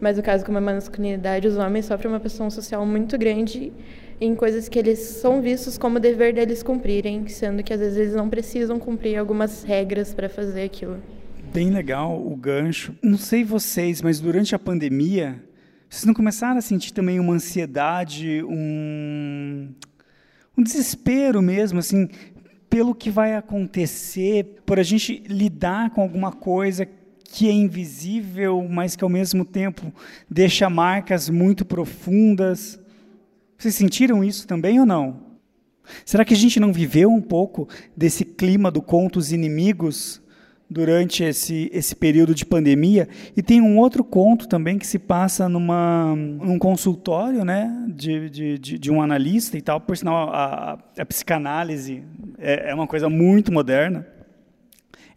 Mas 0.00 0.16
no 0.16 0.22
caso, 0.24 0.44
como 0.44 0.58
a 0.58 0.60
masculinidade, 0.60 1.46
os 1.46 1.56
homens 1.56 1.84
sofrem 1.84 2.10
uma 2.10 2.18
pressão 2.18 2.50
social 2.50 2.84
muito 2.84 3.16
grande 3.16 3.72
em 4.20 4.34
coisas 4.34 4.68
que 4.68 4.80
eles 4.80 4.98
são 4.98 5.40
vistos 5.40 5.78
como 5.78 6.00
dever 6.00 6.34
deles 6.34 6.64
cumprirem, 6.64 7.28
sendo 7.28 7.62
que 7.62 7.72
às 7.72 7.78
vezes 7.78 7.96
eles 7.96 8.14
não 8.16 8.28
precisam 8.28 8.80
cumprir 8.80 9.16
algumas 9.16 9.62
regras 9.62 10.12
para 10.12 10.28
fazer 10.28 10.64
aquilo. 10.64 10.96
Bem 11.54 11.70
legal 11.70 12.20
o 12.20 12.34
gancho. 12.34 12.96
Não 13.00 13.16
sei 13.16 13.44
vocês, 13.44 14.02
mas 14.02 14.18
durante 14.18 14.56
a 14.56 14.58
pandemia, 14.58 15.40
vocês 15.88 16.04
não 16.04 16.14
começaram 16.14 16.58
a 16.58 16.62
sentir 16.62 16.92
também 16.92 17.18
uma 17.18 17.32
ansiedade, 17.32 18.42
um, 18.44 19.72
um 20.56 20.62
desespero 20.62 21.40
mesmo, 21.40 21.78
assim, 21.78 22.08
pelo 22.68 22.94
que 22.94 23.10
vai 23.10 23.34
acontecer, 23.34 24.60
por 24.66 24.78
a 24.78 24.82
gente 24.82 25.22
lidar 25.26 25.90
com 25.90 26.02
alguma 26.02 26.30
coisa 26.30 26.86
que 27.30 27.48
é 27.48 27.52
invisível, 27.52 28.66
mas 28.68 28.96
que 28.96 29.04
ao 29.04 29.10
mesmo 29.10 29.44
tempo 29.44 29.92
deixa 30.30 30.68
marcas 30.68 31.30
muito 31.30 31.64
profundas. 31.64 32.78
Vocês 33.56 33.74
sentiram 33.74 34.22
isso 34.22 34.46
também 34.46 34.78
ou 34.80 34.86
não? 34.86 35.28
Será 36.04 36.24
que 36.24 36.34
a 36.34 36.36
gente 36.36 36.60
não 36.60 36.72
viveu 36.72 37.10
um 37.10 37.20
pouco 37.20 37.66
desse 37.96 38.24
clima 38.24 38.70
do 38.70 38.82
conto 38.82 39.18
Os 39.18 39.32
Inimigos 39.32 40.20
durante 40.70 41.24
esse, 41.24 41.70
esse 41.72 41.96
período 41.96 42.34
de 42.34 42.44
pandemia. 42.44 43.08
E 43.36 43.42
tem 43.42 43.60
um 43.60 43.78
outro 43.78 44.04
conto 44.04 44.46
também 44.46 44.78
que 44.78 44.86
se 44.86 44.98
passa 44.98 45.48
numa, 45.48 46.14
num 46.14 46.58
consultório 46.58 47.44
né, 47.44 47.86
de, 47.88 48.28
de, 48.28 48.58
de, 48.58 48.78
de 48.78 48.90
um 48.90 49.00
analista 49.00 49.56
e 49.56 49.62
tal. 49.62 49.80
Por 49.80 49.96
sinal, 49.96 50.30
a, 50.30 50.78
a 50.98 51.06
psicanálise 51.06 52.02
é, 52.38 52.70
é, 52.70 52.74
uma 52.74 52.86
coisa 52.86 53.08
muito 53.08 53.52
moderna. 53.52 54.06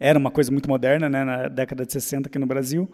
Era 0.00 0.18
uma 0.18 0.30
coisa 0.30 0.50
muito 0.50 0.68
moderna 0.68 1.08
né, 1.08 1.22
na 1.22 1.48
década 1.48 1.84
de 1.84 1.92
60 1.92 2.28
aqui 2.28 2.38
no 2.38 2.46
Brasil. 2.46 2.90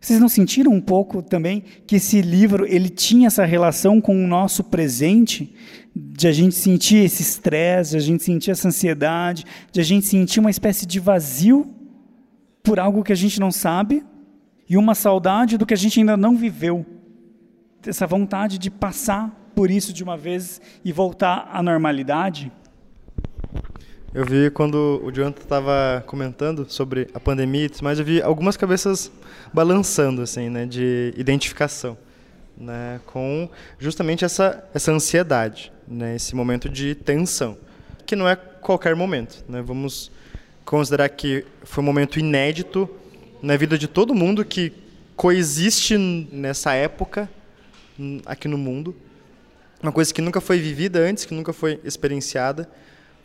Vocês 0.00 0.18
não 0.18 0.28
sentiram 0.28 0.72
um 0.72 0.80
pouco 0.80 1.22
também 1.22 1.62
que 1.86 1.96
esse 1.96 2.20
livro 2.20 2.66
ele 2.66 2.88
tinha 2.88 3.28
essa 3.28 3.44
relação 3.44 4.00
com 4.00 4.12
o 4.12 4.26
nosso 4.26 4.64
presente, 4.64 5.54
de 5.94 6.26
a 6.26 6.32
gente 6.32 6.56
sentir 6.56 7.04
esse 7.04 7.22
estresse, 7.22 7.92
de 7.92 7.96
a 7.98 8.00
gente 8.00 8.24
sentir 8.24 8.50
essa 8.50 8.66
ansiedade, 8.66 9.44
de 9.70 9.80
a 9.80 9.84
gente 9.84 10.04
sentir 10.06 10.40
uma 10.40 10.50
espécie 10.50 10.86
de 10.86 10.98
vazio 10.98 11.81
por 12.62 12.78
algo 12.78 13.02
que 13.02 13.12
a 13.12 13.16
gente 13.16 13.40
não 13.40 13.50
sabe 13.50 14.04
e 14.68 14.76
uma 14.76 14.94
saudade 14.94 15.58
do 15.58 15.66
que 15.66 15.74
a 15.74 15.76
gente 15.76 15.98
ainda 16.00 16.16
não 16.16 16.36
viveu. 16.36 16.86
Essa 17.86 18.06
vontade 18.06 18.58
de 18.58 18.70
passar 18.70 19.30
por 19.54 19.70
isso 19.70 19.92
de 19.92 20.02
uma 20.02 20.16
vez 20.16 20.60
e 20.84 20.92
voltar 20.92 21.50
à 21.52 21.62
normalidade. 21.62 22.50
Eu 24.14 24.24
vi 24.24 24.50
quando 24.50 25.00
o 25.02 25.10
Jonathan 25.10 25.42
estava 25.42 26.04
comentando 26.06 26.66
sobre 26.68 27.08
a 27.14 27.20
pandemia, 27.20 27.68
mas 27.82 27.98
eu 27.98 28.04
vi 28.04 28.20
algumas 28.20 28.56
cabeças 28.56 29.10
balançando 29.52 30.20
assim, 30.20 30.50
né, 30.50 30.66
de 30.66 31.14
identificação, 31.16 31.96
né, 32.56 33.00
com 33.06 33.48
justamente 33.78 34.22
essa 34.22 34.62
essa 34.74 34.92
ansiedade, 34.92 35.72
né, 35.88 36.14
esse 36.14 36.36
momento 36.36 36.68
de 36.68 36.94
tensão, 36.94 37.56
que 38.04 38.14
não 38.14 38.28
é 38.28 38.36
qualquer 38.36 38.94
momento, 38.94 39.42
né? 39.48 39.62
Vamos 39.62 40.10
considerar 40.64 41.08
que 41.08 41.44
foi 41.64 41.82
um 41.82 41.86
momento 41.86 42.18
inédito 42.18 42.88
na 43.42 43.56
vida 43.56 43.76
de 43.76 43.88
todo 43.88 44.14
mundo 44.14 44.44
que 44.44 44.72
coexiste 45.16 45.98
nessa 45.98 46.72
época 46.74 47.28
aqui 48.24 48.48
no 48.48 48.56
mundo. 48.56 48.94
Uma 49.82 49.92
coisa 49.92 50.14
que 50.14 50.22
nunca 50.22 50.40
foi 50.40 50.58
vivida 50.58 51.00
antes, 51.00 51.24
que 51.24 51.34
nunca 51.34 51.52
foi 51.52 51.80
experienciada. 51.84 52.68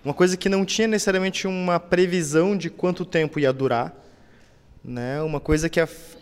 Uma 0.04 0.14
coisa 0.14 0.36
que 0.36 0.50
não 0.50 0.66
tinha 0.66 0.88
necessariamente 0.88 1.48
uma 1.48 1.80
previsão 1.80 2.58
de 2.58 2.70
quanto 2.70 3.06
tempo 3.06 3.40
ia 3.40 3.54
durar. 3.54 3.96
Né? 4.84 5.22
Uma 5.22 5.40
coisa 5.40 5.70
que 5.70 5.80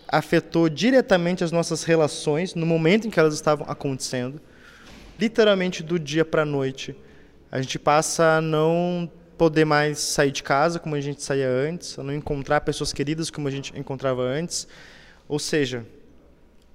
afetou 0.07 0.67
diretamente 0.67 1.43
as 1.43 1.51
nossas 1.51 1.83
relações 1.83 2.53
no 2.53 2.65
momento 2.65 3.07
em 3.07 3.09
que 3.09 3.19
elas 3.19 3.33
estavam 3.33 3.65
acontecendo. 3.69 4.41
Literalmente 5.19 5.81
do 5.81 5.97
dia 5.97 6.25
para 6.25 6.41
a 6.41 6.45
noite. 6.45 6.95
A 7.51 7.61
gente 7.61 7.79
passa 7.79 8.37
a 8.37 8.41
não 8.41 9.09
poder 9.37 9.65
mais 9.65 9.99
sair 9.99 10.31
de 10.31 10.43
casa 10.43 10.79
como 10.79 10.95
a 10.95 11.01
gente 11.01 11.21
saía 11.21 11.49
antes, 11.49 11.97
a 11.97 12.03
não 12.03 12.13
encontrar 12.13 12.61
pessoas 12.61 12.93
queridas 12.93 13.29
como 13.29 13.47
a 13.47 13.51
gente 13.51 13.77
encontrava 13.77 14.21
antes. 14.21 14.67
Ou 15.27 15.39
seja, 15.39 15.85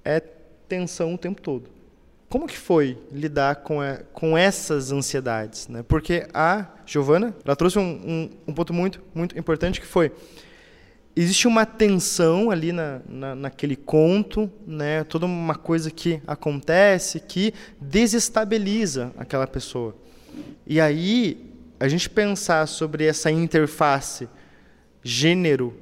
é 0.03 0.19
tensão 0.19 1.13
o 1.13 1.17
tempo 1.17 1.41
todo. 1.41 1.69
Como 2.29 2.47
que 2.47 2.57
foi 2.57 2.97
lidar 3.11 3.57
com, 3.57 3.81
a, 3.81 3.97
com 4.13 4.37
essas 4.37 4.91
ansiedades? 4.91 5.67
Né? 5.67 5.83
Porque 5.85 6.27
a 6.33 6.67
Giovana 6.85 7.35
ela 7.43 7.55
trouxe 7.55 7.77
um, 7.77 7.81
um, 7.83 8.29
um 8.47 8.53
ponto 8.53 8.73
muito, 8.73 9.01
muito 9.13 9.37
importante 9.37 9.81
que 9.81 9.87
foi 9.87 10.11
existe 11.15 11.47
uma 11.47 11.65
tensão 11.65 12.49
ali 12.49 12.71
na, 12.71 13.01
na, 13.07 13.35
naquele 13.35 13.75
conto, 13.75 14.49
né? 14.65 15.03
toda 15.03 15.25
uma 15.25 15.55
coisa 15.55 15.91
que 15.91 16.21
acontece 16.25 17.19
que 17.19 17.53
desestabiliza 17.79 19.11
aquela 19.17 19.45
pessoa. 19.45 19.95
E 20.65 20.79
aí, 20.79 21.50
a 21.81 21.87
gente 21.87 22.07
pensar 22.07 22.67
sobre 22.67 23.05
essa 23.05 23.31
interface 23.31 24.29
gênero 25.03 25.73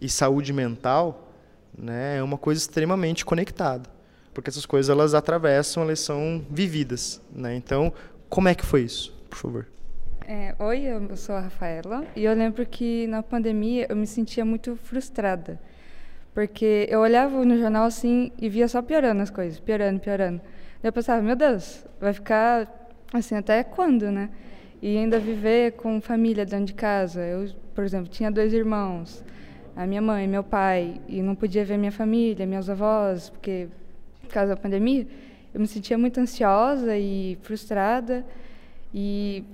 e 0.00 0.08
saúde 0.08 0.52
mental 0.52 1.32
né, 1.76 2.18
é 2.18 2.22
uma 2.22 2.38
coisa 2.38 2.60
extremamente 2.60 3.24
conectada. 3.24 3.90
Porque 4.32 4.50
essas 4.50 4.64
coisas 4.64 4.88
elas 4.88 5.14
atravessam, 5.14 5.82
elas 5.82 5.98
são 5.98 6.46
vividas. 6.48 7.20
Né? 7.32 7.56
Então, 7.56 7.92
como 8.28 8.46
é 8.46 8.54
que 8.54 8.64
foi 8.64 8.82
isso, 8.82 9.12
por 9.28 9.36
favor? 9.36 9.66
É, 10.28 10.54
oi, 10.60 10.82
eu 10.82 11.16
sou 11.16 11.34
a 11.34 11.40
Rafaela 11.40 12.06
e 12.14 12.24
eu 12.24 12.34
lembro 12.34 12.64
que 12.64 13.08
na 13.08 13.20
pandemia 13.20 13.88
eu 13.88 13.96
me 13.96 14.06
sentia 14.06 14.44
muito 14.44 14.76
frustrada. 14.76 15.60
Porque 16.32 16.86
eu 16.88 17.00
olhava 17.00 17.44
no 17.44 17.58
jornal 17.58 17.84
assim 17.84 18.30
e 18.38 18.48
via 18.48 18.68
só 18.68 18.80
piorando 18.80 19.22
as 19.22 19.30
coisas, 19.30 19.58
piorando, 19.58 19.98
piorando. 19.98 20.40
Eu 20.84 20.92
pensava, 20.92 21.20
meu 21.20 21.34
Deus, 21.34 21.84
vai 22.00 22.12
ficar 22.12 22.92
assim 23.12 23.34
até 23.34 23.64
quando, 23.64 24.12
né? 24.12 24.30
E 24.80 24.96
ainda 24.96 25.18
viver 25.18 25.72
com 25.72 26.00
família 26.00 26.44
dentro 26.46 26.66
de 26.66 26.74
casa. 26.74 27.20
Eu, 27.20 27.50
por 27.74 27.84
exemplo, 27.84 28.08
tinha 28.08 28.30
dois 28.30 28.52
irmãos, 28.52 29.24
a 29.74 29.86
minha 29.86 30.02
mãe, 30.02 30.26
meu 30.26 30.44
pai, 30.44 31.00
e 31.08 31.22
não 31.22 31.34
podia 31.34 31.64
ver 31.64 31.76
minha 31.76 31.92
família, 31.92 32.46
meus 32.46 32.68
avós, 32.70 33.30
porque 33.30 33.68
por 34.20 34.28
causa 34.28 34.54
da 34.54 34.60
pandemia, 34.60 35.06
eu 35.52 35.60
me 35.60 35.66
sentia 35.66 35.96
muito 35.96 36.20
ansiosa 36.20 36.96
e 36.96 37.38
frustrada. 37.42 38.24
E 38.94 39.44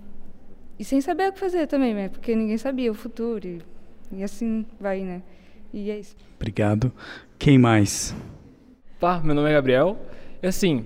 e 0.78 0.84
sem 0.84 1.00
saber 1.00 1.28
o 1.28 1.32
que 1.32 1.38
fazer 1.38 1.66
também, 1.66 1.94
né? 1.94 2.08
Porque 2.08 2.34
ninguém 2.34 2.58
sabia 2.58 2.90
o 2.90 2.94
futuro. 2.94 3.46
E, 3.46 3.62
e 4.12 4.24
assim 4.24 4.66
vai, 4.80 5.02
né? 5.02 5.22
E 5.72 5.90
é 5.90 5.98
isso. 5.98 6.16
Obrigado. 6.36 6.92
Quem 7.38 7.58
mais? 7.58 8.14
Tá, 8.98 9.20
meu 9.20 9.34
nome 9.34 9.50
é 9.50 9.52
Gabriel. 9.52 9.96
E 10.42 10.46
assim, 10.46 10.84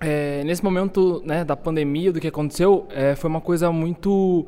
é, 0.00 0.42
nesse 0.44 0.62
momento 0.62 1.22
né, 1.24 1.44
da 1.44 1.56
pandemia, 1.56 2.12
do 2.12 2.20
que 2.20 2.28
aconteceu, 2.28 2.86
é, 2.90 3.14
foi 3.14 3.28
uma 3.28 3.40
coisa 3.40 3.72
muito 3.72 4.46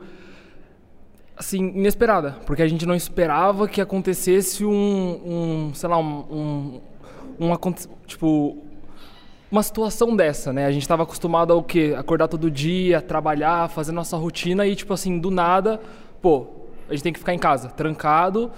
assim 1.36 1.68
inesperada, 1.68 2.36
porque 2.44 2.62
a 2.62 2.68
gente 2.68 2.84
não 2.84 2.94
esperava 2.94 3.66
que 3.66 3.80
acontecesse 3.80 4.64
um, 4.64 4.70
um 4.70 5.74
sei 5.74 5.88
lá, 5.88 5.98
um, 5.98 6.80
um, 7.40 7.46
um 7.46 7.72
tipo 8.06 8.58
uma 9.50 9.62
situação 9.62 10.14
dessa, 10.14 10.52
né? 10.52 10.66
A 10.66 10.70
gente 10.70 10.82
estava 10.82 11.02
acostumado 11.02 11.52
ao 11.52 11.62
quê? 11.62 11.94
Acordar 11.98 12.28
todo 12.28 12.48
dia, 12.50 13.00
trabalhar, 13.00 13.68
fazer 13.68 13.90
nossa 13.90 14.16
rotina 14.16 14.64
e, 14.66 14.76
tipo 14.76 14.92
assim, 14.92 15.18
do 15.18 15.30
nada, 15.30 15.80
pô, 16.22 16.46
a 16.88 16.92
gente 16.92 17.02
tem 17.02 17.12
que 17.12 17.18
ficar 17.18 17.34
em 17.34 17.38
casa, 17.38 17.68
trancado, 17.68 18.52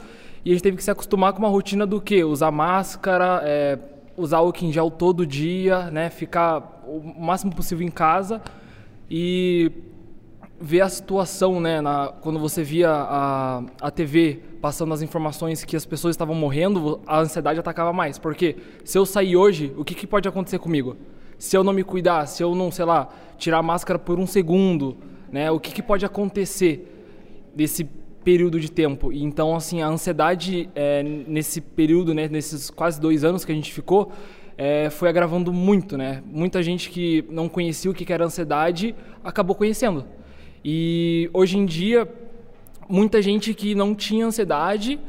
e 0.45 0.51
a 0.51 0.53
gente 0.53 0.63
teve 0.63 0.77
que 0.77 0.85
se 0.85 0.91
acostumar 0.91 1.33
com 1.33 1.39
uma 1.39 1.49
rotina 1.49 1.87
do 1.87 2.01
quê? 2.01 2.25
Usar 2.25 2.51
máscara, 2.51 3.41
é, 3.45 3.79
usar 4.17 4.39
álcool 4.39 4.67
em 4.67 4.73
gel 4.73 4.91
todo 4.91 5.27
dia, 5.27 5.91
né? 5.91 6.11
Ficar 6.11 6.72
o 6.99 7.21
máximo 7.21 7.55
possível 7.55 7.87
em 7.87 7.91
casa 7.91 8.43
e 9.11 9.71
ver 10.61 10.83
a 10.83 10.89
situação, 10.89 11.61
né? 11.61 11.81
Na, 11.81 12.09
quando 12.09 12.39
você 12.39 12.63
via 12.63 12.91
a, 12.91 13.65
a 13.81 13.91
TV 13.91 14.41
passando 14.61 14.95
as 14.95 15.03
informações 15.03 15.65
que 15.65 15.75
as 15.75 15.85
pessoas 15.85 16.15
estavam 16.15 16.37
morrendo, 16.37 17.01
a 17.05 17.19
ansiedade 17.19 17.59
atacava 17.59 17.93
mais. 17.93 18.17
Porque 18.17 18.57
se 18.85 18.97
eu 18.97 19.05
sair 19.05 19.37
hoje, 19.37 19.73
o 19.77 19.85
que, 19.85 19.95
que 19.95 20.07
pode 20.07 20.29
acontecer 20.29 20.61
comigo? 20.61 20.97
Se 21.37 21.57
eu 21.57 21.65
não 21.65 21.73
me 21.73 21.83
cuidar, 21.83 22.27
se 22.27 22.45
eu 22.45 22.55
não, 22.55 22.71
sei 22.71 22.85
lá, 22.85 23.09
tirar 23.37 23.59
a 23.59 23.63
máscara 23.63 23.99
por 23.99 24.21
um 24.21 24.27
segundo, 24.27 24.97
né? 25.33 25.51
O 25.51 25.59
que, 25.59 25.73
que 25.73 25.83
pode 25.83 26.07
acontecer 26.07 26.89
desse 27.55 27.85
período 28.23 28.61
de 28.61 28.71
tempo? 28.71 29.13
Então, 29.13 29.57
assim, 29.57 29.83
a 29.83 29.89
ansiedade 29.89 30.71
é, 30.77 31.03
nesse 31.03 31.61
período, 31.61 32.15
né? 32.15 32.29
Nesses 32.29 32.71
quase 32.71 33.01
dois 33.01 33.25
anos 33.25 33.45
que 33.45 33.51
a 33.51 33.55
gente 33.55 33.73
ficou, 33.73 34.13
é, 34.57 34.91
foi 34.91 35.09
agravando 35.09 35.53
muito, 35.53 35.97
né? 35.97 36.23
Muita 36.27 36.63
gente 36.63 36.91
que 36.91 37.25
não 37.31 37.49
conhecia 37.49 37.91
o 37.91 37.95
que 37.95 38.13
era 38.13 38.25
ansiedade 38.25 38.95
acabou 39.25 39.57
conhecendo. 39.57 40.05
E 40.65 41.29
hoje 41.33 41.59
em 41.59 41.67
dia, 41.67 42.09
muita 42.89 43.21
gente 43.21 43.55
que 43.55 43.75
não 43.75 43.95
tinha 43.95 44.27
ansiedade 44.27 45.01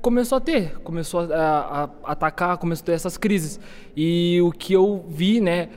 começou 0.00 0.38
a 0.38 0.40
ter, 0.40 0.80
começou 0.80 1.20
a, 1.20 1.24
a, 1.24 1.84
a, 1.84 1.90
atacar, 2.04 2.58
começou 2.58 2.82
a 2.82 2.86
ter 2.86 2.92
essas 2.92 3.16
crises. 3.16 3.60
E 3.96 4.40
o 4.42 4.50
que 4.50 4.72
eu 4.72 5.04
vi, 5.08 5.40
né, 5.40 5.68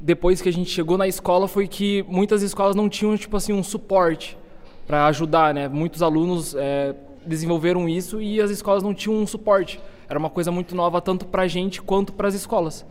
depois 0.00 0.40
que 0.40 0.48
a 0.48 0.52
gente 0.52 0.70
chegou 0.70 0.96
na 0.96 1.06
escola 1.06 1.46
foi 1.46 1.68
que 1.68 2.02
muitas 2.08 2.42
escolas 2.42 2.74
não 2.74 2.88
tinham 2.88 3.16
tipo 3.16 3.36
assim 3.36 3.52
um 3.52 3.62
suporte 3.62 4.38
para 4.86 5.06
ajudar, 5.06 5.54
né? 5.54 5.68
Muitos 5.68 6.02
alunos 6.02 6.54
é, 6.54 6.94
desenvolveram 7.26 7.88
isso 7.88 8.20
e 8.20 8.40
as 8.40 8.50
escolas 8.50 8.82
não 8.82 8.94
tinham 8.94 9.16
um 9.16 9.26
suporte. 9.26 9.80
Era 10.08 10.18
uma 10.18 10.30
coisa 10.30 10.50
muito 10.50 10.74
nova 10.74 11.00
tanto 11.00 11.26
para 11.26 11.42
a 11.42 11.48
gente 11.48 11.80
quanto 11.82 12.12
para 12.12 12.28
as 12.28 12.34
escolas. 12.34 12.84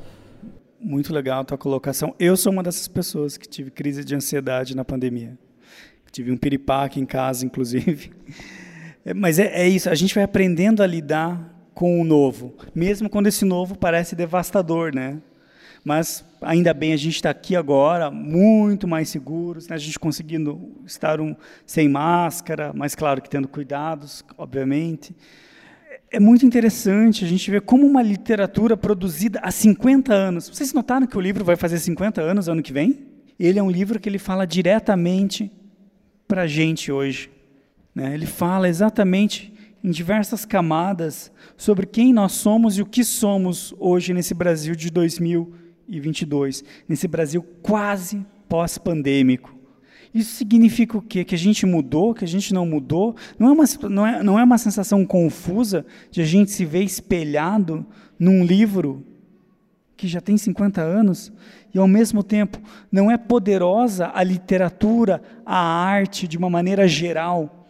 Muito 0.80 1.14
legal 1.14 1.42
a 1.42 1.46
tua 1.46 1.58
colocação. 1.58 2.14
Eu 2.20 2.36
sou 2.36 2.52
uma 2.52 2.64
dessas 2.64 2.88
pessoas 2.88 3.38
que 3.38 3.48
tive 3.48 3.72
crise 3.72 4.04
de 4.04 4.16
ansiedade 4.16 4.76
na 4.76 4.84
pandemia. 4.84 5.38
Tive 6.12 6.32
um 6.32 6.38
piripaque 6.38 7.00
em 7.00 7.06
casa, 7.06 7.46
inclusive. 7.46 8.12
É, 9.06 9.14
mas 9.14 9.38
é, 9.38 9.64
é 9.64 9.68
isso, 9.68 9.90
a 9.90 9.96
gente 9.96 10.16
vai 10.16 10.24
aprendendo 10.24 10.82
a 10.82 10.88
lidar 10.88 11.54
com 11.74 12.00
o 12.00 12.06
novo, 12.06 12.56
mesmo 12.74 13.10
quando 13.10 13.28
esse 13.28 13.44
novo 13.44 13.78
parece 13.78 14.16
devastador, 14.16 14.96
né? 14.96 15.22
Mas 15.84 16.24
ainda 16.42 16.74
bem 16.74 16.94
a 16.94 16.98
gente 16.98 17.16
está 17.16 17.30
aqui 17.30 17.56
agora, 17.56 18.10
muito 18.10 18.88
mais 18.88 19.10
seguros, 19.10 19.68
né? 19.68 19.76
a 19.76 19.80
gente 19.80 20.00
conseguindo 20.00 20.82
estar 20.86 21.20
um, 21.20 21.36
sem 21.66 21.90
máscara, 21.90 22.72
mas 22.74 22.96
claro 22.96 23.22
que 23.22 23.30
tendo 23.30 23.48
cuidados, 23.48 24.24
obviamente. 24.38 25.14
É 26.10 26.20
muito 26.20 26.46
interessante 26.46 27.26
a 27.26 27.28
gente 27.28 27.50
ver 27.52 27.62
como 27.62 27.86
uma 27.86 28.02
literatura 28.02 28.78
produzida 28.78 29.40
há 29.42 29.52
50 29.52 30.14
anos. 30.14 30.48
Vocês 30.48 30.72
notaram 30.72 31.06
que 31.06 31.18
o 31.18 31.22
livro 31.22 31.44
vai 31.44 31.56
fazer 31.56 31.80
50 31.80 32.22
anos 32.22 32.48
ano 32.48 32.62
que 32.62 32.72
vem? 32.72 33.08
Ele 33.38 33.60
é 33.60 33.64
um 33.64 33.70
livro 33.70 34.00
que 34.00 34.08
ele 34.08 34.20
fala 34.20 34.46
diretamente 34.46 35.52
para 36.28 36.44
a 36.44 36.48
gente 36.48 36.92
hoje. 36.92 37.30
Né? 37.94 38.14
Ele 38.14 38.26
fala 38.26 38.70
exatamente 38.70 39.54
em 39.84 39.92
diversas 39.92 40.46
camadas 40.46 41.32
sobre 41.58 41.86
quem 41.86 42.14
nós 42.14 42.32
somos 42.32 42.78
e 42.78 42.82
o 42.82 42.86
que 42.86 43.04
somos 43.04 43.76
hoje 43.78 44.14
nesse 44.14 44.34
Brasil 44.34 44.76
de 44.76 44.90
2022, 45.88 46.64
nesse 46.88 47.08
Brasil 47.08 47.44
quase 47.62 48.26
pós-pandêmico. 48.48 49.54
Isso 50.14 50.36
significa 50.36 50.98
o 50.98 51.02
quê? 51.02 51.24
Que 51.24 51.34
a 51.34 51.38
gente 51.38 51.66
mudou, 51.66 52.14
que 52.14 52.24
a 52.24 52.28
gente 52.28 52.54
não 52.54 52.66
mudou? 52.66 53.16
Não 53.40 53.48
é 53.48 53.52
uma, 53.52 53.64
não 53.90 54.08
é, 54.08 54.24
não 54.24 54.40
é 54.40 54.44
uma 54.44 54.60
sensação 54.60 55.04
confusa 55.06 55.86
de 56.12 56.22
a 56.22 56.26
gente 56.26 56.52
se 56.52 56.64
ver 56.66 56.84
espelhado 56.84 57.86
num 58.20 58.46
livro 58.46 59.04
que 59.98 60.08
já 60.08 60.20
tem 60.20 60.38
50 60.38 60.82
anos, 60.82 61.32
e 61.74 61.80
ao 61.80 61.88
mesmo 61.88 62.24
tempo 62.24 62.60
não 62.92 63.10
é 63.10 63.18
poderosa 63.18 64.12
a 64.14 64.22
literatura, 64.22 65.22
a 65.46 65.58
arte 65.58 66.28
de 66.28 66.38
uma 66.38 66.50
maneira 66.50 66.88
geral. 66.88 67.68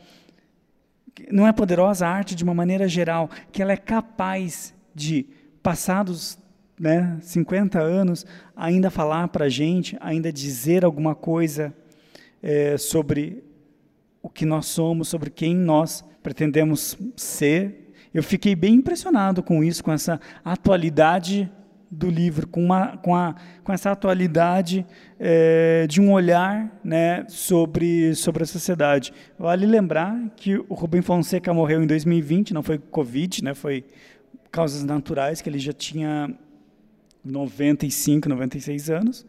Não 1.31 1.47
é 1.47 1.51
poderosa 1.53 2.07
a 2.07 2.09
arte 2.09 2.33
de 2.33 2.43
uma 2.43 2.53
maneira 2.53 2.87
geral, 2.87 3.29
que 3.51 3.61
ela 3.61 3.71
é 3.71 3.77
capaz 3.77 4.73
de, 4.95 5.27
passados 5.61 6.37
né, 6.79 7.17
50 7.21 7.79
anos, 7.79 8.25
ainda 8.55 8.89
falar 8.89 9.27
para 9.27 9.45
a 9.45 9.49
gente, 9.49 9.97
ainda 9.99 10.31
dizer 10.31 10.83
alguma 10.83 11.15
coisa 11.15 11.73
é, 12.41 12.77
sobre 12.77 13.43
o 14.21 14.29
que 14.29 14.45
nós 14.45 14.65
somos, 14.65 15.07
sobre 15.07 15.29
quem 15.29 15.55
nós 15.55 16.03
pretendemos 16.21 16.97
ser. 17.15 17.93
Eu 18.13 18.23
fiquei 18.23 18.55
bem 18.55 18.75
impressionado 18.75 19.43
com 19.43 19.63
isso, 19.63 19.83
com 19.83 19.91
essa 19.91 20.19
atualidade 20.43 21.51
do 21.93 22.09
livro, 22.09 22.47
com, 22.47 22.63
uma, 22.63 22.97
com, 22.97 23.15
a, 23.15 23.35
com 23.63 23.71
essa 23.71 23.91
atualidade 23.91 24.85
é, 25.19 25.85
de 25.87 26.01
um 26.01 26.11
olhar 26.11 26.79
né, 26.83 27.25
sobre, 27.27 28.15
sobre 28.15 28.43
a 28.43 28.45
sociedade. 28.45 29.13
Vale 29.37 29.65
lembrar 29.65 30.17
que 30.35 30.57
o 30.57 30.73
Rubem 30.73 31.01
Fonseca 31.01 31.53
morreu 31.53 31.83
em 31.83 31.87
2020, 31.87 32.53
não 32.53 32.63
foi 32.63 32.79
Covid, 32.79 33.43
né, 33.43 33.53
foi 33.53 33.85
causas 34.51 34.83
naturais, 34.83 35.41
que 35.41 35.49
ele 35.49 35.59
já 35.59 35.73
tinha 35.73 36.33
95, 37.23 38.27
96 38.29 38.89
anos. 38.89 39.25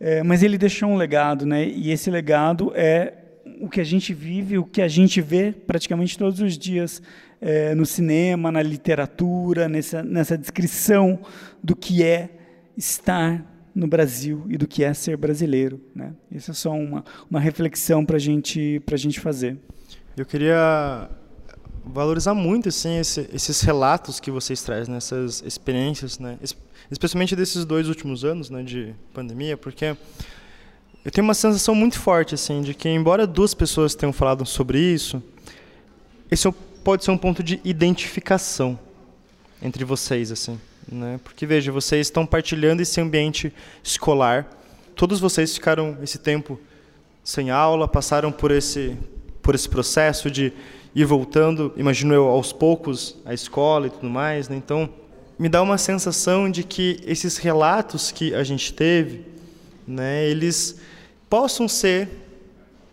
É, 0.00 0.22
mas 0.22 0.42
ele 0.42 0.58
deixou 0.58 0.88
um 0.88 0.96
legado, 0.96 1.46
né, 1.46 1.64
e 1.64 1.90
esse 1.90 2.10
legado 2.10 2.72
é 2.74 3.14
o 3.60 3.68
que 3.68 3.80
a 3.80 3.84
gente 3.84 4.12
vive, 4.12 4.58
o 4.58 4.64
que 4.64 4.82
a 4.82 4.88
gente 4.88 5.20
vê 5.20 5.52
praticamente 5.52 6.18
todos 6.18 6.40
os 6.40 6.58
dias 6.58 7.00
é, 7.40 7.74
no 7.74 7.86
cinema, 7.86 8.50
na 8.50 8.62
literatura, 8.62 9.68
nessa, 9.68 10.02
nessa 10.02 10.36
descrição 10.36 11.20
do 11.62 11.76
que 11.76 12.02
é 12.02 12.30
estar 12.76 13.44
no 13.74 13.86
Brasil 13.86 14.44
e 14.48 14.56
do 14.56 14.66
que 14.66 14.84
é 14.84 14.92
ser 14.92 15.16
brasileiro. 15.16 15.80
Né? 15.94 16.12
Isso 16.30 16.50
é 16.50 16.54
só 16.54 16.72
uma, 16.72 17.04
uma 17.30 17.40
reflexão 17.40 18.04
para 18.04 18.18
gente, 18.18 18.82
a 18.90 18.96
gente 18.96 19.20
fazer. 19.20 19.56
Eu 20.16 20.26
queria 20.26 21.08
valorizar 21.84 22.34
muito 22.34 22.68
assim, 22.68 22.98
esse, 22.98 23.28
esses 23.32 23.60
relatos 23.62 24.20
que 24.20 24.30
vocês 24.30 24.62
trazem, 24.62 24.94
nessas 24.94 25.42
experiências, 25.44 26.18
né? 26.18 26.38
Especialmente 26.90 27.34
desses 27.36 27.64
dois 27.64 27.88
últimos 27.88 28.24
anos 28.24 28.50
né, 28.50 28.62
de 28.62 28.94
pandemia, 29.12 29.56
porque 29.56 29.96
eu 31.04 31.10
tenho 31.10 31.24
uma 31.24 31.34
sensação 31.34 31.74
muito 31.74 31.98
forte 31.98 32.34
assim 32.34 32.62
de 32.62 32.74
que 32.74 32.88
embora 32.88 33.26
duas 33.26 33.54
pessoas 33.54 33.94
tenham 33.94 34.12
falado 34.12 34.46
sobre 34.46 34.78
isso, 34.78 35.22
esse 36.30 36.46
é 36.46 36.54
pode 36.82 37.04
ser 37.04 37.10
um 37.10 37.18
ponto 37.18 37.42
de 37.42 37.60
identificação 37.64 38.78
entre 39.62 39.84
vocês, 39.84 40.32
assim, 40.32 40.58
né? 40.90 41.20
Porque 41.22 41.46
veja, 41.46 41.70
vocês 41.70 42.08
estão 42.08 42.26
partilhando 42.26 42.82
esse 42.82 43.00
ambiente 43.00 43.52
escolar. 43.84 44.48
Todos 44.96 45.20
vocês 45.20 45.54
ficaram 45.54 45.96
esse 46.02 46.18
tempo 46.18 46.58
sem 47.22 47.50
aula, 47.50 47.86
passaram 47.86 48.32
por 48.32 48.50
esse 48.50 48.96
por 49.40 49.54
esse 49.56 49.68
processo 49.68 50.30
de 50.30 50.52
ir 50.94 51.04
voltando, 51.04 51.72
imagino 51.76 52.14
eu, 52.14 52.28
aos 52.28 52.52
poucos 52.52 53.16
à 53.24 53.34
escola 53.34 53.88
e 53.88 53.90
tudo 53.90 54.08
mais, 54.08 54.48
né? 54.48 54.56
Então, 54.56 54.88
me 55.42 55.48
dá 55.48 55.60
uma 55.60 55.76
sensação 55.76 56.48
de 56.48 56.62
que 56.62 57.00
esses 57.04 57.36
relatos 57.36 58.12
que 58.12 58.32
a 58.32 58.44
gente 58.44 58.72
teve, 58.72 59.26
né, 59.84 60.24
eles 60.28 60.78
possam 61.28 61.66
ser 61.66 62.08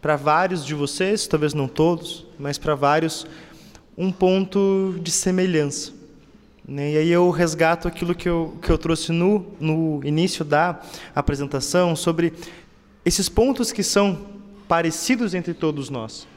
para 0.02 0.16
vários 0.16 0.66
de 0.66 0.74
vocês, 0.74 1.28
talvez 1.28 1.54
não 1.54 1.68
todos, 1.68 2.26
mas 2.40 2.58
para 2.58 2.74
vários 2.74 3.28
um 3.96 4.12
ponto 4.12 4.96
de 5.00 5.12
semelhança. 5.12 5.94
Né? 6.68 6.94
E 6.94 6.98
aí 6.98 7.10
eu 7.10 7.30
resgato 7.30 7.88
aquilo 7.88 8.16
que 8.16 8.28
eu, 8.28 8.58
que 8.60 8.72
eu 8.72 8.80
trouxe 8.80 9.12
no, 9.12 9.46
no 9.60 10.02
início 10.04 10.44
da 10.44 10.82
apresentação 11.14 11.96
sobre 11.96 12.34
esses 13.06 13.30
pontos 13.30 13.72
que 13.72 13.84
são 13.84 14.26
parecidos 14.68 15.36
entre 15.36 15.54
todos 15.54 15.92
nós, 15.92 16.28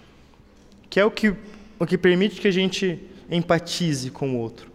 que 0.90 1.00
é 1.00 1.06
o 1.06 1.10
que, 1.10 1.34
o 1.78 1.86
que 1.86 1.96
permite 1.96 2.38
que 2.38 2.48
a 2.48 2.52
gente 2.52 3.00
empatize 3.30 4.10
com 4.10 4.34
o 4.34 4.38
outro, 4.38 4.71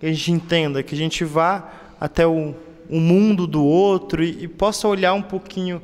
que 0.00 0.06
a 0.06 0.12
gente 0.12 0.32
entenda, 0.32 0.82
que 0.82 0.94
a 0.94 0.98
gente 0.98 1.24
vá 1.24 1.70
até 2.00 2.26
o, 2.26 2.54
o 2.88 2.98
mundo 2.98 3.46
do 3.46 3.62
outro 3.62 4.24
e, 4.24 4.44
e 4.44 4.48
possa 4.48 4.88
olhar 4.88 5.12
um 5.12 5.22
pouquinho 5.22 5.82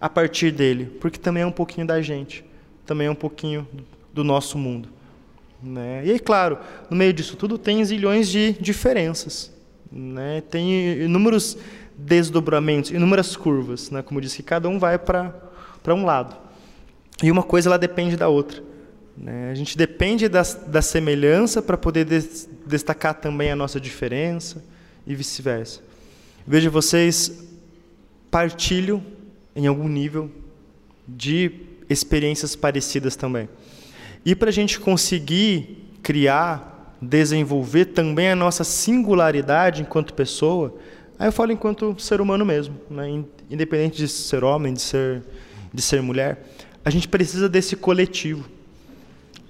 a 0.00 0.08
partir 0.08 0.50
dele, 0.50 0.86
porque 1.00 1.18
também 1.18 1.44
é 1.44 1.46
um 1.46 1.52
pouquinho 1.52 1.86
da 1.86 2.02
gente, 2.02 2.44
também 2.84 3.06
é 3.06 3.10
um 3.10 3.14
pouquinho 3.14 3.66
do 4.12 4.24
nosso 4.24 4.58
mundo. 4.58 4.88
Né? 5.62 6.02
E 6.04 6.10
aí, 6.10 6.18
claro, 6.18 6.58
no 6.90 6.96
meio 6.96 7.12
disso 7.12 7.36
tudo 7.36 7.56
tem 7.56 7.82
zilhões 7.84 8.28
de 8.28 8.52
diferenças. 8.60 9.50
Né? 9.90 10.42
Tem 10.50 11.02
inúmeros 11.02 11.56
desdobramentos, 11.96 12.90
inúmeras 12.90 13.36
curvas, 13.36 13.90
né? 13.90 14.02
como 14.02 14.18
eu 14.18 14.22
disse, 14.22 14.38
que 14.38 14.42
cada 14.42 14.68
um 14.68 14.78
vai 14.78 14.98
para 14.98 15.32
um 15.88 16.04
lado. 16.04 16.36
E 17.22 17.30
uma 17.30 17.44
coisa 17.44 17.68
ela 17.68 17.78
depende 17.78 18.16
da 18.16 18.28
outra. 18.28 18.62
Né? 19.16 19.50
A 19.50 19.54
gente 19.54 19.76
depende 19.76 20.28
da, 20.28 20.42
semelhança 20.82 21.62
para 21.62 21.76
poder 21.76 22.04
des, 22.04 22.48
destacar 22.66 23.14
também 23.14 23.50
a 23.50 23.56
nossa 23.56 23.80
diferença 23.80 24.62
e 25.06 25.14
vice-versa. 25.14 25.80
Veja, 26.46 26.68
vocês 26.68 27.46
partilham 28.30 29.02
em 29.54 29.66
algum 29.66 29.88
nível 29.88 30.30
de 31.06 31.50
experiências 31.88 32.56
parecidas 32.56 33.14
também. 33.14 33.48
E 34.24 34.34
para 34.34 34.48
a 34.48 34.52
gente 34.52 34.80
conseguir 34.80 35.88
criar, 36.02 36.96
desenvolver 37.00 37.86
também 37.86 38.30
a 38.30 38.36
nossa 38.36 38.64
singularidade 38.64 39.82
enquanto 39.82 40.14
pessoa, 40.14 40.74
aí 41.18 41.28
eu 41.28 41.32
falo 41.32 41.52
enquanto 41.52 41.98
ser 42.00 42.20
humano 42.20 42.44
mesmo, 42.44 42.74
né? 42.90 43.24
independente 43.50 43.98
de 43.98 44.08
ser 44.08 44.42
homem, 44.42 44.74
de 44.74 44.80
ser, 44.80 45.22
de 45.72 45.82
ser 45.82 46.02
mulher, 46.02 46.42
a 46.84 46.90
gente 46.90 47.06
precisa 47.06 47.48
desse 47.48 47.76
coletivo. 47.76 48.48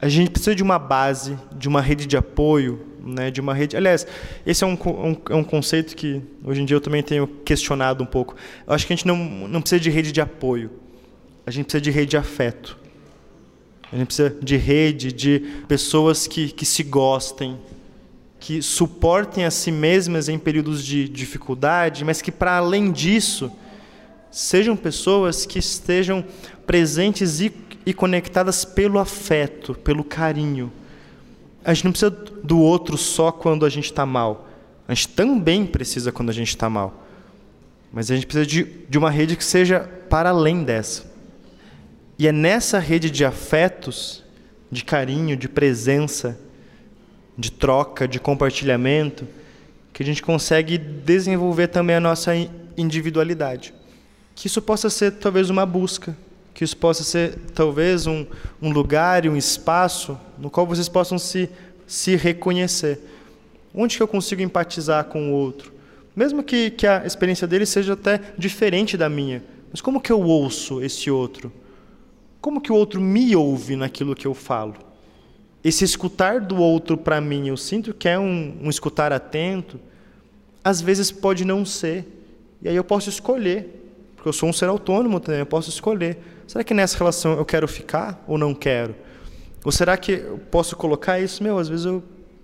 A 0.04 0.08
gente 0.10 0.30
precisa 0.32 0.54
de 0.54 0.62
uma 0.62 0.78
base, 0.78 1.34
de 1.56 1.66
uma 1.66 1.80
rede 1.80 2.04
de 2.04 2.14
apoio, 2.14 2.78
né, 3.02 3.30
de 3.30 3.40
uma 3.40 3.54
rede. 3.54 3.74
Aliás, 3.74 4.06
esse 4.44 4.62
é 4.62 4.66
um, 4.66 4.74
um, 4.74 5.16
é 5.30 5.34
um 5.34 5.42
conceito 5.42 5.96
que 5.96 6.20
hoje 6.44 6.60
em 6.60 6.66
dia 6.66 6.76
eu 6.76 6.80
também 6.82 7.02
tenho 7.02 7.26
questionado 7.26 8.04
um 8.04 8.06
pouco. 8.06 8.36
Eu 8.66 8.74
acho 8.74 8.86
que 8.86 8.92
a 8.92 8.96
gente 8.96 9.06
não, 9.06 9.16
não 9.16 9.62
precisa 9.62 9.80
de 9.80 9.88
rede 9.88 10.12
de 10.12 10.20
apoio, 10.20 10.70
a 11.46 11.50
gente 11.50 11.64
precisa 11.64 11.80
de 11.80 11.90
rede 11.90 12.10
de 12.10 12.16
afeto. 12.18 12.76
A 13.90 13.96
gente 13.96 14.08
precisa 14.08 14.36
de 14.42 14.56
rede, 14.58 15.10
de 15.10 15.40
pessoas 15.66 16.26
que, 16.26 16.48
que 16.50 16.66
se 16.66 16.82
gostem, 16.82 17.58
que 18.38 18.60
suportem 18.60 19.46
a 19.46 19.50
si 19.50 19.72
mesmas 19.72 20.28
em 20.28 20.38
períodos 20.38 20.84
de 20.84 21.08
dificuldade, 21.08 22.04
mas 22.04 22.20
que, 22.20 22.30
para 22.30 22.58
além 22.58 22.92
disso, 22.92 23.50
sejam 24.30 24.76
pessoas 24.76 25.46
que 25.46 25.58
estejam 25.58 26.22
presentes 26.66 27.40
e, 27.40 27.48
e 27.86 27.92
conectadas 27.92 28.64
pelo 28.64 28.98
afeto, 28.98 29.74
pelo 29.74 30.04
carinho. 30.04 30.72
A 31.64 31.72
gente 31.72 31.84
não 31.84 31.92
precisa 31.92 32.10
do 32.10 32.58
outro 32.58 32.96
só 32.96 33.32
quando 33.32 33.64
a 33.64 33.68
gente 33.68 33.86
está 33.86 34.04
mal. 34.04 34.48
A 34.86 34.94
gente 34.94 35.08
também 35.08 35.64
precisa 35.66 36.12
quando 36.12 36.30
a 36.30 36.32
gente 36.32 36.48
está 36.48 36.68
mal. 36.68 37.04
Mas 37.92 38.10
a 38.10 38.14
gente 38.14 38.26
precisa 38.26 38.46
de, 38.46 38.64
de 38.88 38.98
uma 38.98 39.10
rede 39.10 39.36
que 39.36 39.44
seja 39.44 39.80
para 40.08 40.30
além 40.30 40.62
dessa. 40.62 41.12
E 42.18 42.28
é 42.28 42.32
nessa 42.32 42.78
rede 42.78 43.10
de 43.10 43.24
afetos, 43.24 44.22
de 44.70 44.84
carinho, 44.84 45.36
de 45.36 45.48
presença, 45.48 46.38
de 47.36 47.50
troca, 47.50 48.06
de 48.06 48.20
compartilhamento, 48.20 49.26
que 49.92 50.02
a 50.02 50.06
gente 50.06 50.22
consegue 50.22 50.76
desenvolver 50.76 51.68
também 51.68 51.96
a 51.96 52.00
nossa 52.00 52.32
individualidade. 52.76 53.72
Que 54.34 54.48
isso 54.48 54.60
possa 54.60 54.90
ser 54.90 55.12
talvez 55.12 55.50
uma 55.50 55.64
busca, 55.64 56.16
que 56.54 56.62
isso 56.62 56.76
possa 56.76 57.02
ser 57.02 57.36
talvez 57.52 58.06
um, 58.06 58.24
um 58.62 58.70
lugar 58.70 59.24
e 59.24 59.28
um 59.28 59.36
espaço 59.36 60.18
no 60.38 60.48
qual 60.48 60.64
vocês 60.64 60.88
possam 60.88 61.18
se, 61.18 61.50
se 61.86 62.14
reconhecer. 62.14 63.00
Onde 63.74 63.96
que 63.96 64.02
eu 64.02 64.08
consigo 64.08 64.40
empatizar 64.40 65.04
com 65.06 65.32
o 65.32 65.34
outro? 65.34 65.72
Mesmo 66.14 66.44
que, 66.44 66.70
que 66.70 66.86
a 66.86 67.04
experiência 67.04 67.46
dele 67.46 67.66
seja 67.66 67.94
até 67.94 68.20
diferente 68.38 68.96
da 68.96 69.08
minha, 69.08 69.42
mas 69.72 69.80
como 69.80 70.00
que 70.00 70.12
eu 70.12 70.22
ouço 70.22 70.80
esse 70.80 71.10
outro? 71.10 71.52
Como 72.40 72.60
que 72.60 72.70
o 72.70 72.76
outro 72.76 73.00
me 73.00 73.34
ouve 73.34 73.74
naquilo 73.74 74.14
que 74.14 74.26
eu 74.26 74.34
falo? 74.34 74.76
Esse 75.64 75.82
escutar 75.82 76.40
do 76.40 76.56
outro 76.58 76.96
para 76.96 77.20
mim, 77.20 77.48
eu 77.48 77.56
sinto 77.56 77.92
que 77.92 78.08
é 78.08 78.16
um, 78.16 78.56
um 78.62 78.70
escutar 78.70 79.12
atento, 79.12 79.80
às 80.62 80.80
vezes 80.80 81.10
pode 81.10 81.44
não 81.44 81.64
ser. 81.64 82.06
E 82.62 82.68
aí 82.68 82.76
eu 82.76 82.84
posso 82.84 83.08
escolher, 83.08 83.90
porque 84.14 84.28
eu 84.28 84.32
sou 84.32 84.48
um 84.48 84.52
ser 84.52 84.68
autônomo 84.68 85.18
também, 85.18 85.40
eu 85.40 85.46
posso 85.46 85.68
escolher. 85.70 86.18
Será 86.46 86.62
que 86.62 86.74
nessa 86.74 86.98
relação 86.98 87.36
eu 87.36 87.44
quero 87.44 87.66
ficar 87.66 88.22
ou 88.26 88.36
não 88.36 88.54
quero? 88.54 88.94
Ou 89.64 89.72
será 89.72 89.96
que 89.96 90.12
eu 90.12 90.38
posso 90.50 90.76
colocar 90.76 91.18
isso? 91.18 91.42
Meu, 91.42 91.58
às 91.58 91.68
vezes 91.68 91.86
eu, 91.86 92.02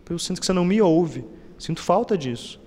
eu 0.09 0.19
sinto 0.19 0.41
que 0.41 0.47
você 0.47 0.53
não 0.53 0.65
me 0.65 0.81
ouve, 0.81 1.25
sinto 1.59 1.83
falta 1.83 2.17
disso. 2.17 2.61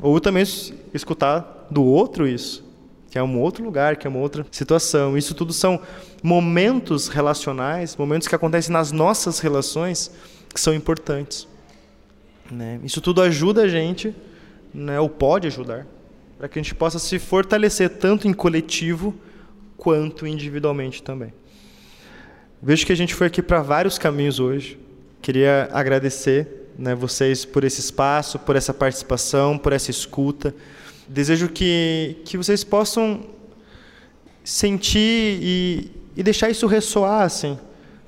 Ou 0.00 0.20
também 0.20 0.44
escutar 0.92 1.66
do 1.70 1.82
outro 1.82 2.26
isso 2.26 2.68
que 3.10 3.18
é 3.18 3.22
um 3.22 3.40
outro 3.40 3.64
lugar, 3.64 3.96
que 3.96 4.06
é 4.06 4.10
uma 4.10 4.18
outra 4.18 4.46
situação. 4.50 5.16
Isso 5.16 5.34
tudo 5.34 5.52
são 5.52 5.80
momentos 6.22 7.08
relacionais, 7.08 7.96
momentos 7.96 8.28
que 8.28 8.34
acontecem 8.34 8.72
nas 8.72 8.92
nossas 8.92 9.38
relações 9.38 10.10
que 10.52 10.60
são 10.60 10.74
importantes. 10.74 11.48
Né? 12.50 12.78
Isso 12.84 13.00
tudo 13.00 13.22
ajuda 13.22 13.62
a 13.62 13.68
gente, 13.68 14.14
né, 14.72 15.00
ou 15.00 15.08
pode 15.08 15.46
ajudar, 15.46 15.86
para 16.38 16.48
que 16.48 16.58
a 16.58 16.62
gente 16.62 16.74
possa 16.74 16.98
se 16.98 17.18
fortalecer 17.18 17.90
tanto 17.90 18.28
em 18.28 18.32
coletivo 18.32 19.14
quanto 19.78 20.26
individualmente 20.26 21.02
também. 21.02 21.32
Vejo 22.60 22.84
que 22.84 22.92
a 22.92 22.96
gente 22.96 23.14
foi 23.14 23.28
aqui 23.28 23.40
para 23.40 23.62
vários 23.62 23.96
caminhos 23.96 24.40
hoje. 24.40 24.78
Queria 25.22 25.70
agradecer 25.72 26.68
né, 26.76 26.94
vocês 26.94 27.44
por 27.44 27.64
esse 27.64 27.80
espaço, 27.80 28.38
por 28.38 28.56
essa 28.56 28.74
participação, 28.74 29.56
por 29.56 29.72
essa 29.72 29.90
escuta. 29.90 30.54
Desejo 31.08 31.48
que, 31.48 32.16
que 32.24 32.36
vocês 32.36 32.64
possam 32.64 33.20
sentir 34.44 35.38
e, 35.40 35.90
e 36.16 36.22
deixar 36.22 36.50
isso 36.50 36.66
ressoar, 36.66 37.22
assim. 37.22 37.58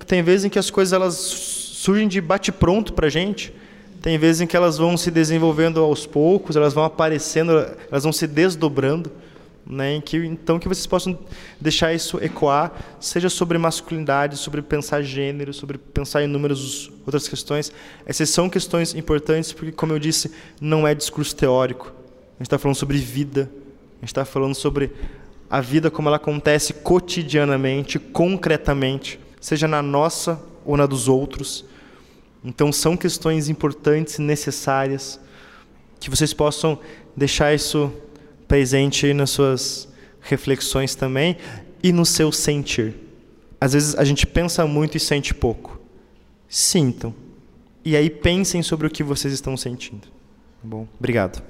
Tem 0.07 0.23
vezes 0.25 0.47
em 0.47 0.49
que 0.49 0.59
as 0.59 0.71
coisas 0.71 0.93
elas 0.93 1.14
surgem 1.14 2.09
de 2.09 2.21
bate-pronto 2.21 2.93
para 2.93 3.07
a 3.07 3.11
gente, 3.11 3.55
tem 4.03 4.18
vezes 4.18 4.41
em 4.41 4.47
que 4.47 4.57
elas 4.57 4.77
vão 4.77 4.97
se 4.97 5.09
desenvolvendo 5.09 5.81
aos 5.81 6.05
poucos, 6.05 6.57
elas 6.57 6.75
vão 6.75 6.85
aparecendo, 6.85 7.53
elas 7.91 8.03
vão 8.03 8.12
se 8.12 8.27
desdobrando. 8.27 9.12
Né, 9.71 10.01
que, 10.01 10.16
então 10.16 10.59
que 10.59 10.66
vocês 10.66 10.85
possam 10.85 11.16
deixar 11.61 11.95
isso 11.95 12.18
ecoar, 12.18 12.73
seja 12.99 13.29
sobre 13.29 13.57
masculinidade, 13.57 14.37
sobre 14.37 14.61
pensar 14.62 15.01
gênero, 15.01 15.55
sobre 15.55 15.79
pensar 15.79 16.23
em 16.23 16.25
inúmeras 16.25 16.91
outras 17.07 17.29
questões. 17.29 17.73
Essas 18.05 18.31
são 18.31 18.51
questões 18.51 18.97
importantes 18.97 19.53
porque, 19.53 19.71
como 19.71 19.93
eu 19.93 20.01
disse, 20.01 20.33
não 20.61 20.89
é 20.89 20.93
discurso 20.93 21.37
teórico, 21.37 21.87
a 21.87 22.43
gente 22.43 22.49
está 22.49 22.59
falando 22.59 22.75
sobre 22.75 22.99
vida. 22.99 23.49
A 24.01 24.01
gente 24.01 24.09
está 24.09 24.25
falando 24.25 24.55
sobre 24.55 24.91
a 25.51 25.61
vida 25.61 25.91
como 25.91 26.09
ela 26.09 26.16
acontece 26.16 26.73
cotidianamente, 26.73 27.99
concretamente, 27.99 29.21
seja 29.39 29.68
na 29.68 29.83
nossa 29.83 30.43
ou 30.64 30.75
na 30.75 30.87
dos 30.87 31.07
outros. 31.07 31.66
Então 32.43 32.73
são 32.73 32.97
questões 32.97 33.51
importantes 33.51 34.18
e 34.18 34.23
necessárias 34.23 35.21
que 36.01 36.09
vocês 36.09 36.33
possam 36.33 36.79
deixar 37.14 37.55
isso 37.55 37.93
presente 38.51 39.14
nas 39.14 39.30
suas 39.30 39.88
reflexões 40.20 40.96
também 40.96 41.36
e 41.84 41.92
no 41.92 42.05
seu 42.05 42.32
sentir. 42.32 42.96
Às 43.61 43.74
vezes 43.74 43.94
a 43.94 44.03
gente 44.03 44.26
pensa 44.26 44.66
muito 44.66 44.96
e 44.96 45.01
sente 45.01 45.32
pouco. 45.32 45.80
Sintam. 46.48 47.14
E 47.84 47.94
aí 47.94 48.11
pensem 48.11 48.61
sobre 48.61 48.88
o 48.88 48.90
que 48.90 49.05
vocês 49.05 49.32
estão 49.32 49.57
sentindo. 49.57 50.01
Tá 50.01 50.64
bom, 50.64 50.88
obrigado. 50.98 51.40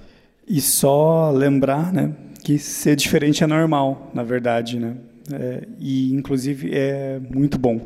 E 0.47 0.61
só 0.61 1.31
lembrar, 1.31 1.91
né, 1.91 2.15
que 2.45 2.59
ser 2.59 2.97
diferente 2.97 3.43
é 3.43 3.47
normal, 3.47 4.11
na 4.13 4.23
verdade, 4.23 4.79
né? 4.79 4.95
É, 5.33 5.67
e 5.79 6.13
inclusive 6.13 6.69
é 6.71 7.19
muito 7.19 7.59
bom. 7.59 7.81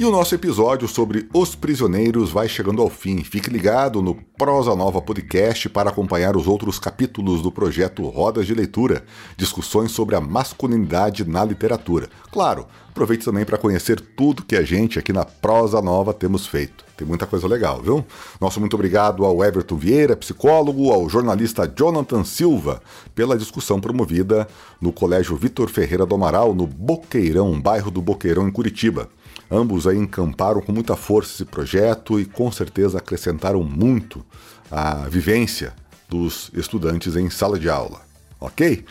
E 0.00 0.04
o 0.06 0.10
nosso 0.10 0.34
episódio 0.34 0.88
sobre 0.88 1.28
os 1.30 1.54
prisioneiros 1.54 2.30
vai 2.30 2.48
chegando 2.48 2.80
ao 2.80 2.88
fim. 2.88 3.22
Fique 3.22 3.50
ligado 3.50 4.00
no 4.00 4.14
Prosa 4.14 4.74
Nova 4.74 4.98
Podcast 5.02 5.68
para 5.68 5.90
acompanhar 5.90 6.38
os 6.38 6.46
outros 6.46 6.78
capítulos 6.78 7.42
do 7.42 7.52
projeto 7.52 8.08
Rodas 8.08 8.46
de 8.46 8.54
Leitura, 8.54 9.04
discussões 9.36 9.90
sobre 9.90 10.16
a 10.16 10.20
masculinidade 10.22 11.28
na 11.28 11.44
literatura. 11.44 12.08
Claro, 12.32 12.64
aproveite 12.88 13.26
também 13.26 13.44
para 13.44 13.58
conhecer 13.58 14.00
tudo 14.00 14.42
que 14.42 14.56
a 14.56 14.62
gente 14.62 14.98
aqui 14.98 15.12
na 15.12 15.26
Prosa 15.26 15.82
Nova 15.82 16.14
temos 16.14 16.46
feito. 16.46 16.82
Tem 16.96 17.06
muita 17.06 17.26
coisa 17.26 17.46
legal, 17.46 17.82
viu? 17.82 18.02
Nosso 18.40 18.58
muito 18.58 18.72
obrigado 18.72 19.22
ao 19.22 19.44
Everton 19.44 19.76
Vieira, 19.76 20.16
psicólogo, 20.16 20.90
ao 20.90 21.10
jornalista 21.10 21.70
Jonathan 21.76 22.24
Silva, 22.24 22.80
pela 23.14 23.36
discussão 23.36 23.78
promovida 23.78 24.48
no 24.80 24.94
Colégio 24.94 25.36
Vitor 25.36 25.68
Ferreira 25.68 26.06
do 26.06 26.14
Amaral, 26.14 26.54
no 26.54 26.66
Boqueirão, 26.66 27.60
bairro 27.60 27.90
do 27.90 28.00
Boqueirão, 28.00 28.48
em 28.48 28.50
Curitiba. 28.50 29.10
Ambos 29.50 29.86
aí 29.86 29.98
encamparam 29.98 30.60
com 30.60 30.72
muita 30.72 30.94
força 30.94 31.32
esse 31.32 31.44
projeto 31.44 32.20
e 32.20 32.24
com 32.24 32.52
certeza 32.52 32.98
acrescentaram 32.98 33.62
muito 33.62 34.24
à 34.70 35.08
vivência 35.08 35.74
dos 36.08 36.50
estudantes 36.54 37.16
em 37.16 37.28
sala 37.28 37.58
de 37.58 37.68
aula. 37.68 38.00
Ok? 38.40 38.84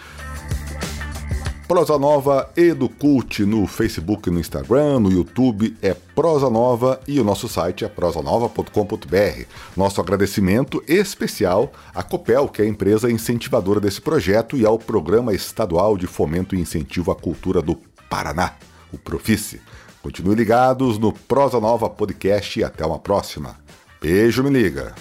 Prosa 1.69 1.99
Nova 1.99 2.49
Educult 2.57 3.45
no 3.45 3.67
Facebook 3.67 4.27
no 4.31 4.39
Instagram, 4.39 5.01
no 5.01 5.11
YouTube 5.11 5.77
é 5.83 5.93
Prosa 5.93 6.49
Nova 6.49 6.99
e 7.07 7.19
o 7.19 7.23
nosso 7.23 7.47
site 7.47 7.85
é 7.85 7.87
prosanova.com.br. 7.87 9.45
Nosso 9.77 10.01
agradecimento 10.01 10.83
especial 10.87 11.71
à 11.93 12.01
Copel, 12.01 12.47
que 12.47 12.63
é 12.63 12.65
a 12.65 12.67
empresa 12.67 13.11
incentivadora 13.11 13.79
desse 13.79 14.01
projeto, 14.01 14.57
e 14.57 14.65
ao 14.65 14.79
Programa 14.79 15.31
Estadual 15.31 15.95
de 15.95 16.07
Fomento 16.07 16.55
e 16.55 16.59
Incentivo 16.59 17.11
à 17.11 17.15
Cultura 17.15 17.61
do 17.61 17.77
Paraná, 18.09 18.55
o 18.91 18.97
Profice. 18.97 19.61
Continue 20.01 20.35
ligados 20.35 20.97
no 20.97 21.11
Prosa 21.11 21.59
Nova 21.59 21.89
Podcast 21.89 22.59
e 22.59 22.63
até 22.63 22.85
uma 22.85 22.99
próxima. 22.99 23.57
Beijo, 24.01 24.43
me 24.43 24.49
liga. 24.49 24.95